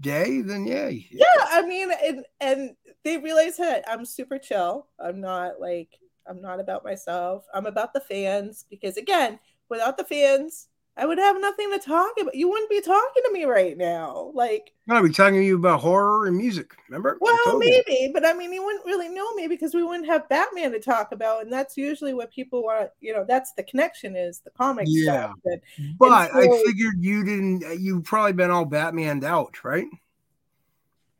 day 0.00 0.40
then 0.42 0.66
yeah. 0.66 0.88
Yeah 0.88 1.24
i 1.50 1.62
mean 1.62 1.90
and 2.04 2.24
and 2.40 2.76
they 3.06 3.16
realize 3.18 3.56
that 3.56 3.84
I'm 3.88 4.04
super 4.04 4.36
chill. 4.38 4.88
I'm 4.98 5.20
not 5.20 5.60
like 5.60 5.98
I'm 6.28 6.42
not 6.42 6.58
about 6.60 6.84
myself. 6.84 7.44
I'm 7.54 7.66
about 7.66 7.92
the 7.94 8.00
fans 8.00 8.66
because 8.68 8.96
again, 8.96 9.38
without 9.68 9.96
the 9.96 10.04
fans, 10.04 10.66
I 10.96 11.06
would 11.06 11.18
have 11.18 11.38
nothing 11.40 11.70
to 11.72 11.78
talk 11.78 12.12
about. 12.20 12.34
You 12.34 12.48
wouldn't 12.48 12.70
be 12.70 12.80
talking 12.80 13.22
to 13.26 13.30
me 13.32 13.44
right 13.44 13.76
now. 13.76 14.32
Like, 14.34 14.72
I'd 14.88 15.02
be 15.02 15.10
talking 15.10 15.34
to 15.40 15.44
you 15.44 15.56
about 15.56 15.80
horror 15.80 16.26
and 16.26 16.36
music. 16.36 16.70
Remember? 16.88 17.18
Well, 17.20 17.36
told 17.44 17.62
you. 17.62 17.82
maybe, 17.86 18.10
but 18.14 18.24
I 18.26 18.32
mean, 18.32 18.50
you 18.52 18.64
wouldn't 18.64 18.86
really 18.86 19.10
know 19.10 19.32
me 19.34 19.46
because 19.46 19.74
we 19.74 19.82
wouldn't 19.84 20.08
have 20.08 20.26
Batman 20.30 20.72
to 20.72 20.80
talk 20.80 21.12
about, 21.12 21.42
and 21.42 21.52
that's 21.52 21.76
usually 21.76 22.14
what 22.14 22.32
people 22.32 22.62
want. 22.64 22.88
You 23.00 23.12
know, 23.12 23.24
that's 23.28 23.52
the 23.52 23.62
connection 23.62 24.16
is 24.16 24.40
the 24.40 24.50
comic 24.50 24.86
Yeah. 24.88 25.26
stuff. 25.26 25.32
And, 25.44 25.60
But 25.98 26.12
I 26.12 26.28
so- 26.44 26.62
figured 26.64 26.94
you 26.98 27.22
didn't. 27.24 27.62
Uh, 27.64 27.70
you've 27.72 28.02
probably 28.04 28.32
been 28.32 28.50
all 28.50 28.64
Batmaned 28.66 29.22
out, 29.22 29.62
right? 29.64 29.86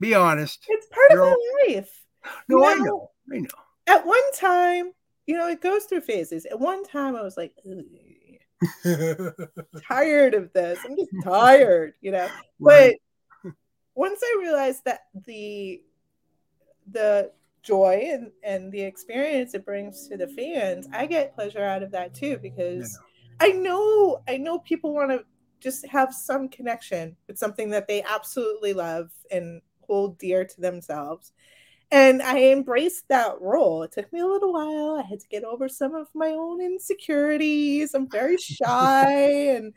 Be 0.01 0.15
honest. 0.15 0.65
it's 0.69 0.87
part 0.89 1.11
You're 1.11 1.23
of 1.23 1.29
all- 1.29 1.39
my 1.67 1.75
life. 1.75 2.03
No, 2.49 2.59
You 2.59 2.65
I 2.65 2.75
know, 2.75 2.85
know. 2.85 3.11
I 3.33 3.39
know. 3.39 3.49
At 3.87 4.05
one 4.07 4.33
time, 4.35 4.93
you 5.27 5.37
know, 5.37 5.49
it 5.49 5.61
goes 5.61 5.85
through 5.85 6.01
phases. 6.01 6.45
At 6.47 6.59
one 6.59 6.85
time, 6.85 7.15
I 7.17 7.23
was 7.23 7.37
like, 7.37 7.53
tired 9.89 10.35
of 10.35 10.53
this. 10.53 10.79
I'm 10.85 10.97
just 10.97 11.11
tired, 11.23 11.95
you 12.01 12.11
know. 12.13 12.29
Right. 12.59 12.97
But 13.43 13.53
once 13.95 14.21
I 14.23 14.37
realized 14.41 14.85
that 14.85 15.03
the 15.27 15.83
the 16.93 17.33
joy 17.63 18.09
and, 18.13 18.31
and 18.45 18.71
the 18.71 18.81
experience 18.81 19.55
it 19.55 19.65
brings 19.65 20.09
to 20.09 20.17
the 20.17 20.29
fans, 20.29 20.87
I 20.93 21.07
get 21.07 21.35
pleasure 21.35 21.63
out 21.63 21.83
of 21.83 21.91
that 21.93 22.15
too 22.15 22.39
because 22.41 22.99
I 23.41 23.49
know 23.53 24.23
I 24.29 24.37
know 24.37 24.59
people 24.61 24.95
want 24.95 25.11
to 25.11 25.25
just 25.61 25.87
have 25.89 26.15
some 26.15 26.49
connection 26.49 27.17
with 27.27 27.39
something 27.39 27.71
that 27.71 27.89
they 27.89 28.03
absolutely 28.03 28.73
love 28.73 29.11
and 29.31 29.61
hold 29.87 30.19
dear 30.19 30.45
to 30.45 30.61
themselves. 30.61 31.33
And 31.91 32.21
I 32.21 32.51
embraced 32.51 33.09
that 33.09 33.41
role. 33.41 33.85
It 33.85 33.93
took 33.93 34.13
me 34.13 34.21
a 34.21 34.27
little 34.27 34.53
while. 34.53 34.97
I 34.99 35.09
had 35.09 35.21
to 35.21 35.29
get 35.29 35.45
over 35.45 35.69
some 35.69 35.95
of 35.95 36.09
my 36.15 36.31
own 36.31 36.61
insecurities. 36.61 37.95
I'm 37.95 38.09
very 38.09 38.37
shy 38.39 39.11
and 39.57 39.73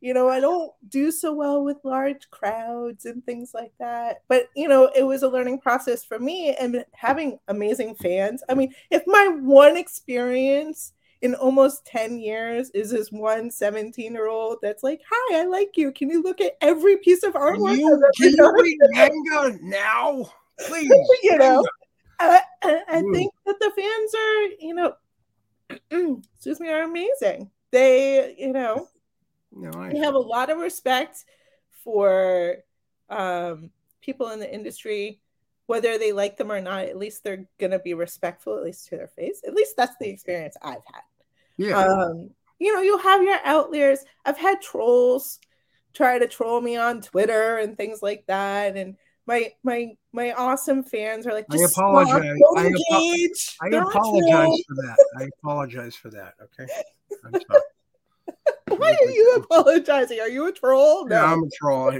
you 0.00 0.14
know, 0.14 0.30
I 0.30 0.40
don't 0.40 0.72
do 0.88 1.10
so 1.10 1.32
well 1.34 1.62
with 1.62 1.76
large 1.84 2.30
crowds 2.30 3.04
and 3.04 3.24
things 3.24 3.52
like 3.52 3.72
that. 3.78 4.22
But, 4.28 4.48
you 4.56 4.66
know, 4.66 4.90
it 4.96 5.02
was 5.02 5.22
a 5.22 5.28
learning 5.28 5.60
process 5.60 6.02
for 6.02 6.18
me 6.18 6.54
and 6.58 6.84
having 6.92 7.38
amazing 7.48 7.96
fans. 7.96 8.42
I 8.48 8.54
mean, 8.54 8.74
if 8.90 9.02
my 9.06 9.28
one 9.40 9.76
experience 9.76 10.94
in 11.22 11.34
almost 11.34 11.84
10 11.86 12.18
years 12.18 12.70
is 12.70 12.90
this 12.90 13.12
one 13.12 13.50
17 13.50 14.12
year 14.12 14.28
old 14.28 14.58
that's 14.62 14.82
like, 14.82 15.00
Hi, 15.10 15.40
I 15.40 15.44
like 15.44 15.76
you. 15.76 15.92
Can 15.92 16.10
you 16.10 16.22
look 16.22 16.40
at 16.40 16.56
every 16.60 16.96
piece 16.96 17.22
of 17.22 17.34
artwork? 17.34 17.76
you, 17.76 18.02
can 18.16 18.30
you 18.30 18.36
done?" 18.36 18.54
read 18.54 18.78
manga 18.90 19.58
now? 19.62 20.24
Please. 20.66 20.90
you 21.22 21.38
know, 21.38 21.64
I, 22.18 22.42
I, 22.62 22.82
I 22.88 23.02
think 23.12 23.32
that 23.46 23.58
the 23.58 23.70
fans 23.74 24.14
are, 24.14 24.42
you 24.60 24.74
know, 24.74 24.94
excuse 26.34 26.60
me, 26.60 26.68
are 26.68 26.82
amazing. 26.82 27.50
They, 27.70 28.34
you 28.36 28.52
know, 28.52 28.88
No, 29.52 29.70
I 29.78 29.90
we 29.90 29.98
have 30.00 30.14
a 30.14 30.18
lot 30.18 30.50
of 30.50 30.58
respect 30.58 31.24
for 31.82 32.56
um, 33.08 33.70
people 34.02 34.30
in 34.30 34.40
the 34.40 34.52
industry, 34.52 35.20
whether 35.66 35.96
they 35.96 36.12
like 36.12 36.36
them 36.36 36.52
or 36.52 36.60
not. 36.60 36.84
At 36.84 36.98
least 36.98 37.24
they're 37.24 37.46
gonna 37.58 37.78
be 37.78 37.94
respectful, 37.94 38.56
at 38.56 38.64
least 38.64 38.88
to 38.88 38.96
their 38.96 39.08
face. 39.08 39.40
At 39.46 39.54
least 39.54 39.76
that's 39.76 39.96
the 39.98 40.10
experience 40.10 40.56
I've 40.62 40.84
had. 40.92 41.02
Yeah. 41.68 41.78
Um, 41.78 42.30
you 42.58 42.72
know, 42.74 42.80
you'll 42.82 42.98
have 42.98 43.22
your 43.22 43.38
outliers. 43.44 44.00
I've 44.24 44.38
had 44.38 44.60
trolls 44.60 45.38
try 45.92 46.18
to 46.18 46.28
troll 46.28 46.60
me 46.60 46.76
on 46.76 47.00
Twitter 47.00 47.58
and 47.58 47.76
things 47.76 48.00
like 48.02 48.24
that, 48.26 48.76
and 48.76 48.96
my 49.26 49.52
my 49.62 49.92
my 50.12 50.32
awesome 50.32 50.82
fans 50.82 51.26
are 51.26 51.32
like, 51.32 51.46
I 51.50 51.56
just 51.56 51.76
apologize. 51.76 52.38
Stop, 52.38 52.58
I 52.58 52.66
apo- 52.66 53.76
I 53.76 53.80
apologize 53.88 54.30
troll." 54.30 54.58
for 54.68 54.74
that. 54.76 54.96
I 55.18 55.28
apologize 55.38 55.96
for 55.96 56.10
that. 56.10 56.34
Okay. 56.42 56.70
I'm 57.24 57.32
sorry. 57.32 57.60
Why 58.78 58.96
are 59.00 59.10
you 59.10 59.42
apologizing? 59.44 60.20
Are 60.20 60.28
you 60.28 60.46
a 60.46 60.52
troll? 60.52 61.06
No, 61.06 61.16
Yeah, 61.16 61.32
I'm 61.32 61.42
a 61.42 61.48
troll. 61.60 61.90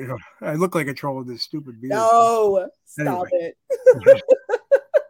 I, 0.41 0.51
I 0.53 0.55
look 0.55 0.75
like 0.77 0.87
a 0.87 0.95
troll 0.95 1.17
with 1.17 1.27
this 1.27 1.43
stupid 1.43 1.81
beard. 1.81 1.91
no, 1.91 2.69
stop 2.85 3.27
Anyway. 3.33 3.55
it. 3.67 4.23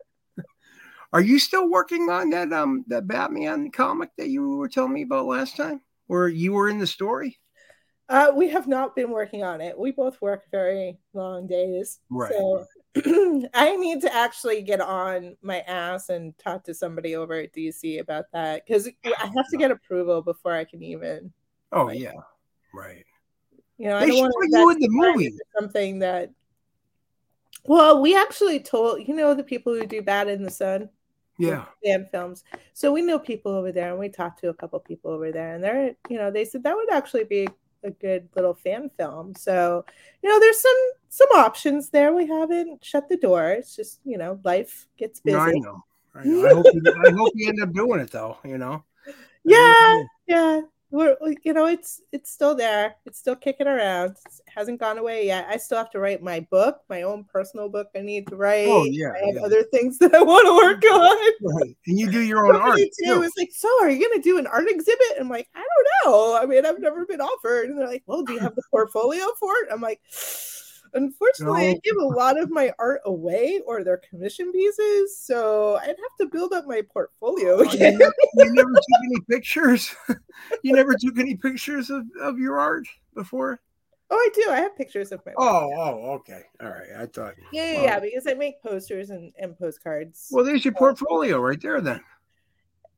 Are 1.12 1.20
you 1.20 1.38
still 1.38 1.68
working 1.68 2.08
on 2.08 2.30
that 2.30 2.52
um 2.52 2.84
that 2.88 3.06
Batman 3.08 3.70
comic 3.70 4.10
that 4.16 4.28
you 4.28 4.56
were 4.56 4.68
telling 4.68 4.92
me 4.92 5.02
about 5.02 5.26
last 5.26 5.56
time? 5.56 5.80
Where 6.06 6.28
you 6.28 6.52
were 6.52 6.68
in 6.68 6.78
the 6.78 6.86
story? 6.86 7.38
Uh, 8.08 8.32
we 8.34 8.48
have 8.48 8.66
not 8.66 8.96
been 8.96 9.10
working 9.10 9.44
on 9.44 9.60
it. 9.60 9.78
We 9.78 9.92
both 9.92 10.20
work 10.20 10.42
very 10.50 10.98
long 11.12 11.46
days. 11.46 12.00
Right. 12.10 12.32
So 12.32 12.66
I 13.54 13.76
need 13.76 14.00
to 14.00 14.12
actually 14.12 14.62
get 14.62 14.80
on 14.80 15.36
my 15.42 15.60
ass 15.60 16.08
and 16.08 16.36
talk 16.36 16.64
to 16.64 16.74
somebody 16.74 17.14
over 17.14 17.34
at 17.34 17.52
DC 17.52 18.00
about 18.00 18.24
that 18.32 18.66
because 18.66 18.88
I 19.06 19.26
have 19.26 19.48
to 19.50 19.56
get 19.56 19.70
approval 19.70 20.22
before 20.22 20.54
I 20.54 20.64
can 20.64 20.82
even, 20.82 21.32
Oh 21.70 21.86
Right. 21.86 22.00
yeah. 22.00 22.14
Right. 22.74 23.04
you 23.78 23.86
know, 23.86 23.96
I 23.96 24.00
They 24.00 24.08
don't 24.08 24.18
want 24.18 24.34
you 24.50 24.70
in 24.70 24.78
the 24.80 24.88
movie. 24.90 25.38
something 25.58 26.00
that. 26.00 26.30
Well, 27.64 28.00
we 28.00 28.16
actually 28.16 28.58
told 28.58 29.06
you 29.06 29.14
know 29.14 29.34
the 29.34 29.44
people 29.44 29.72
who 29.72 29.86
do 29.86 30.02
Bat 30.02 30.28
in 30.28 30.42
the 30.42 30.50
Sun. 30.50 30.88
Yeah. 31.40 31.64
fan 31.84 32.08
films. 32.10 32.44
So 32.74 32.92
we 32.92 33.02
know 33.02 33.18
people 33.18 33.52
over 33.52 33.72
there, 33.72 33.90
and 33.90 33.98
we 33.98 34.08
talked 34.08 34.40
to 34.40 34.48
a 34.48 34.54
couple 34.54 34.78
people 34.80 35.10
over 35.10 35.32
there, 35.32 35.54
and 35.54 35.62
they're, 35.64 35.94
you 36.08 36.18
know, 36.18 36.30
they 36.30 36.44
said 36.44 36.62
that 36.64 36.76
would 36.76 36.92
actually 36.92 37.24
be 37.24 37.48
a 37.82 37.90
good 37.90 38.28
little 38.36 38.54
fan 38.54 38.90
film. 38.96 39.34
So, 39.34 39.84
you 40.22 40.28
know, 40.28 40.38
there's 40.38 40.60
some 40.60 40.90
some 41.08 41.28
options 41.34 41.90
there. 41.90 42.12
We 42.12 42.26
haven't 42.26 42.84
shut 42.84 43.08
the 43.08 43.16
door. 43.16 43.50
It's 43.50 43.74
just, 43.74 44.00
you 44.04 44.18
know, 44.18 44.38
life 44.44 44.86
gets 44.96 45.20
busy. 45.20 45.36
No, 45.36 45.42
I 45.42 45.52
know. 45.52 45.84
I 46.14 46.24
know. 46.24 46.46
I 46.46 46.54
hope 46.54 46.66
you, 46.72 46.82
I 47.06 47.10
hope 47.10 47.32
you 47.34 47.48
end 47.48 47.62
up 47.62 47.72
doing 47.72 48.00
it 48.00 48.10
though, 48.10 48.38
you 48.44 48.58
know. 48.58 48.84
Yeah, 49.42 50.02
yeah. 50.26 50.60
We're, 50.92 51.16
you 51.44 51.52
know, 51.52 51.66
it's 51.66 52.00
it's 52.10 52.32
still 52.32 52.54
there. 52.54 52.96
It's 53.06 53.18
still 53.18 53.36
kicking 53.36 53.68
around. 53.68 54.16
It 54.26 54.42
hasn't 54.52 54.80
gone 54.80 54.98
away 54.98 55.26
yet. 55.26 55.46
I 55.48 55.56
still 55.56 55.78
have 55.78 55.90
to 55.92 56.00
write 56.00 56.20
my 56.20 56.40
book, 56.50 56.80
my 56.88 57.02
own 57.02 57.24
personal 57.24 57.68
book. 57.68 57.88
I 57.94 58.00
need 58.00 58.26
to 58.26 58.36
write. 58.36 58.66
Oh, 58.66 58.84
yeah, 58.84 59.12
I 59.12 59.26
have 59.26 59.34
yeah. 59.36 59.42
other 59.42 59.62
things 59.64 59.98
that 59.98 60.14
I 60.14 60.22
want 60.22 60.46
to 60.46 60.54
work 60.54 60.92
on. 60.92 61.60
Right. 61.60 61.76
And 61.86 61.98
you 61.98 62.10
do 62.10 62.20
your 62.24 62.46
own 62.46 62.56
art. 62.56 62.70
Somebody 62.70 62.90
too 63.04 63.14
too. 63.14 63.20
was 63.20 63.32
like, 63.38 63.50
"So, 63.52 63.68
are 63.82 63.90
you 63.90 64.00
going 64.00 64.20
to 64.20 64.28
do 64.28 64.38
an 64.38 64.46
art 64.48 64.68
exhibit?" 64.68 65.18
I'm 65.20 65.28
like, 65.28 65.48
"I 65.54 65.60
don't 65.60 66.12
know. 66.12 66.38
I 66.40 66.46
mean, 66.46 66.66
I've 66.66 66.80
never 66.80 67.06
been 67.06 67.20
offered." 67.20 67.70
And 67.70 67.78
they're 67.78 67.86
like, 67.86 68.02
"Well, 68.06 68.22
do 68.22 68.32
you 68.32 68.38
have 68.40 68.56
the 68.56 68.62
portfolio 68.70 69.26
for 69.38 69.52
it?" 69.62 69.68
I'm 69.72 69.80
like, 69.80 70.00
"Unfortunately, 70.94 71.68
I 71.70 71.80
give 71.84 71.96
a 71.96 72.04
lot 72.04 72.38
of 72.38 72.50
my 72.50 72.72
art 72.78 73.00
away, 73.04 73.60
or 73.66 73.84
they're 73.84 73.98
commission 74.08 74.52
pieces, 74.52 75.16
so 75.18 75.76
I'd 75.76 75.88
have 75.88 76.16
to 76.20 76.26
build 76.26 76.52
up 76.52 76.66
my 76.66 76.82
portfolio 76.92 77.58
Oh, 77.58 77.62
you, 77.62 77.70
again." 77.70 77.98
never, 77.98 78.14
you 78.34 78.52
never 78.54 78.72
took 78.74 79.00
any 79.04 79.20
pictures. 79.28 79.94
you 80.62 80.72
never 80.74 80.94
took 80.98 81.18
any 81.18 81.36
pictures 81.36 81.90
of, 81.90 82.04
of 82.20 82.38
your 82.38 82.58
art 82.58 82.86
before. 83.14 83.60
oh, 84.10 84.16
I 84.16 84.28
do. 84.34 84.50
I 84.50 84.60
have 84.60 84.76
pictures 84.76 85.12
of 85.12 85.20
my. 85.24 85.32
Oh, 85.38 85.70
oh, 85.76 86.10
okay. 86.16 86.42
All 86.60 86.68
right. 86.68 86.88
I 86.98 87.06
thought. 87.06 87.34
yeah, 87.52 87.72
yeah, 87.72 87.82
yeah, 87.82 88.00
because 88.00 88.26
I 88.26 88.34
make 88.34 88.62
posters 88.62 89.10
and, 89.10 89.32
and 89.38 89.56
postcards. 89.58 90.28
Well, 90.32 90.44
there's 90.44 90.64
your 90.64 90.74
portfolio 90.74 91.38
right 91.40 91.60
there. 91.60 91.80
Then. 91.80 92.00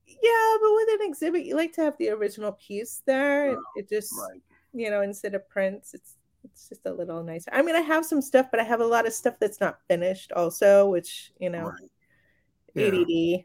yeah, 0.07 0.57
but 0.63 0.73
with 0.75 1.01
an 1.01 1.07
exhibit, 1.09 1.45
you 1.45 1.55
like 1.57 1.73
to 1.75 1.83
have 1.83 1.97
the 1.99 2.09
original 2.11 2.53
piece 2.53 3.03
there. 3.07 3.51
Oh, 3.51 3.63
it 3.77 3.89
just 3.89 4.13
Right. 4.19 4.41
you 4.73 4.89
know, 4.91 5.03
instead 5.03 5.35
of 5.35 5.47
prints, 5.49 5.93
it's 5.95 6.17
it's 6.45 6.69
just 6.69 6.87
a 6.87 6.93
little 6.93 7.23
nicer. 7.23 7.51
I 7.53 7.63
mean, 7.63 7.77
I 7.77 7.81
have 7.81 8.05
some 8.05 8.23
stuff, 8.23 8.47
but 8.51 8.61
I 8.61 8.65
have 8.65 8.81
a 8.81 8.87
lot 8.87 9.07
of 9.07 9.13
stuff 9.13 9.35
that's 9.41 9.61
not 9.61 9.79
finished 9.89 10.33
also, 10.33 10.89
which 10.89 11.33
you 11.39 11.51
know. 11.51 11.73
Yeah. 11.73 11.87
ADD. 12.75 13.45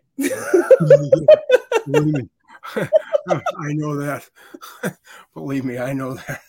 Believe 1.85 2.13
me. 2.13 2.29
I 2.75 3.73
know 3.73 3.95
that. 3.97 4.29
Believe 5.33 5.65
me, 5.65 5.77
I 5.79 5.93
know 5.93 6.13
that. 6.13 6.41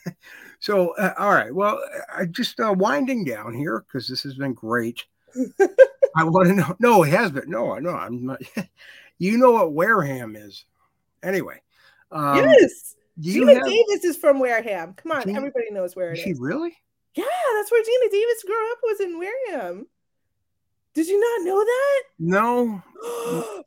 So, 0.61 0.90
uh, 0.96 1.14
all 1.18 1.32
right. 1.32 1.55
Well, 1.55 1.80
I 2.14 2.24
just 2.26 2.59
uh, 2.61 2.74
winding 2.76 3.24
down 3.24 3.55
here 3.55 3.84
because 3.86 4.09
this 4.09 4.22
has 4.22 4.34
been 4.34 4.55
great. 4.55 5.05
I 6.16 6.24
want 6.24 6.49
to 6.49 6.55
know. 6.55 6.76
No, 6.80 7.03
it 7.05 7.11
has 7.11 7.30
been. 7.30 7.49
No, 7.49 7.72
I 7.72 7.80
know. 7.80 7.94
I'm 7.94 8.26
not. 8.26 8.40
you 9.18 9.38
know 9.38 9.53
what 9.53 9.72
Wareham 9.72 10.36
is. 10.36 10.64
Anyway. 11.22 11.61
Um, 12.11 12.38
yes, 12.38 12.96
Geena 13.21 13.55
have, 13.55 13.64
Davis 13.66 14.05
is 14.05 14.16
from 14.16 14.39
Wareham. 14.39 14.95
Come 14.95 15.12
on, 15.12 15.23
Geena- 15.23 15.37
everybody 15.37 15.71
knows 15.71 15.97
where 15.97 16.12
is 16.12 16.19
it 16.21 16.23
she 16.23 16.31
is. 16.31 16.39
really? 16.41 16.77
Yeah, 17.14 17.25
that's 17.57 17.71
where 17.73 17.83
Geena 17.83 18.11
Davis 18.11 18.45
grew 18.47 18.73
up. 18.73 18.79
Was 18.85 19.01
in 19.01 19.19
Wareham. 19.19 19.87
Did 20.95 21.07
you 21.09 21.19
not 21.21 21.47
know 21.47 21.64
that? 21.64 22.03
No. 22.19 22.83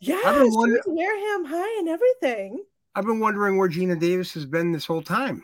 yeah, 0.01 0.19
I've 0.25 0.35
been 0.39 0.51
she 0.51 0.57
wonder- 0.57 0.75
was 0.75 0.83
Wareham 0.87 1.45
High 1.45 1.79
and 1.79 1.89
everything. 1.89 2.63
I've 2.95 3.05
been 3.05 3.19
wondering 3.19 3.57
where 3.57 3.69
Geena 3.69 3.99
Davis 3.99 4.33
has 4.33 4.45
been 4.45 4.71
this 4.71 4.85
whole 4.85 5.01
time. 5.01 5.43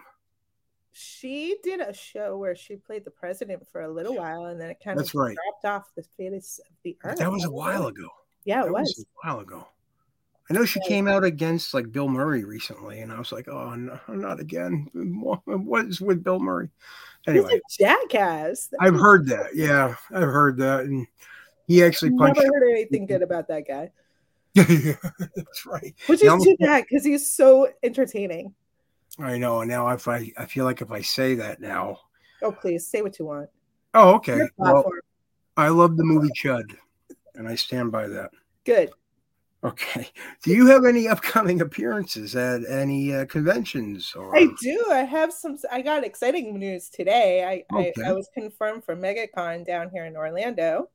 She 0.92 1.58
did 1.64 1.80
a 1.80 1.94
show 1.94 2.38
where 2.38 2.56
she 2.56 2.76
played 2.76 3.06
the 3.06 3.12
president 3.12 3.68
for 3.72 3.82
a 3.82 3.90
little 3.90 4.16
while, 4.16 4.46
and 4.46 4.60
then 4.60 4.70
it 4.70 4.78
kind 4.84 4.98
That's 4.98 5.10
of 5.10 5.16
right. 5.16 5.36
dropped 5.62 5.66
off 5.66 5.96
the 5.96 6.04
face 6.18 6.60
of 6.68 6.76
the 6.84 6.98
earth. 7.04 7.20
That 7.20 7.32
was 7.32 7.46
a 7.46 7.52
while 7.52 7.88
ago. 7.88 8.08
Yeah, 8.46 8.62
it 8.62 8.66
that 8.66 8.74
was. 8.74 9.06
a 9.24 9.28
while 9.28 9.40
ago. 9.42 9.68
I 10.50 10.54
know 10.54 10.66
she 10.66 10.80
came 10.82 11.08
out 11.08 11.24
against 11.24 11.74
like 11.74 11.92
Bill 11.92 12.08
Murray 12.08 12.46
recently, 12.46 13.02
and 13.02 13.12
I 13.12 13.20
was 13.20 13.32
like, 13.32 13.48
"Oh, 13.50 13.76
no, 13.76 14.00
not 14.08 14.40
again! 14.40 14.90
What 15.46 15.86
is 15.86 16.00
with 16.00 16.24
Bill 16.24 16.40
Murray?" 16.40 16.70
Anyway, 17.28 17.60
He's 17.68 17.80
a 17.80 17.84
jackass. 17.84 18.70
I've 18.80 18.96
heard 18.96 19.28
that. 19.28 19.56
Yeah, 19.56 19.96
I've 20.12 20.22
heard 20.22 20.58
that, 20.58 20.86
and 20.86 21.06
he 21.68 21.84
actually 21.84 22.12
punched. 22.12 22.42
Never 22.42 22.60
heard 22.60 22.72
anything 22.72 23.06
good 23.08 23.22
about 23.22 23.50
that 23.50 23.68
guy, 23.68 23.92
yeah, 24.58 24.94
That's 25.36 25.66
right. 25.66 25.94
which 26.08 26.24
is 26.24 26.44
too 26.44 26.56
bad 26.60 26.86
because 26.90 27.06
he's 27.06 27.30
so 27.30 27.70
entertaining. 27.84 28.54
I 29.20 29.38
know. 29.38 29.62
And 29.62 29.70
now 29.70 29.90
if 29.90 30.08
I 30.08 30.32
I 30.38 30.46
feel 30.46 30.66
like 30.66 30.82
if 30.82 30.92
I 30.92 31.02
say 31.02 31.36
that 31.36 31.60
now. 31.60 32.00
Oh 32.42 32.52
please 32.52 32.88
say 32.88 33.02
what 33.02 33.18
you 33.20 33.26
want. 33.26 33.50
Oh, 33.94 34.16
okay. 34.16 34.42
Well, 34.58 34.86
I 35.56 35.70
love 35.70 35.98
the 35.98 36.04
movie 36.04 36.30
Chud, 36.30 36.76
and 37.36 37.48
I 37.48 37.56
stand 37.56 37.92
by 37.92 38.08
that. 38.08 38.32
Good. 38.64 38.92
Okay. 39.64 40.08
Do 40.44 40.52
you 40.52 40.68
have 40.68 40.86
any 40.86 41.08
upcoming 41.08 41.62
appearances 41.62 42.36
at 42.36 42.62
any 42.70 43.14
uh, 43.14 43.26
conventions? 43.26 44.14
Or... 44.16 44.36
I 44.38 44.48
do. 44.62 44.86
I 44.92 45.00
have 45.00 45.34
some. 45.34 45.58
I 45.72 45.82
got 45.82 46.04
exciting 46.04 46.58
news 46.60 46.90
today. 46.90 47.44
I, 47.44 47.76
okay. 47.76 47.94
I, 48.06 48.10
I 48.10 48.14
was 48.14 48.30
confirmed 48.34 48.84
for 48.84 48.96
MegaCon 48.96 49.66
down 49.66 49.90
here 49.90 50.06
in 50.06 50.16
Orlando, 50.16 50.90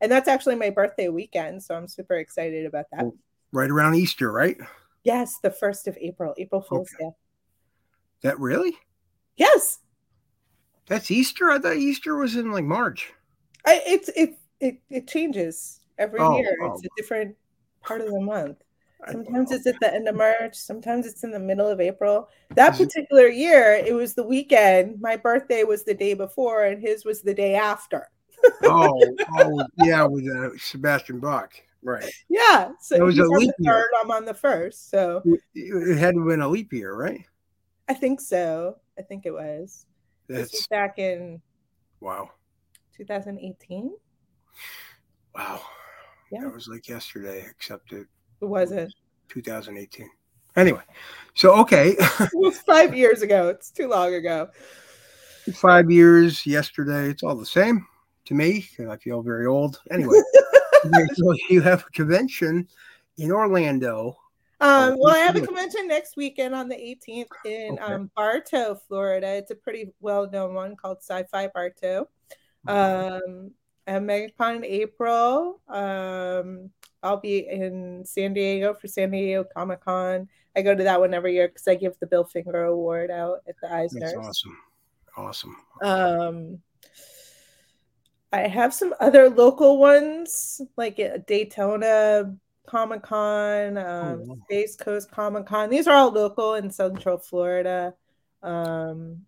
and 0.00 0.12
that's 0.12 0.28
actually 0.28 0.54
my 0.54 0.70
birthday 0.70 1.08
weekend. 1.08 1.62
So 1.62 1.74
I'm 1.74 1.88
super 1.88 2.14
excited 2.14 2.66
about 2.66 2.86
that. 2.92 3.10
Right 3.50 3.70
around 3.70 3.96
Easter, 3.96 4.30
right? 4.30 4.56
Yes, 5.02 5.38
the 5.42 5.50
first 5.50 5.88
of 5.88 5.96
April, 6.00 6.34
April 6.38 6.60
Fool's 6.60 6.92
okay. 6.94 7.04
Day. 7.04 7.10
That 8.22 8.38
really? 8.38 8.76
Yes. 9.36 9.80
That's 10.86 11.10
Easter. 11.10 11.50
I 11.50 11.58
thought 11.58 11.76
Easter 11.76 12.16
was 12.16 12.36
in 12.36 12.52
like 12.52 12.64
March. 12.64 13.12
I, 13.66 13.82
it's 13.86 14.08
it 14.10 14.38
it 14.60 14.80
it 14.88 15.08
changes 15.08 15.80
every 15.98 16.20
oh, 16.20 16.36
year. 16.38 16.56
Oh. 16.62 16.74
It's 16.74 16.84
a 16.84 16.88
different 16.96 17.36
part 17.82 18.00
of 18.00 18.08
the 18.08 18.20
month. 18.20 18.58
Sometimes 19.10 19.52
it's 19.52 19.66
at 19.66 19.78
the 19.80 19.94
end 19.94 20.08
of 20.08 20.16
March, 20.16 20.56
sometimes 20.56 21.06
it's 21.06 21.22
in 21.22 21.30
the 21.30 21.38
middle 21.38 21.68
of 21.68 21.80
April. 21.80 22.28
That 22.56 22.76
particular 22.76 23.28
year, 23.28 23.74
it 23.74 23.94
was 23.94 24.14
the 24.14 24.24
weekend. 24.24 25.00
My 25.00 25.16
birthday 25.16 25.62
was 25.62 25.84
the 25.84 25.94
day 25.94 26.14
before, 26.14 26.64
and 26.64 26.82
his 26.82 27.04
was 27.04 27.22
the 27.22 27.32
day 27.32 27.54
after. 27.54 28.10
oh, 28.64 29.00
oh, 29.38 29.64
yeah, 29.78 30.04
with 30.04 30.26
uh, 30.28 30.50
Sebastian 30.58 31.20
Bach, 31.20 31.54
right? 31.82 32.10
Yeah, 32.28 32.72
so 32.80 32.96
it 32.96 33.02
was 33.02 33.18
a 33.18 33.24
leap 33.24 33.52
year. 33.60 33.72
Third, 33.72 33.90
I'm 34.02 34.10
on 34.10 34.24
the 34.24 34.34
first, 34.34 34.90
so 34.90 35.22
it 35.54 35.98
had 35.98 36.14
to 36.14 36.24
been 36.26 36.40
a 36.40 36.48
leap 36.48 36.72
year, 36.72 36.94
right? 36.94 37.24
I 37.88 37.94
think 37.94 38.20
so. 38.20 38.78
I 38.98 39.02
think 39.02 39.26
it 39.26 39.32
was. 39.32 39.86
That's 40.28 40.50
this 40.50 40.52
was 40.52 40.66
back 40.66 40.98
in 40.98 41.40
wow, 42.00 42.30
2018. 42.96 43.92
Wow. 45.34 45.60
Yeah. 46.30 46.42
That 46.42 46.54
was 46.54 46.68
like 46.68 46.88
yesterday, 46.88 47.46
except 47.48 47.92
it, 47.92 48.06
it 48.40 48.44
wasn't 48.44 48.92
2018. 49.28 50.10
Anyway, 50.56 50.82
so 51.34 51.58
okay. 51.60 51.90
it 51.98 52.30
was 52.34 52.58
five 52.58 52.94
years 52.94 53.22
ago. 53.22 53.48
It's 53.48 53.70
too 53.70 53.88
long 53.88 54.14
ago. 54.14 54.48
Five 55.54 55.90
years 55.90 56.44
yesterday. 56.44 57.08
It's 57.10 57.22
all 57.22 57.36
the 57.36 57.46
same 57.46 57.86
to 58.26 58.34
me. 58.34 58.68
I 58.88 58.96
feel 58.96 59.22
very 59.22 59.46
old. 59.46 59.80
Anyway, 59.90 60.20
so 61.14 61.34
you 61.48 61.62
have 61.62 61.84
a 61.86 61.90
convention 61.92 62.68
in 63.16 63.30
Orlando. 63.30 64.16
Um, 64.60 64.96
well, 64.98 65.14
I 65.14 65.18
have 65.18 65.36
a 65.36 65.40
convention 65.40 65.86
next 65.86 66.16
weekend 66.16 66.54
on 66.54 66.68
the 66.68 66.74
18th 66.74 67.26
in 67.44 67.78
okay. 67.78 67.92
um, 67.92 68.10
Bartow, 68.16 68.74
Florida. 68.88 69.36
It's 69.36 69.52
a 69.52 69.54
pretty 69.54 69.92
well 70.00 70.28
known 70.28 70.54
one 70.54 70.74
called 70.74 70.98
Sci 70.98 71.22
Fi 71.30 71.48
Bartow. 71.54 72.08
Um, 72.66 73.52
at 73.88 74.02
MegaCon 74.02 74.56
in 74.56 74.64
April. 74.64 75.60
Um, 75.68 76.70
I'll 77.02 77.20
be 77.20 77.48
in 77.48 78.04
San 78.04 78.34
Diego 78.34 78.74
for 78.74 78.86
San 78.86 79.10
Diego 79.10 79.44
Comic 79.56 79.80
Con. 79.84 80.28
I 80.54 80.62
go 80.62 80.74
to 80.74 80.84
that 80.84 81.00
one 81.00 81.14
every 81.14 81.34
year 81.34 81.48
because 81.48 81.66
I 81.66 81.74
give 81.74 81.98
the 81.98 82.06
Bill 82.06 82.24
Finger 82.24 82.64
Award 82.64 83.10
out 83.10 83.38
at 83.48 83.54
the 83.62 83.72
Eisner. 83.72 84.00
That's 84.00 84.16
awesome. 84.16 84.58
Awesome. 85.16 85.56
Um, 85.82 86.58
I 88.32 88.40
have 88.40 88.74
some 88.74 88.94
other 89.00 89.30
local 89.30 89.78
ones 89.78 90.60
like 90.76 91.00
Daytona 91.26 92.36
Comic 92.66 93.02
Con, 93.02 93.78
um, 93.78 94.22
oh, 94.30 94.38
Space 94.44 94.76
Coast 94.76 95.10
Comic 95.10 95.46
Con. 95.46 95.70
These 95.70 95.88
are 95.88 95.94
all 95.94 96.10
local 96.10 96.54
in 96.54 96.70
Central 96.70 97.18
Florida. 97.18 97.94
Um, 98.42 99.22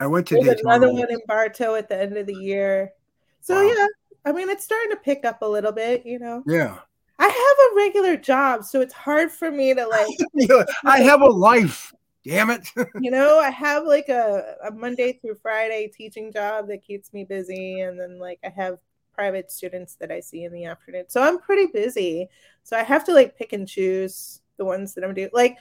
I 0.00 0.06
went 0.06 0.26
to 0.28 0.36
Daytona. 0.36 0.56
another 0.64 0.92
one 0.92 1.10
in 1.10 1.20
Bartow 1.26 1.74
at 1.74 1.88
the 1.88 2.00
end 2.00 2.16
of 2.16 2.26
the 2.26 2.34
year. 2.34 2.92
So 3.40 3.54
wow. 3.54 3.72
yeah, 3.72 3.86
I 4.26 4.32
mean, 4.32 4.50
it's 4.50 4.64
starting 4.64 4.90
to 4.90 4.96
pick 4.96 5.24
up 5.24 5.40
a 5.42 5.46
little 5.46 5.72
bit, 5.72 6.04
you 6.04 6.18
know. 6.18 6.42
Yeah. 6.46 6.78
I 7.18 7.28
have 7.28 7.32
a 7.32 7.76
regular 7.76 8.16
job, 8.16 8.64
so 8.64 8.80
it's 8.80 8.92
hard 8.92 9.30
for 9.30 9.50
me 9.50 9.72
to 9.72 9.86
like. 9.86 10.66
I 10.84 11.00
have 11.00 11.22
a 11.22 11.26
life. 11.26 11.94
Damn 12.24 12.50
it. 12.50 12.68
you 13.00 13.12
know, 13.12 13.38
I 13.38 13.50
have 13.50 13.86
like 13.86 14.08
a, 14.08 14.56
a 14.66 14.72
Monday 14.72 15.12
through 15.12 15.36
Friday 15.36 15.90
teaching 15.96 16.32
job 16.32 16.66
that 16.68 16.84
keeps 16.84 17.12
me 17.12 17.24
busy. 17.24 17.80
And 17.80 17.98
then 17.98 18.18
like 18.18 18.40
I 18.44 18.48
have 18.48 18.78
private 19.14 19.50
students 19.50 19.94
that 20.00 20.10
I 20.10 20.18
see 20.18 20.42
in 20.42 20.52
the 20.52 20.64
afternoon. 20.64 21.04
So 21.08 21.22
I'm 21.22 21.38
pretty 21.38 21.70
busy. 21.72 22.28
So 22.64 22.76
I 22.76 22.82
have 22.82 23.04
to 23.04 23.14
like 23.14 23.38
pick 23.38 23.52
and 23.52 23.66
choose 23.66 24.40
the 24.56 24.64
ones 24.64 24.92
that 24.94 25.04
I'm 25.04 25.14
doing. 25.14 25.30
Like 25.32 25.56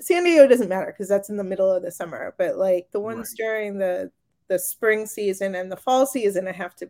San 0.00 0.22
Diego 0.22 0.46
doesn't 0.46 0.68
matter 0.68 0.86
because 0.86 1.08
that's 1.08 1.30
in 1.30 1.36
the 1.36 1.44
middle 1.44 1.70
of 1.70 1.82
the 1.82 1.90
summer. 1.90 2.32
But 2.38 2.56
like 2.56 2.88
the 2.92 3.00
ones 3.00 3.34
right. 3.38 3.44
during 3.44 3.78
the 3.78 4.12
the 4.46 4.58
spring 4.58 5.04
season 5.04 5.56
and 5.56 5.70
the 5.70 5.76
fall 5.76 6.06
season, 6.06 6.48
I 6.48 6.52
have 6.52 6.74
to 6.76 6.88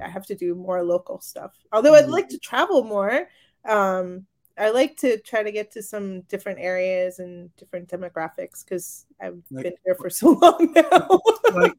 I 0.00 0.08
have 0.08 0.26
to 0.26 0.34
do 0.34 0.54
more 0.54 0.82
local 0.82 1.20
stuff. 1.20 1.52
Although 1.72 1.94
I'd 1.94 2.08
like 2.08 2.28
to 2.28 2.38
travel 2.38 2.84
more. 2.84 3.28
Um, 3.64 4.26
I 4.58 4.70
like 4.70 4.96
to 4.98 5.18
try 5.18 5.42
to 5.42 5.52
get 5.52 5.70
to 5.72 5.82
some 5.82 6.22
different 6.22 6.60
areas 6.60 7.18
and 7.18 7.54
different 7.56 7.88
demographics 7.88 8.64
because 8.64 9.04
I've 9.20 9.42
like, 9.50 9.64
been 9.64 9.74
here 9.84 9.94
for 9.94 10.08
so 10.10 10.30
long 10.30 10.72
now. 10.74 11.20
like 11.52 11.74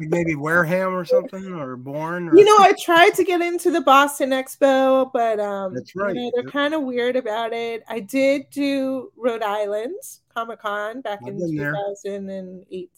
maybe 0.00 0.34
Wareham 0.34 0.94
or 0.94 1.04
something 1.04 1.54
or 1.54 1.76
Bourne. 1.76 2.28
Or... 2.28 2.36
You 2.36 2.44
know, 2.44 2.56
I 2.58 2.74
tried 2.80 3.14
to 3.14 3.24
get 3.24 3.40
into 3.40 3.70
the 3.70 3.80
Boston 3.80 4.30
Expo, 4.30 5.10
but 5.12 5.38
um, 5.38 5.74
that's 5.74 5.94
right. 5.94 6.14
You 6.16 6.22
know, 6.22 6.30
they're 6.34 6.44
yep. 6.44 6.52
kind 6.52 6.74
of 6.74 6.82
weird 6.82 7.16
about 7.16 7.52
it. 7.52 7.84
I 7.88 8.00
did 8.00 8.50
do 8.50 9.12
Rhode 9.16 9.42
Island 9.42 10.00
Comic 10.34 10.60
Con 10.60 11.02
back 11.02 11.20
I've 11.22 11.28
in 11.28 11.38
2018. 11.38 12.88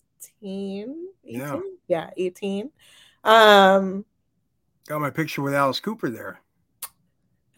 18? 0.43 1.09
Yeah. 1.25 1.61
yeah, 1.87 2.11
18. 2.17 2.71
Um, 3.25 4.05
Got 4.89 5.03
my 5.03 5.11
picture 5.11 5.43
with 5.43 5.53
Alice 5.53 5.81
Cooper 5.81 6.09
there. 6.09 6.41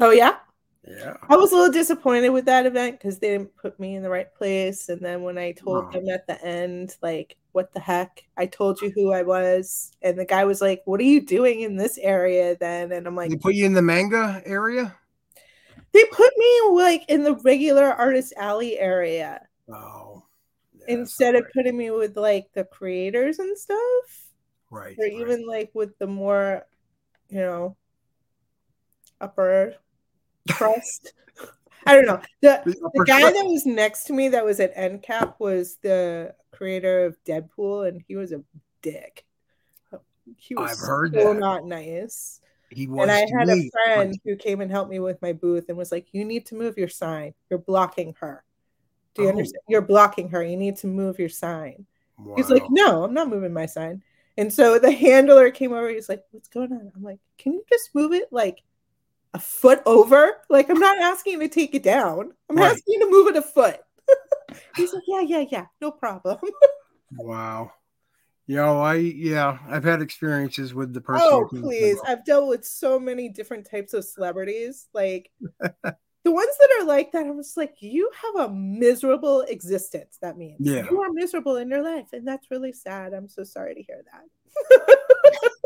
Oh 0.01 0.11
yeah. 0.11 0.39
Yeah. 0.85 1.14
I 1.28 1.37
was 1.37 1.53
a 1.53 1.55
little 1.55 1.72
disappointed 1.72 2.31
with 2.31 2.45
that 2.47 2.66
event 2.66 2.99
because 2.99 3.20
they 3.20 3.28
didn't 3.28 3.57
put 3.57 3.78
me 3.78 3.95
in 3.95 4.03
the 4.03 4.11
right 4.11 4.35
place. 4.35 4.89
And 4.89 5.01
then 5.01 5.22
when 5.22 5.39
I 5.39 5.53
told 5.53 5.85
oh. 5.85 5.91
them 5.93 6.09
at 6.09 6.26
the 6.26 6.45
end, 6.45 6.97
like, 7.03 7.37
what 7.53 7.72
the 7.72 7.78
heck? 7.78 8.24
I 8.37 8.47
told 8.47 8.81
you 8.81 8.91
who 8.91 9.12
I 9.12 9.22
was. 9.22 9.93
And 10.03 10.18
the 10.18 10.24
guy 10.24 10.45
was 10.45 10.61
like, 10.61 10.83
What 10.87 10.99
are 10.99 11.05
you 11.05 11.24
doing 11.24 11.61
in 11.61 11.76
this 11.76 11.99
area 11.99 12.57
then? 12.57 12.91
And 12.91 13.07
I'm 13.07 13.14
like, 13.14 13.31
They 13.31 13.37
put 13.37 13.55
you 13.55 13.64
in 13.64 13.74
the 13.74 13.83
manga 13.83 14.43
area? 14.45 14.97
They 15.93 16.05
put 16.07 16.33
me 16.37 16.61
like 16.72 17.05
in 17.09 17.22
the 17.22 17.37
regular 17.45 17.93
artist 17.93 18.33
alley 18.37 18.76
area. 18.76 19.47
Oh. 19.72 20.24
Yeah, 20.72 20.95
Instead 20.95 21.37
of 21.37 21.45
right. 21.45 21.53
putting 21.53 21.76
me 21.76 21.93
with 21.93 22.16
like 22.16 22.51
the 22.55 22.64
creators 22.64 23.39
and 23.39 23.57
stuff. 23.57 23.78
Right. 24.68 24.97
Or 24.99 25.05
right. 25.05 25.12
even 25.12 25.47
like 25.47 25.70
with 25.74 25.97
the 26.01 26.09
more 26.09 26.66
you 27.31 27.41
know, 27.41 27.76
upper 29.20 29.74
crust. 30.51 31.12
I 31.87 31.95
don't 31.95 32.07
know. 32.07 32.20
The, 32.43 32.62
the 32.95 33.05
guy 33.07 33.20
that 33.20 33.47
was 33.47 33.64
next 33.64 34.05
to 34.05 34.12
me 34.12 34.28
that 34.28 34.45
was 34.45 34.61
at 34.61 34.76
NCAP 34.76 35.35
was 35.39 35.76
the 35.76 36.35
creator 36.53 37.07
of 37.07 37.16
Deadpool, 37.24 37.89
and 37.89 38.03
he 38.07 38.16
was 38.16 38.33
a 38.33 38.43
dick. 38.83 39.24
He 40.37 40.55
was 40.55 40.72
I've 40.72 40.87
heard 40.87 41.14
so 41.14 41.33
that. 41.33 41.41
not 41.41 41.64
nice. 41.64 42.41
He 42.70 42.87
was 42.87 43.03
and 43.03 43.11
I 43.11 43.26
had 43.37 43.49
a 43.49 43.68
friend 43.70 44.16
who 44.24 44.37
came 44.37 44.61
and 44.61 44.70
helped 44.70 44.91
me 44.91 45.01
with 45.01 45.20
my 45.20 45.33
booth 45.33 45.68
and 45.68 45.76
was 45.76 45.91
like, 45.91 46.07
You 46.12 46.24
need 46.24 46.47
to 46.47 46.55
move 46.55 46.78
your 46.78 46.89
sign. 46.89 47.35
You're 47.49 47.59
blocking 47.59 48.14
her. 48.20 48.45
Do 49.14 49.22
you 49.22 49.28
oh. 49.28 49.33
understand? 49.33 49.62
You're 49.68 49.83
blocking 49.83 50.28
her. 50.28 50.43
You 50.43 50.57
need 50.57 50.76
to 50.76 50.87
move 50.87 51.18
your 51.18 51.28
sign. 51.28 51.87
Wow. 52.16 52.37
He's 52.37 52.49
like, 52.49 52.62
No, 52.70 53.03
I'm 53.03 53.14
not 53.14 53.28
moving 53.28 53.53
my 53.53 53.66
sign. 53.66 54.05
And 54.41 54.51
so 54.51 54.78
the 54.78 54.91
handler 54.91 55.51
came 55.51 55.74
over. 55.74 55.91
He's 55.91 56.09
like, 56.09 56.24
"What's 56.30 56.49
going 56.49 56.72
on?" 56.72 56.91
I'm 56.97 57.03
like, 57.03 57.18
"Can 57.36 57.53
you 57.53 57.62
just 57.68 57.95
move 57.95 58.14
it 58.14 58.32
like 58.32 58.62
a 59.34 59.38
foot 59.38 59.82
over? 59.84 60.38
Like 60.49 60.70
I'm 60.70 60.80
not 60.80 60.97
asking 60.97 61.34
you 61.34 61.41
to 61.41 61.49
take 61.49 61.74
it 61.74 61.82
down. 61.82 62.32
I'm 62.49 62.57
right. 62.57 62.72
asking 62.72 62.84
you 62.86 63.01
to 63.01 63.11
move 63.11 63.28
it 63.28 63.36
a 63.36 63.43
foot." 63.43 63.80
He's 64.76 64.95
like, 64.95 65.03
"Yeah, 65.07 65.20
yeah, 65.20 65.45
yeah, 65.51 65.66
no 65.82 65.91
problem." 65.91 66.38
wow. 67.18 67.70
Yo, 68.47 68.80
I 68.80 68.95
yeah, 68.95 69.59
I've 69.68 69.84
had 69.84 70.01
experiences 70.01 70.72
with 70.72 70.95
the 70.95 71.03
person. 71.03 71.28
Oh, 71.30 71.47
please! 71.47 72.01
I've 72.09 72.24
dealt 72.24 72.49
with 72.49 72.64
so 72.64 72.99
many 72.99 73.28
different 73.28 73.70
types 73.70 73.93
of 73.93 74.07
celebrities. 74.07 74.88
Like 74.95 75.30
the 76.25 76.31
ones 76.31 76.55
that 76.59 76.81
are 76.81 76.87
like 76.87 77.12
that, 77.12 77.27
I'm 77.27 77.39
just 77.39 77.57
like, 77.57 77.77
you 77.81 78.11
have 78.23 78.51
a 78.51 78.53
miserable 78.53 79.41
existence. 79.43 80.18
That 80.21 80.37
means 80.37 80.59
yeah. 80.61 80.87
you 80.91 81.01
are 81.01 81.11
miserable 81.12 81.57
in 81.57 81.71
your 81.71 81.83
life, 81.83 82.09
and 82.12 82.29
that's 82.29 82.51
really 82.51 82.73
sad. 82.73 83.14
I'm 83.14 83.29
so 83.29 83.43
sorry 83.43 83.75
to 83.75 83.83
hear 83.83 84.03
that. 84.12 84.99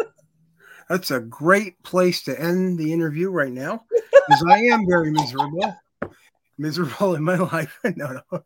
that's 0.89 1.11
a 1.11 1.21
great 1.21 1.83
place 1.83 2.23
to 2.25 2.41
end 2.41 2.79
the 2.79 2.93
interview 2.93 3.31
right 3.31 3.53
now, 3.53 3.85
because 3.91 4.45
I 4.49 4.61
am 4.61 4.87
very 4.89 5.11
miserable, 5.11 5.77
miserable 6.57 7.17
in 7.17 7.25
my 7.25 7.37
life. 7.53 7.77
no, 7.97 8.21
no. 8.31 8.43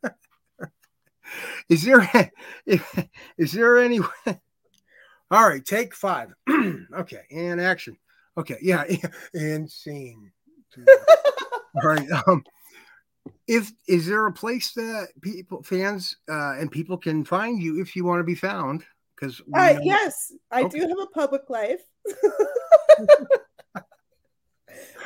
is 1.68 1.82
there 1.84 2.30
is 3.36 3.52
there 3.52 3.78
any? 3.78 4.00
All 5.30 5.46
right, 5.46 5.64
take 5.64 5.94
five. 5.94 6.32
okay, 6.50 7.22
and 7.30 7.60
action. 7.60 7.98
Okay, 8.38 8.56
yeah, 8.62 8.84
and 9.34 9.70
scene. 9.70 10.32
All 11.74 11.82
right. 11.88 12.06
Um, 12.26 12.44
if 13.46 13.72
is 13.86 14.06
there 14.06 14.26
a 14.26 14.32
place 14.32 14.72
that 14.72 15.08
people 15.22 15.62
fans 15.62 16.16
uh, 16.30 16.54
and 16.58 16.70
people 16.70 16.96
can 16.96 17.24
find 17.24 17.62
you 17.62 17.80
if 17.80 17.96
you 17.96 18.04
want 18.04 18.20
to 18.20 18.24
be 18.24 18.34
found? 18.34 18.84
Because 19.14 19.40
uh, 19.54 19.78
yes, 19.82 20.32
I 20.50 20.62
okay. 20.62 20.78
do 20.78 20.86
have 20.86 20.98
a 20.98 21.06
public 21.06 21.50
life. 21.50 21.80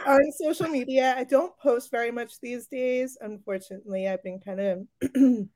on 0.07 0.33
social 0.33 0.69
media. 0.69 1.15
I 1.17 1.25
don't 1.25 1.57
post 1.59 1.91
very 1.91 2.11
much 2.11 2.41
these 2.41 2.67
days. 2.67 3.17
Unfortunately, 3.21 4.09
I've 4.09 4.23
been 4.23 4.41
kind 4.41 4.61
of 4.61 4.87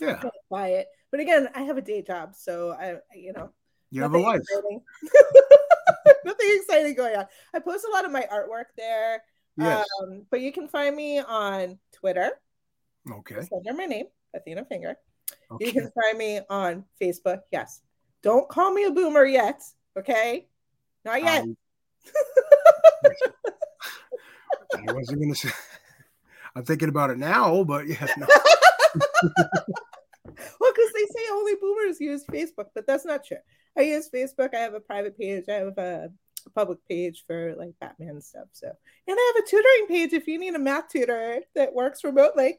yeah 0.00 0.22
quiet. 0.48 0.86
But 1.10 1.20
again, 1.20 1.48
I 1.54 1.62
have 1.62 1.78
a 1.78 1.82
day 1.82 2.02
job, 2.02 2.34
so 2.34 2.72
I 2.72 2.96
you 3.14 3.32
know 3.32 3.50
you 3.90 4.02
have 4.02 4.14
a 4.14 4.18
life. 4.18 4.42
nothing 6.24 6.58
exciting 6.60 6.94
going 6.94 7.16
on. 7.16 7.26
I 7.54 7.58
post 7.58 7.86
a 7.88 7.92
lot 7.92 8.04
of 8.04 8.12
my 8.12 8.26
artwork 8.32 8.66
there. 8.76 9.22
Yes. 9.58 9.86
Um, 10.02 10.22
but 10.30 10.40
you 10.40 10.52
can 10.52 10.68
find 10.68 10.94
me 10.94 11.18
on 11.18 11.78
Twitter. 11.92 12.30
Okay. 13.10 13.36
under 13.52 13.74
my 13.74 13.86
name, 13.86 14.06
Athena 14.34 14.64
Finger. 14.64 14.96
Okay. 15.50 15.66
You 15.66 15.72
can 15.72 15.90
find 15.90 16.18
me 16.18 16.40
on 16.48 16.84
Facebook. 17.00 17.40
Yes. 17.50 17.80
Don't 18.22 18.48
call 18.48 18.72
me 18.72 18.84
a 18.84 18.90
boomer 18.90 19.24
yet. 19.24 19.62
Okay. 19.98 20.48
Not 21.04 21.22
yet. 21.22 21.42
Um, 21.42 21.56
I 24.88 24.92
wasn't 24.92 25.20
going 25.20 25.32
to 25.32 25.38
say. 25.38 25.50
I'm 26.54 26.64
thinking 26.64 26.88
about 26.88 27.10
it 27.10 27.18
now, 27.18 27.64
but 27.64 27.86
yeah. 27.86 28.06
No. 28.16 28.26
well, 28.94 30.72
because 30.72 30.92
they 30.94 31.06
say 31.06 31.28
only 31.32 31.54
boomers 31.60 32.00
use 32.00 32.24
Facebook, 32.24 32.66
but 32.74 32.86
that's 32.86 33.04
not 33.04 33.24
true. 33.24 33.38
I 33.76 33.82
use 33.82 34.10
Facebook. 34.10 34.54
I 34.54 34.58
have 34.58 34.74
a 34.74 34.80
private 34.80 35.18
page. 35.18 35.44
I 35.48 35.54
have 35.54 35.78
a 35.78 36.10
public 36.58 36.78
page 36.88 37.22
for 37.24 37.54
like 37.56 37.70
Batman 37.80 38.20
stuff. 38.20 38.48
So, 38.50 38.66
and 38.66 39.16
I 39.16 39.32
have 39.36 39.44
a 39.44 39.48
tutoring 39.48 39.86
page 39.86 40.12
if 40.12 40.26
you 40.26 40.40
need 40.40 40.56
a 40.56 40.58
math 40.58 40.88
tutor 40.88 41.40
that 41.54 41.72
works 41.72 42.02
remotely. 42.02 42.58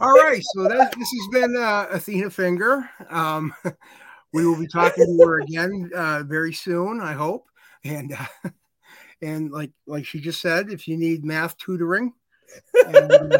All 0.00 0.14
right, 0.14 0.40
so 0.54 0.62
that 0.62 0.94
this 0.96 1.10
has 1.10 1.42
been 1.42 1.54
uh, 1.56 1.88
Athena 1.90 2.30
Finger. 2.30 2.88
Um, 3.10 3.52
we 4.32 4.46
will 4.46 4.58
be 4.58 4.66
talking 4.66 5.04
to 5.04 5.26
her 5.26 5.40
again 5.40 5.90
uh, 5.94 6.22
very 6.22 6.54
soon, 6.54 7.02
I 7.02 7.12
hope. 7.12 7.44
And 7.84 8.14
uh, 8.14 8.50
and 9.22 9.50
like 9.50 9.72
like 9.86 10.06
she 10.06 10.18
just 10.20 10.40
said, 10.40 10.70
if 10.70 10.88
you 10.88 10.96
need 10.96 11.22
math 11.22 11.58
tutoring, 11.58 12.14
and, 12.86 13.12
uh, 13.12 13.38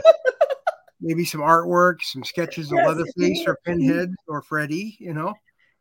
maybe 1.01 1.25
some 1.25 1.41
artwork, 1.41 2.03
some 2.03 2.25
sketches 2.25 2.71
of 2.71 2.77
yes, 2.77 2.89
Leatherface 2.89 3.45
or 3.47 3.57
Pinhead 3.65 4.15
or 4.29 4.43
Freddy, 4.43 4.99
you 5.01 5.15
know. 5.15 5.33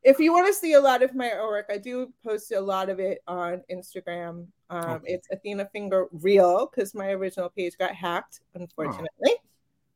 If 0.03 0.19
you 0.19 0.31
want 0.31 0.47
to 0.47 0.53
see 0.53 0.73
a 0.73 0.81
lot 0.81 1.03
of 1.03 1.13
my 1.13 1.29
artwork, 1.29 1.63
I 1.69 1.77
do 1.77 2.13
post 2.23 2.51
a 2.51 2.61
lot 2.61 2.89
of 2.89 2.99
it 2.99 3.21
on 3.27 3.61
Instagram. 3.71 4.47
Um, 4.69 4.91
okay. 4.91 5.13
It's 5.13 5.27
Athena 5.31 5.67
Finger 5.73 6.07
Real 6.11 6.67
because 6.67 6.93
my 6.95 7.09
original 7.09 7.49
page 7.49 7.77
got 7.77 7.93
hacked, 7.93 8.41
unfortunately. 8.55 9.35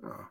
Oh. 0.03 0.25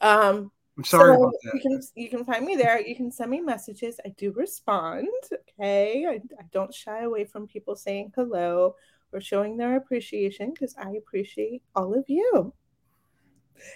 Oh. 0.00 0.28
Um, 0.30 0.50
I'm 0.76 0.84
sorry 0.84 1.14
so 1.14 1.22
about 1.22 1.34
that. 1.44 1.54
You 1.54 1.60
can 1.60 1.80
you 1.94 2.08
can 2.08 2.24
find 2.24 2.44
me 2.44 2.56
there. 2.56 2.80
You 2.80 2.96
can 2.96 3.12
send 3.12 3.30
me 3.30 3.40
messages. 3.40 4.00
I 4.04 4.08
do 4.10 4.32
respond. 4.32 5.08
Okay, 5.32 6.06
I, 6.06 6.14
I 6.14 6.44
don't 6.50 6.74
shy 6.74 7.02
away 7.02 7.24
from 7.24 7.46
people 7.46 7.76
saying 7.76 8.12
hello 8.16 8.74
or 9.12 9.20
showing 9.20 9.56
their 9.56 9.76
appreciation 9.76 10.50
because 10.50 10.74
I 10.78 10.92
appreciate 10.92 11.62
all 11.76 11.94
of 11.94 12.04
you. 12.08 12.52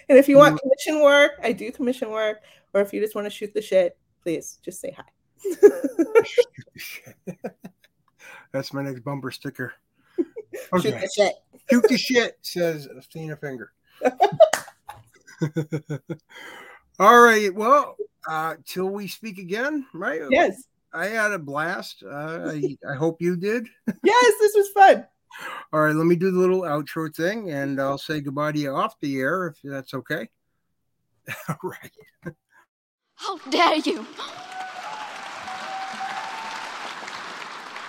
And 0.09 0.17
if 0.17 0.27
you 0.27 0.37
want 0.37 0.55
mm-hmm. 0.55 0.67
commission 0.67 1.01
work, 1.01 1.33
I 1.43 1.53
do 1.53 1.71
commission 1.71 2.09
work. 2.09 2.41
Or 2.73 2.81
if 2.81 2.91
you 2.91 2.99
just 2.99 3.15
want 3.15 3.25
to 3.25 3.31
shoot 3.31 3.53
the 3.53 3.61
shit, 3.61 3.97
please 4.21 4.59
just 4.63 4.81
say 4.81 4.91
hi. 4.95 5.05
That's 8.51 8.73
my 8.73 8.81
next 8.83 9.01
bumper 9.01 9.31
sticker. 9.31 9.73
Okay. 10.73 10.89
Shoot 10.89 10.99
the 11.01 11.09
shit. 11.15 11.33
Shoot 11.69 11.85
the 11.87 11.97
shit, 11.97 12.37
says 12.41 12.87
Athena 12.87 13.35
Finger. 13.35 13.71
All 16.99 17.21
right. 17.21 17.53
Well, 17.53 17.95
uh, 18.27 18.55
till 18.65 18.87
we 18.89 19.07
speak 19.07 19.37
again, 19.37 19.85
right? 19.93 20.21
Yes. 20.31 20.63
I 20.93 21.07
had 21.07 21.31
a 21.31 21.37
blast. 21.37 22.03
Uh, 22.03 22.49
I, 22.53 22.75
I 22.89 22.95
hope 22.95 23.21
you 23.21 23.35
did. 23.37 23.67
yes, 24.03 24.33
this 24.39 24.55
was 24.55 24.69
fun. 24.69 25.05
All 25.71 25.81
right, 25.81 25.95
let 25.95 26.07
me 26.07 26.15
do 26.15 26.31
the 26.31 26.39
little 26.39 26.61
outro 26.61 27.13
thing 27.13 27.51
and 27.51 27.79
I'll 27.79 27.97
say 27.97 28.21
goodbye 28.21 28.53
to 28.53 28.59
you 28.59 28.71
off 28.71 28.99
the 28.99 29.19
air 29.19 29.47
if 29.47 29.59
that's 29.63 29.93
okay. 29.93 30.29
All 31.49 31.57
right. 31.63 31.91
How 33.15 33.37
dare 33.49 33.77
you! 33.77 34.05